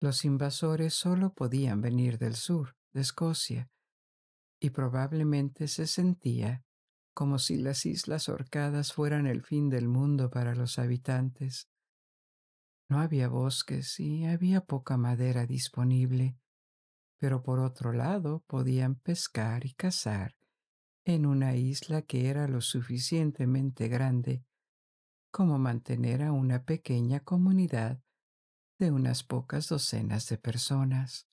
Los 0.00 0.24
invasores 0.24 0.94
solo 0.94 1.34
podían 1.34 1.80
venir 1.80 2.18
del 2.18 2.36
sur, 2.36 2.76
de 2.92 3.00
Escocia, 3.00 3.68
y 4.60 4.70
probablemente 4.70 5.68
se 5.68 5.86
sentía 5.86 6.64
como 7.12 7.40
si 7.40 7.56
las 7.56 7.84
islas 7.84 8.28
Orcadas 8.28 8.92
fueran 8.92 9.26
el 9.26 9.42
fin 9.42 9.68
del 9.68 9.88
mundo 9.88 10.30
para 10.30 10.54
los 10.54 10.78
habitantes. 10.78 11.68
No 12.88 13.00
había 13.00 13.28
bosques 13.28 13.98
y 13.98 14.24
había 14.24 14.60
poca 14.60 14.96
madera 14.96 15.44
disponible, 15.44 16.38
pero 17.18 17.42
por 17.42 17.58
otro 17.58 17.92
lado 17.92 18.44
podían 18.46 18.94
pescar 18.94 19.66
y 19.66 19.72
cazar 19.72 20.36
en 21.04 21.26
una 21.26 21.56
isla 21.56 22.02
que 22.02 22.28
era 22.28 22.46
lo 22.46 22.60
suficientemente 22.60 23.88
grande 23.88 24.44
como 25.30 25.58
mantener 25.58 26.22
a 26.22 26.32
una 26.32 26.64
pequeña 26.64 27.20
comunidad 27.20 28.02
de 28.78 28.90
unas 28.90 29.24
pocas 29.24 29.68
docenas 29.68 30.28
de 30.28 30.38
personas. 30.38 31.28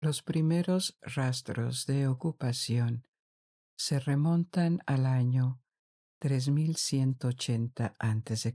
Los 0.00 0.22
primeros 0.22 0.98
rastros 1.02 1.84
de 1.86 2.08
ocupación 2.08 3.06
se 3.76 3.98
remontan 4.00 4.80
al 4.86 5.04
año 5.04 5.62
3180 6.20 7.94
a.C., 7.98 8.54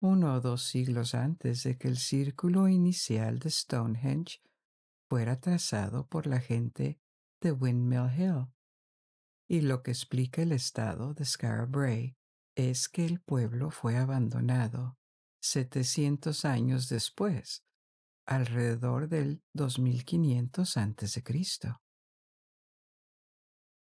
uno 0.00 0.34
o 0.34 0.40
dos 0.40 0.64
siglos 0.64 1.14
antes 1.14 1.62
de 1.62 1.78
que 1.78 1.86
el 1.86 1.96
círculo 1.96 2.68
inicial 2.68 3.38
de 3.38 3.50
Stonehenge 3.50 4.40
fuera 5.08 5.40
trazado 5.40 6.08
por 6.08 6.26
la 6.26 6.40
gente 6.40 7.00
de 7.40 7.52
Windmill 7.52 8.10
Hill. 8.18 8.46
Y 9.48 9.62
lo 9.62 9.82
que 9.82 9.90
explica 9.90 10.42
el 10.42 10.52
estado 10.52 11.14
de 11.14 11.24
Skara 11.24 11.68
es 12.54 12.88
que 12.88 13.04
el 13.04 13.20
pueblo 13.20 13.70
fue 13.70 13.96
abandonado 13.96 14.98
700 15.42 16.44
años 16.44 16.88
después, 16.88 17.64
alrededor 18.26 19.08
del 19.08 19.42
2500 19.54 20.76
a.C. 20.76 21.22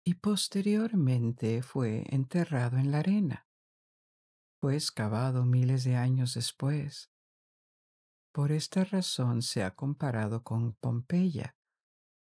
Y 0.05 0.15
posteriormente 0.15 1.61
fue 1.61 2.03
enterrado 2.09 2.77
en 2.77 2.91
la 2.91 2.99
arena. 2.99 3.47
Fue 4.59 4.75
excavado 4.75 5.45
miles 5.45 5.83
de 5.83 5.95
años 5.95 6.33
después. 6.33 7.11
Por 8.33 8.51
esta 8.51 8.83
razón 8.83 9.41
se 9.41 9.63
ha 9.63 9.75
comparado 9.75 10.43
con 10.43 10.73
Pompeya. 10.73 11.55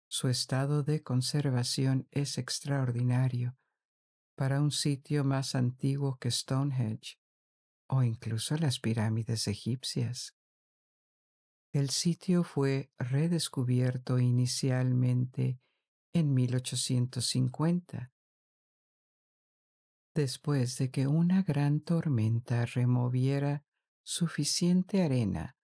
Su 0.09 0.29
estado 0.29 0.83
de 0.83 1.03
conservación 1.03 2.07
es 2.13 2.39
extraordinario 2.39 3.57
para 4.37 4.61
un 4.61 4.71
sitio 4.71 5.25
más 5.25 5.55
antiguo 5.55 6.19
que 6.19 6.31
Stonehenge 6.31 7.19
o 7.89 8.03
incluso 8.03 8.57
las 8.57 8.79
pirámides 8.79 9.49
egipcias. 9.49 10.37
El 11.73 11.91
sitio 11.91 12.45
fue 12.45 12.91
redescubierto 12.99 14.19
inicialmente 14.19 15.61
en 16.13 16.33
1850, 16.33 18.13
después 20.15 20.79
de 20.79 20.91
que 20.91 21.07
una 21.07 21.43
gran 21.43 21.81
tormenta 21.81 22.65
removiera 22.65 23.65
suficiente 24.03 25.03
arena 25.03 25.56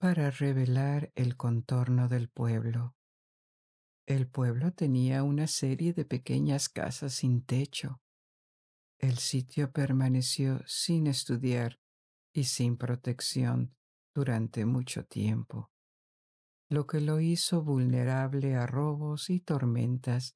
para 0.00 0.30
revelar 0.30 1.12
el 1.14 1.36
contorno 1.36 2.08
del 2.08 2.30
pueblo. 2.30 2.96
El 4.06 4.26
pueblo 4.26 4.72
tenía 4.72 5.22
una 5.22 5.46
serie 5.46 5.92
de 5.92 6.06
pequeñas 6.06 6.70
casas 6.70 7.12
sin 7.12 7.44
techo. 7.44 8.00
El 8.98 9.18
sitio 9.18 9.72
permaneció 9.72 10.62
sin 10.66 11.06
estudiar 11.06 11.78
y 12.32 12.44
sin 12.44 12.78
protección 12.78 13.76
durante 14.14 14.64
mucho 14.64 15.04
tiempo, 15.04 15.70
lo 16.70 16.86
que 16.86 17.02
lo 17.02 17.20
hizo 17.20 17.62
vulnerable 17.62 18.56
a 18.56 18.66
robos 18.66 19.28
y 19.28 19.40
tormentas 19.40 20.34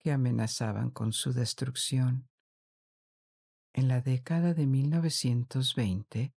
que 0.00 0.10
amenazaban 0.10 0.90
con 0.90 1.12
su 1.12 1.32
destrucción. 1.32 2.28
En 3.72 3.86
la 3.86 4.00
década 4.00 4.52
de 4.52 4.66
1920 4.66 6.34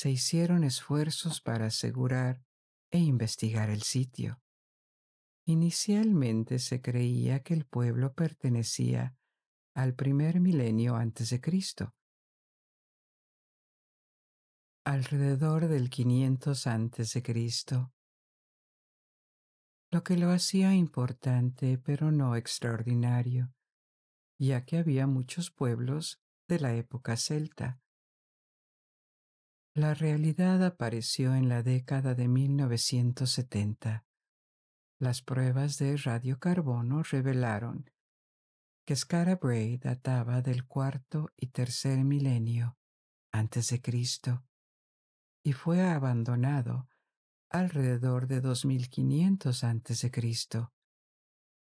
se 0.00 0.10
hicieron 0.10 0.64
esfuerzos 0.64 1.42
para 1.42 1.66
asegurar 1.66 2.42
e 2.90 3.00
investigar 3.00 3.68
el 3.68 3.82
sitio. 3.82 4.40
Inicialmente 5.44 6.58
se 6.58 6.80
creía 6.80 7.42
que 7.42 7.52
el 7.52 7.66
pueblo 7.66 8.14
pertenecía 8.14 9.14
al 9.74 9.94
primer 9.94 10.40
milenio 10.40 10.96
antes 10.96 11.28
de 11.28 11.42
Cristo, 11.42 11.94
alrededor 14.86 15.68
del 15.68 15.90
500 15.90 16.66
antes 16.66 17.12
de 17.12 17.22
Cristo, 17.22 17.92
lo 19.90 20.02
que 20.02 20.16
lo 20.16 20.30
hacía 20.30 20.72
importante 20.72 21.76
pero 21.76 22.10
no 22.10 22.36
extraordinario, 22.36 23.52
ya 24.38 24.64
que 24.64 24.78
había 24.78 25.06
muchos 25.06 25.50
pueblos 25.50 26.22
de 26.48 26.58
la 26.58 26.72
época 26.74 27.18
celta. 27.18 27.82
La 29.74 29.94
realidad 29.94 30.64
apareció 30.64 31.34
en 31.34 31.48
la 31.48 31.62
década 31.62 32.14
de 32.14 32.28
1970 32.28 34.04
las 35.00 35.22
pruebas 35.22 35.78
de 35.78 35.96
radiocarbono 35.96 37.02
revelaron 37.02 37.90
que 38.84 38.94
Skara 38.94 39.36
Brae 39.36 39.78
databa 39.78 40.42
del 40.42 40.66
cuarto 40.66 41.30
y 41.38 41.46
tercer 41.46 42.04
milenio 42.04 42.76
antes 43.32 43.68
de 43.68 43.80
Cristo 43.80 44.44
y 45.42 45.54
fue 45.54 45.80
abandonado 45.80 46.86
alrededor 47.48 48.26
de 48.26 48.42
2500 48.42 49.64
antes 49.64 50.02
de 50.02 50.10
Cristo. 50.10 50.74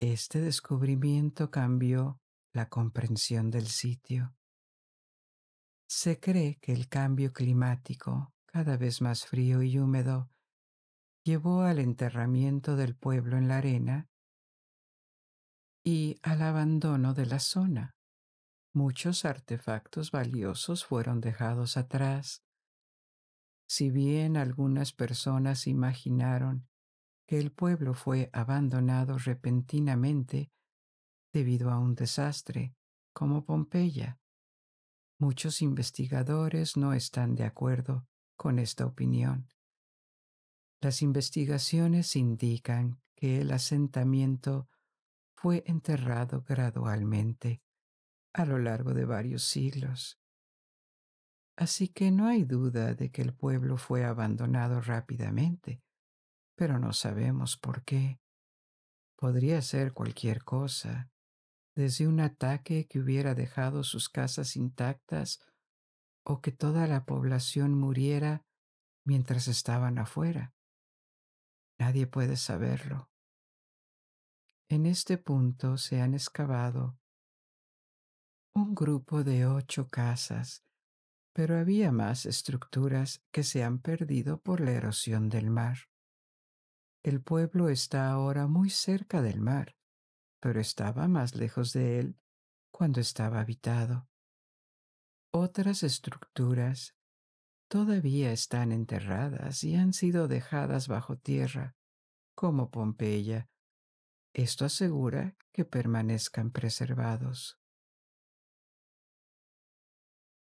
Este 0.00 0.42
descubrimiento 0.42 1.50
cambió 1.50 2.20
la 2.52 2.68
comprensión 2.68 3.50
del 3.50 3.68
sitio. 3.68 4.36
Se 5.96 6.18
cree 6.18 6.56
que 6.56 6.72
el 6.72 6.88
cambio 6.88 7.32
climático, 7.32 8.34
cada 8.46 8.76
vez 8.76 9.00
más 9.00 9.26
frío 9.26 9.62
y 9.62 9.78
húmedo, 9.78 10.28
llevó 11.22 11.62
al 11.62 11.78
enterramiento 11.78 12.74
del 12.74 12.96
pueblo 12.96 13.38
en 13.38 13.46
la 13.46 13.58
arena 13.58 14.10
y 15.84 16.18
al 16.24 16.42
abandono 16.42 17.14
de 17.14 17.26
la 17.26 17.38
zona. 17.38 17.94
Muchos 18.74 19.24
artefactos 19.24 20.10
valiosos 20.10 20.84
fueron 20.84 21.20
dejados 21.20 21.76
atrás. 21.76 22.42
Si 23.68 23.92
bien 23.92 24.36
algunas 24.36 24.92
personas 24.92 25.68
imaginaron 25.68 26.68
que 27.24 27.38
el 27.38 27.52
pueblo 27.52 27.94
fue 27.94 28.30
abandonado 28.32 29.16
repentinamente 29.16 30.50
debido 31.32 31.70
a 31.70 31.78
un 31.78 31.94
desastre, 31.94 32.74
como 33.12 33.44
Pompeya, 33.44 34.18
muchos 35.18 35.62
investigadores 35.62 36.76
no 36.76 36.92
están 36.92 37.34
de 37.34 37.44
acuerdo 37.44 38.06
con 38.36 38.58
esta 38.58 38.86
opinión. 38.86 39.48
Las 40.80 41.02
investigaciones 41.02 42.16
indican 42.16 43.00
que 43.14 43.40
el 43.40 43.52
asentamiento 43.52 44.68
fue 45.34 45.62
enterrado 45.66 46.42
gradualmente 46.42 47.62
a 48.32 48.44
lo 48.44 48.58
largo 48.58 48.92
de 48.92 49.04
varios 49.04 49.44
siglos. 49.44 50.20
Así 51.56 51.88
que 51.88 52.10
no 52.10 52.26
hay 52.26 52.44
duda 52.44 52.94
de 52.94 53.10
que 53.10 53.22
el 53.22 53.32
pueblo 53.32 53.76
fue 53.76 54.04
abandonado 54.04 54.80
rápidamente, 54.80 55.82
pero 56.56 56.78
no 56.78 56.92
sabemos 56.92 57.56
por 57.56 57.84
qué. 57.84 58.20
Podría 59.16 59.62
ser 59.62 59.92
cualquier 59.92 60.42
cosa, 60.42 61.10
desde 61.74 62.06
un 62.06 62.20
ataque 62.20 62.86
que 62.86 63.00
hubiera 63.00 63.34
dejado 63.34 63.82
sus 63.82 64.08
casas 64.08 64.56
intactas 64.56 65.40
o 66.24 66.40
que 66.40 66.52
toda 66.52 66.86
la 66.86 67.04
población 67.04 67.74
muriera 67.74 68.44
mientras 69.04 69.48
estaban 69.48 69.98
afuera. 69.98 70.54
Nadie 71.78 72.06
puede 72.06 72.36
saberlo. 72.36 73.10
En 74.70 74.86
este 74.86 75.18
punto 75.18 75.76
se 75.76 76.00
han 76.00 76.14
excavado 76.14 76.98
un 78.54 78.74
grupo 78.74 79.24
de 79.24 79.46
ocho 79.46 79.88
casas, 79.88 80.64
pero 81.34 81.58
había 81.58 81.90
más 81.90 82.24
estructuras 82.24 83.22
que 83.32 83.42
se 83.42 83.64
han 83.64 83.80
perdido 83.80 84.40
por 84.40 84.60
la 84.60 84.70
erosión 84.70 85.28
del 85.28 85.50
mar. 85.50 85.78
El 87.02 87.20
pueblo 87.20 87.68
está 87.68 88.10
ahora 88.10 88.46
muy 88.46 88.70
cerca 88.70 89.20
del 89.20 89.40
mar, 89.40 89.76
pero 90.44 90.60
estaba 90.60 91.08
más 91.08 91.36
lejos 91.36 91.72
de 91.72 92.00
él 92.00 92.20
cuando 92.70 93.00
estaba 93.00 93.40
habitado. 93.40 94.10
Otras 95.32 95.82
estructuras 95.82 96.94
todavía 97.66 98.30
están 98.30 98.70
enterradas 98.70 99.64
y 99.64 99.74
han 99.74 99.94
sido 99.94 100.28
dejadas 100.28 100.86
bajo 100.86 101.16
tierra, 101.16 101.76
como 102.34 102.70
Pompeya. 102.70 103.48
Esto 104.34 104.66
asegura 104.66 105.34
que 105.50 105.64
permanezcan 105.64 106.50
preservados. 106.50 107.58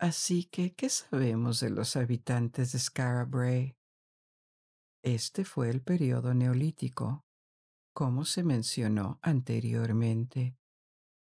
Así 0.00 0.46
que, 0.46 0.74
¿qué 0.74 0.88
sabemos 0.88 1.60
de 1.60 1.70
los 1.70 1.94
habitantes 1.94 2.72
de 2.72 2.80
Skara 2.80 3.28
Este 5.04 5.44
fue 5.44 5.70
el 5.70 5.80
periodo 5.80 6.34
neolítico, 6.34 7.25
como 7.96 8.26
se 8.26 8.44
mencionó 8.44 9.18
anteriormente, 9.22 10.54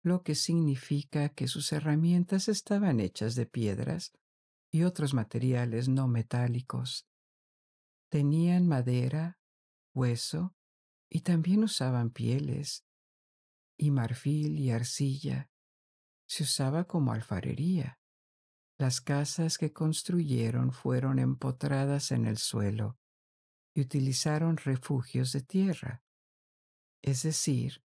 lo 0.04 0.24
que 0.24 0.36
significa 0.36 1.30
que 1.30 1.48
sus 1.48 1.72
herramientas 1.72 2.50
estaban 2.50 3.00
hechas 3.00 3.36
de 3.36 3.46
piedras 3.46 4.12
y 4.74 4.84
otros 4.84 5.14
materiales 5.14 5.88
no 5.88 6.10
metálicos. 6.10 7.08
Tenían 8.10 8.68
madera, 8.68 9.40
hueso 9.94 10.54
y 11.10 11.22
también 11.22 11.64
usaban 11.64 12.10
pieles 12.10 12.84
y 13.78 13.92
marfil 13.92 14.60
y 14.60 14.72
arcilla. 14.72 15.50
Se 16.28 16.44
usaba 16.44 16.84
como 16.84 17.14
alfarería. 17.14 18.02
Las 18.78 19.00
casas 19.00 19.58
que 19.58 19.72
construyeron 19.72 20.74
fueron 20.74 21.20
empotradas 21.20 22.12
en 22.12 22.26
el 22.26 22.38
suelo 22.38 22.98
y 23.74 23.80
utilizaron 23.80 24.58
refugios 24.58 25.32
de 25.32 25.40
tierra. 25.40 26.05
Es 27.06 27.24
decir, 27.24 27.84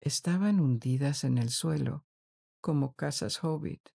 estaban 0.00 0.60
hundidas 0.60 1.24
en 1.24 1.38
el 1.38 1.50
suelo, 1.50 2.04
como 2.60 2.94
casas 2.94 3.42
hobbit 3.42 3.88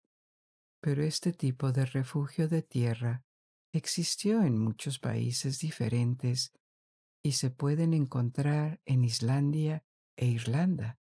pero 0.84 1.01
este 1.01 1.32
tipo 1.32 1.71
de 1.71 1.86
refugio 1.86 2.49
de 2.49 2.61
tierra 2.61 3.24
existió 3.71 4.43
en 4.43 4.59
muchos 4.59 4.99
países 4.99 5.59
diferentes 5.59 6.51
y 7.24 7.32
se 7.32 7.51
pueden 7.51 7.93
encontrar 7.93 8.82
en 8.84 9.05
Islandia 9.05 9.86
e 10.17 10.26
Irlanda. 10.26 10.99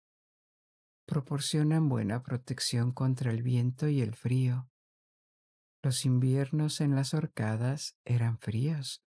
proporcionan 1.06 1.88
buena 1.88 2.24
protección 2.24 2.90
contra 2.90 3.30
el 3.30 3.44
viento 3.44 3.88
y 3.88 4.00
el 4.00 4.16
frío. 4.16 4.68
Los 5.80 6.04
inviernos 6.04 6.80
en 6.80 6.96
las 6.96 7.14
horcadas 7.14 7.96
eran 8.04 8.36
fríos 8.40 9.04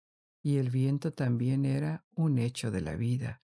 y 0.44 0.58
el 0.58 0.70
viento 0.70 1.14
también 1.14 1.64
era 1.64 2.06
un 2.12 2.38
hecho 2.40 2.72
de 2.72 2.82
la 2.82 2.98
vida. 2.98 3.42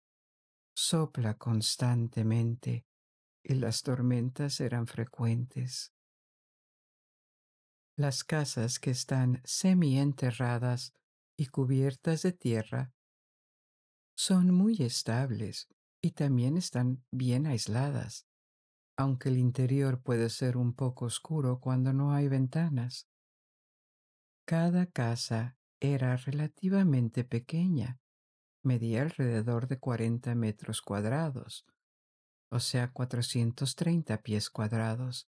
Sopla 0.83 1.37
constantemente 1.37 2.87
y 3.43 3.53
las 3.53 3.83
tormentas 3.83 4.59
eran 4.59 4.87
frecuentes. 4.87 5.93
Las 7.95 8.23
casas 8.23 8.79
que 8.79 8.89
están 8.89 9.43
semi-enterradas 9.45 10.95
y 11.37 11.45
cubiertas 11.45 12.23
de 12.23 12.33
tierra 12.33 12.95
son 14.17 14.51
muy 14.55 14.81
estables 14.81 15.67
y 16.01 16.13
también 16.13 16.57
están 16.57 17.05
bien 17.11 17.45
aisladas, 17.45 18.25
aunque 18.97 19.29
el 19.29 19.37
interior 19.37 20.01
puede 20.01 20.31
ser 20.31 20.57
un 20.57 20.73
poco 20.73 21.05
oscuro 21.05 21.59
cuando 21.59 21.93
no 21.93 22.11
hay 22.11 22.27
ventanas. 22.27 23.07
Cada 24.45 24.87
casa 24.87 25.59
era 25.79 26.17
relativamente 26.17 27.23
pequeña, 27.23 28.01
medía 28.63 29.01
alrededor 29.01 29.67
de 29.67 29.79
40 29.79 30.35
metros 30.35 30.81
cuadrados, 30.81 31.65
o 32.49 32.59
sea 32.59 32.91
430 32.91 34.21
pies 34.21 34.49
cuadrados, 34.49 35.29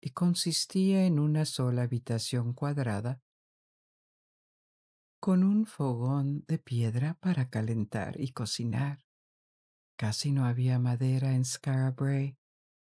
y 0.00 0.10
consistía 0.10 1.04
en 1.04 1.18
una 1.18 1.44
sola 1.44 1.82
habitación 1.82 2.52
cuadrada 2.52 3.20
con 5.20 5.42
un 5.42 5.66
fogón 5.66 6.44
de 6.46 6.58
piedra 6.58 7.14
para 7.14 7.50
calentar 7.50 8.20
y 8.20 8.30
cocinar. 8.30 9.04
Casi 9.96 10.30
no 10.30 10.44
había 10.44 10.78
madera 10.78 11.34
en 11.34 11.44
Scarabray 11.44 12.38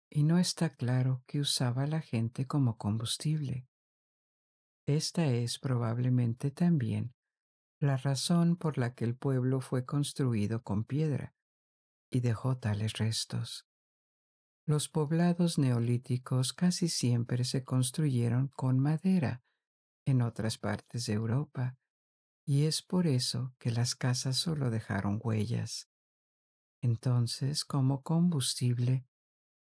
y 0.08 0.22
no 0.22 0.38
está 0.38 0.70
claro 0.70 1.24
qué 1.26 1.40
usaba 1.40 1.86
la 1.86 2.00
gente 2.00 2.46
como 2.46 2.78
combustible. 2.78 3.66
Esta 4.86 5.26
es 5.26 5.58
probablemente 5.58 6.52
también 6.52 7.12
la 7.82 7.96
razón 7.96 8.56
por 8.56 8.78
la 8.78 8.94
que 8.94 9.04
el 9.04 9.16
pueblo 9.16 9.60
fue 9.60 9.84
construido 9.84 10.62
con 10.62 10.84
piedra 10.84 11.34
y 12.10 12.20
dejó 12.20 12.56
tales 12.56 12.94
restos. 12.98 13.66
Los 14.64 14.88
poblados 14.88 15.58
neolíticos 15.58 16.52
casi 16.52 16.88
siempre 16.88 17.44
se 17.44 17.64
construyeron 17.64 18.48
con 18.48 18.78
madera 18.78 19.42
en 20.06 20.22
otras 20.22 20.58
partes 20.58 21.06
de 21.06 21.14
Europa, 21.14 21.76
y 22.44 22.64
es 22.64 22.82
por 22.82 23.06
eso 23.06 23.54
que 23.58 23.70
las 23.70 23.94
casas 23.94 24.36
solo 24.36 24.70
dejaron 24.70 25.20
huellas. 25.22 25.88
Entonces, 26.80 27.64
como 27.64 28.02
combustible, 28.02 29.06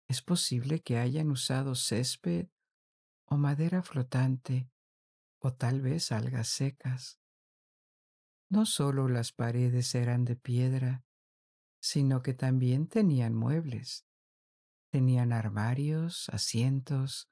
es 0.08 0.22
posible 0.22 0.80
que 0.80 0.98
hayan 0.98 1.30
usado 1.30 1.74
césped 1.74 2.48
o 3.26 3.36
madera 3.36 3.82
flotante 3.82 4.70
o 5.40 5.52
tal 5.52 5.80
vez 5.80 6.10
algas 6.12 6.48
secas. 6.48 7.17
No 8.50 8.64
solo 8.64 9.08
las 9.08 9.32
paredes 9.32 9.94
eran 9.94 10.24
de 10.24 10.36
piedra, 10.36 11.04
sino 11.80 12.22
que 12.22 12.34
también 12.34 12.88
tenían 12.88 13.34
muebles. 13.34 14.06
Tenían 14.90 15.32
armarios, 15.32 16.28
asientos, 16.30 17.28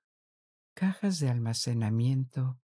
cajas 0.74 1.18
de 1.18 1.30
almacenamiento, 1.30 2.60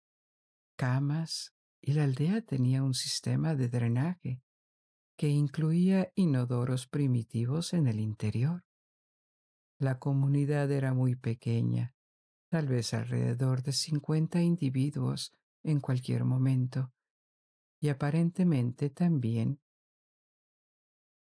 camas 0.75 1.53
y 1.79 1.93
la 1.93 2.05
aldea 2.05 2.41
tenía 2.41 2.81
un 2.83 2.95
sistema 2.95 3.53
de 3.53 3.69
drenaje 3.69 4.41
que 5.15 5.27
incluía 5.27 6.11
inodoros 6.15 6.87
primitivos 6.87 7.73
en 7.73 7.87
el 7.87 7.99
interior. 7.99 8.63
La 9.77 9.99
comunidad 9.99 10.71
era 10.71 10.93
muy 10.93 11.15
pequeña, 11.15 11.93
tal 12.49 12.67
vez 12.67 12.93
alrededor 12.93 13.61
de 13.61 13.73
50 13.73 14.41
individuos 14.41 15.33
en 15.63 15.79
cualquier 15.81 16.23
momento, 16.23 16.91
y 17.79 17.89
aparentemente 17.89 18.89
también 18.89 19.61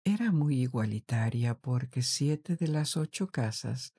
era 0.03 0.31
muy 0.31 0.61
igualitaria 0.61 1.59
porque 1.59 2.01
siete 2.01 2.55
de 2.55 2.67
las 2.67 2.97
ocho 2.97 3.27
casas 3.27 3.93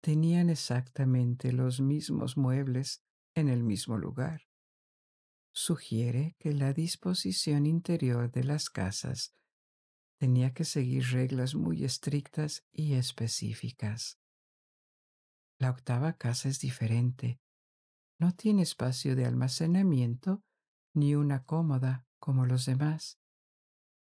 tenían 0.00 0.48
exactamente 0.48 1.52
los 1.52 1.80
mismos 1.80 2.36
muebles 2.36 3.02
en 3.34 3.48
el 3.48 3.64
mismo 3.64 3.98
lugar. 3.98 4.42
Sugiere 5.52 6.36
que 6.38 6.52
la 6.52 6.72
disposición 6.72 7.66
interior 7.66 8.30
de 8.30 8.44
las 8.44 8.70
casas 8.70 9.34
tenía 10.18 10.54
que 10.54 10.64
seguir 10.64 11.04
reglas 11.10 11.54
muy 11.56 11.84
estrictas 11.84 12.64
y 12.70 12.94
específicas. 12.94 14.20
La 15.58 15.70
octava 15.70 16.12
casa 16.12 16.48
es 16.48 16.60
diferente. 16.60 17.40
No 18.18 18.32
tiene 18.32 18.62
espacio 18.62 19.16
de 19.16 19.26
almacenamiento 19.26 20.44
ni 20.94 21.14
una 21.14 21.44
cómoda 21.44 22.06
como 22.18 22.46
los 22.46 22.66
demás 22.66 23.22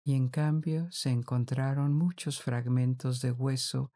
y 0.08 0.14
en 0.14 0.30
cambio 0.30 0.90
se 0.90 1.10
encontraron 1.10 1.92
muchos 1.92 2.40
fragmentos 2.40 3.20
de 3.20 3.30
hueso 3.30 3.92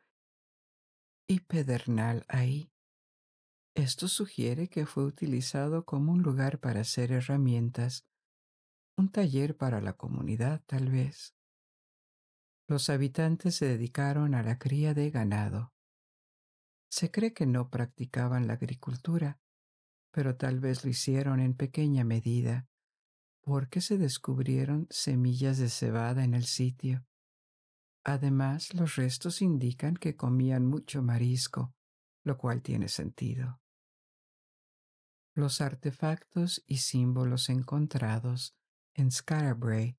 y 1.27 1.41
pedernal 1.41 2.27
ahí. 2.29 2.71
Esto 3.75 4.09
sugiere 4.09 4.69
que 4.69 4.85
fue 4.85 5.07
utilizado 5.07 5.87
como 5.87 6.13
un 6.13 6.23
lugar 6.23 6.59
para 6.59 6.83
hacer 6.83 7.13
herramientas, 7.13 8.07
un 8.99 9.09
taller 9.11 9.57
para 9.57 9.81
la 9.81 9.95
comunidad 9.95 10.63
tal 10.67 10.91
vez. 10.91 11.35
Los 12.69 12.91
habitantes 12.91 13.55
se 13.57 13.65
dedicaron 13.65 14.35
a 14.35 14.43
la 14.43 14.59
cría 14.59 14.93
de 14.93 15.11
ganado. 15.11 15.73
Se 16.91 17.11
cree 17.11 17.33
que 17.33 17.47
no 17.47 17.71
practicaban 17.71 18.47
la 18.47 18.53
agricultura, 18.53 19.41
pero 20.11 20.37
tal 20.37 20.61
vez 20.61 20.85
lo 20.85 20.91
hicieron 20.91 21.41
en 21.41 21.55
pequeña 21.55 22.05
medida 22.05 22.69
porque 23.43 23.81
se 23.81 23.99
descubrieron 23.99 24.87
semillas 24.91 25.59
de 25.59 25.69
cebada 25.69 26.25
en 26.25 26.35
el 26.35 26.45
sitio. 26.45 27.05
Además, 28.05 28.73
los 28.75 28.97
restos 28.97 29.43
indican 29.43 29.95
que 29.95 30.17
comían 30.17 30.67
mucho 30.67 31.03
marisco, 31.03 31.75
lo 32.25 32.39
cual 32.39 32.63
tiene 32.63 32.89
sentido. 32.89 33.61
Los 35.35 35.61
artefactos 35.61 36.63
y 36.67 36.79
símbolos 36.79 37.49
encontrados 37.49 38.57
en 38.95 39.11
Scarabray 39.11 39.97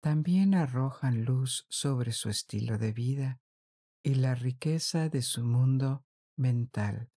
también 0.00 0.54
arrojan 0.54 1.24
luz 1.24 1.66
sobre 1.68 2.12
su 2.12 2.28
estilo 2.28 2.78
de 2.78 2.92
vida 2.92 3.40
y 4.02 4.14
la 4.14 4.34
riqueza 4.34 5.08
de 5.08 5.22
su 5.22 5.44
mundo 5.44 6.04
mental. 6.36 7.10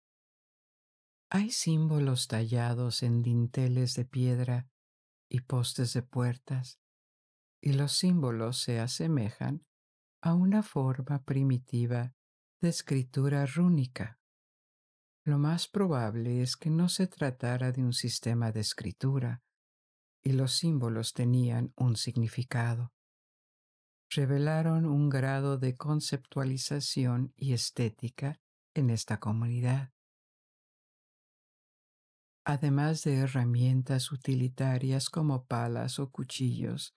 Hay 1.29 1.51
símbolos 1.51 2.29
tallados 2.29 3.03
en 3.03 3.23
dinteles 3.23 3.95
de 3.95 4.05
piedra 4.05 4.69
y 5.29 5.41
postes 5.41 5.93
de 5.93 6.03
puertas, 6.03 6.81
y 7.61 7.73
los 7.73 7.93
símbolos 7.93 8.61
se 8.61 8.81
asemejan 8.81 9.65
a 10.23 10.35
una 10.35 10.63
forma 10.63 11.25
primitiva 11.25 12.15
de 12.61 12.69
escritura 12.69 13.47
rúnica. 13.47 14.19
Lo 15.25 15.39
más 15.39 15.67
probable 15.67 16.43
es 16.43 16.57
que 16.57 16.71
no 16.71 16.89
se 16.89 17.07
tratara 17.07 17.73
de 17.73 17.83
un 17.83 17.93
sistema 17.93 18.53
de 18.53 18.61
escritura, 18.61 19.43
y 20.23 20.33
los 20.33 20.53
símbolos 20.53 21.13
tenían 21.13 21.73
un 21.77 21.97
significado. 21.97 22.93
Revelaron 24.11 24.87
un 24.87 25.09
grado 25.09 25.59
de 25.59 25.75
conceptualización 25.75 27.33
y 27.37 27.53
estética 27.53 28.41
en 28.75 28.91
esta 28.91 29.19
comunidad 29.19 29.96
además 32.47 33.03
de 33.03 33.17
herramientas 33.17 34.13
utilitarias 34.13 35.11
como 35.11 35.47
palas 35.47 35.99
o 35.99 36.13
cuchillos. 36.13 36.95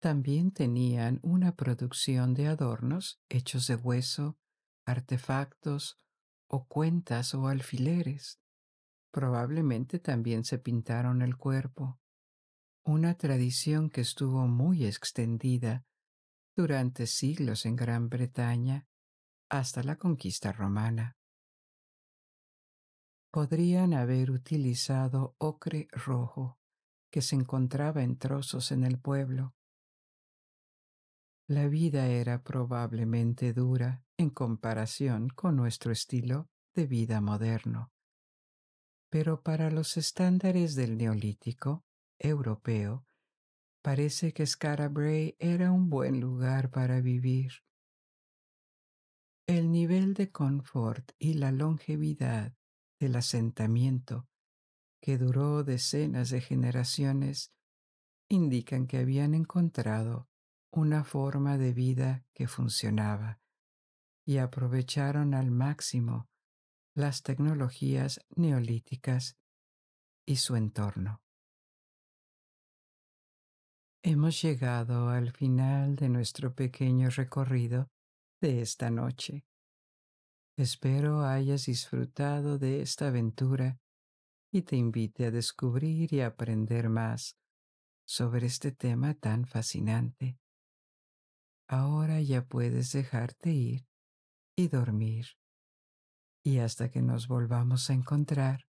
También 0.00 0.50
tenían 0.50 1.20
una 1.22 1.54
producción 1.54 2.32
de 2.32 2.46
adornos 2.46 3.20
hechos 3.28 3.66
de 3.66 3.76
hueso, 3.76 4.38
artefactos 4.86 6.00
o 6.48 6.66
cuentas 6.66 7.34
o 7.34 7.48
alfileres. 7.48 8.40
Probablemente 9.10 9.98
también 9.98 10.44
se 10.44 10.58
pintaron 10.58 11.20
el 11.20 11.36
cuerpo, 11.36 12.00
una 12.84 13.14
tradición 13.14 13.90
que 13.90 14.00
estuvo 14.00 14.46
muy 14.46 14.86
extendida 14.86 15.84
durante 16.56 17.06
siglos 17.06 17.66
en 17.66 17.76
Gran 17.76 18.08
Bretaña 18.08 18.86
hasta 19.50 19.82
la 19.82 19.96
conquista 19.96 20.50
romana 20.52 21.17
podrían 23.30 23.94
haber 23.94 24.30
utilizado 24.30 25.34
ocre 25.38 25.88
rojo 25.92 26.58
que 27.10 27.22
se 27.22 27.36
encontraba 27.36 28.02
en 28.02 28.18
trozos 28.18 28.72
en 28.72 28.84
el 28.84 28.98
pueblo. 28.98 29.54
La 31.46 31.66
vida 31.68 32.06
era 32.06 32.42
probablemente 32.42 33.52
dura 33.54 34.04
en 34.18 34.30
comparación 34.30 35.28
con 35.28 35.56
nuestro 35.56 35.92
estilo 35.92 36.50
de 36.74 36.86
vida 36.86 37.20
moderno. 37.20 37.90
Pero 39.10 39.42
para 39.42 39.70
los 39.70 39.96
estándares 39.96 40.74
del 40.74 40.98
neolítico 40.98 41.86
europeo, 42.18 43.06
parece 43.82 44.34
que 44.34 44.46
Scarabray 44.46 45.36
era 45.38 45.72
un 45.72 45.88
buen 45.88 46.20
lugar 46.20 46.70
para 46.70 47.00
vivir. 47.00 47.52
El 49.46 49.72
nivel 49.72 50.12
de 50.12 50.30
confort 50.30 51.12
y 51.18 51.34
la 51.34 51.52
longevidad 51.52 52.57
del 52.98 53.16
asentamiento, 53.16 54.28
que 55.00 55.18
duró 55.18 55.64
decenas 55.64 56.30
de 56.30 56.40
generaciones, 56.40 57.52
indican 58.28 58.86
que 58.86 58.98
habían 58.98 59.34
encontrado 59.34 60.28
una 60.70 61.04
forma 61.04 61.56
de 61.56 61.72
vida 61.72 62.24
que 62.34 62.46
funcionaba 62.46 63.40
y 64.26 64.38
aprovecharon 64.38 65.34
al 65.34 65.50
máximo 65.50 66.28
las 66.94 67.22
tecnologías 67.22 68.20
neolíticas 68.36 69.38
y 70.26 70.36
su 70.36 70.56
entorno. 70.56 71.22
Hemos 74.02 74.42
llegado 74.42 75.08
al 75.08 75.32
final 75.32 75.96
de 75.96 76.08
nuestro 76.08 76.54
pequeño 76.54 77.10
recorrido 77.10 77.90
de 78.40 78.60
esta 78.60 78.90
noche. 78.90 79.44
Espero 80.58 81.24
hayas 81.24 81.66
disfrutado 81.66 82.58
de 82.58 82.82
esta 82.82 83.06
aventura 83.06 83.78
y 84.50 84.62
te 84.62 84.74
invite 84.74 85.26
a 85.26 85.30
descubrir 85.30 86.12
y 86.12 86.20
aprender 86.20 86.88
más 86.88 87.38
sobre 88.04 88.48
este 88.48 88.72
tema 88.72 89.14
tan 89.14 89.46
fascinante. 89.46 90.36
Ahora 91.68 92.20
ya 92.20 92.44
puedes 92.44 92.90
dejarte 92.90 93.50
ir 93.52 93.86
y 94.56 94.66
dormir. 94.66 95.26
Y 96.42 96.58
hasta 96.58 96.90
que 96.90 97.02
nos 97.02 97.28
volvamos 97.28 97.88
a 97.88 97.92
encontrar, 97.92 98.66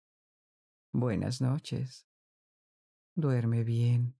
buenas 0.92 1.40
noches. 1.40 2.06
Duerme 3.14 3.64
bien. 3.64 4.17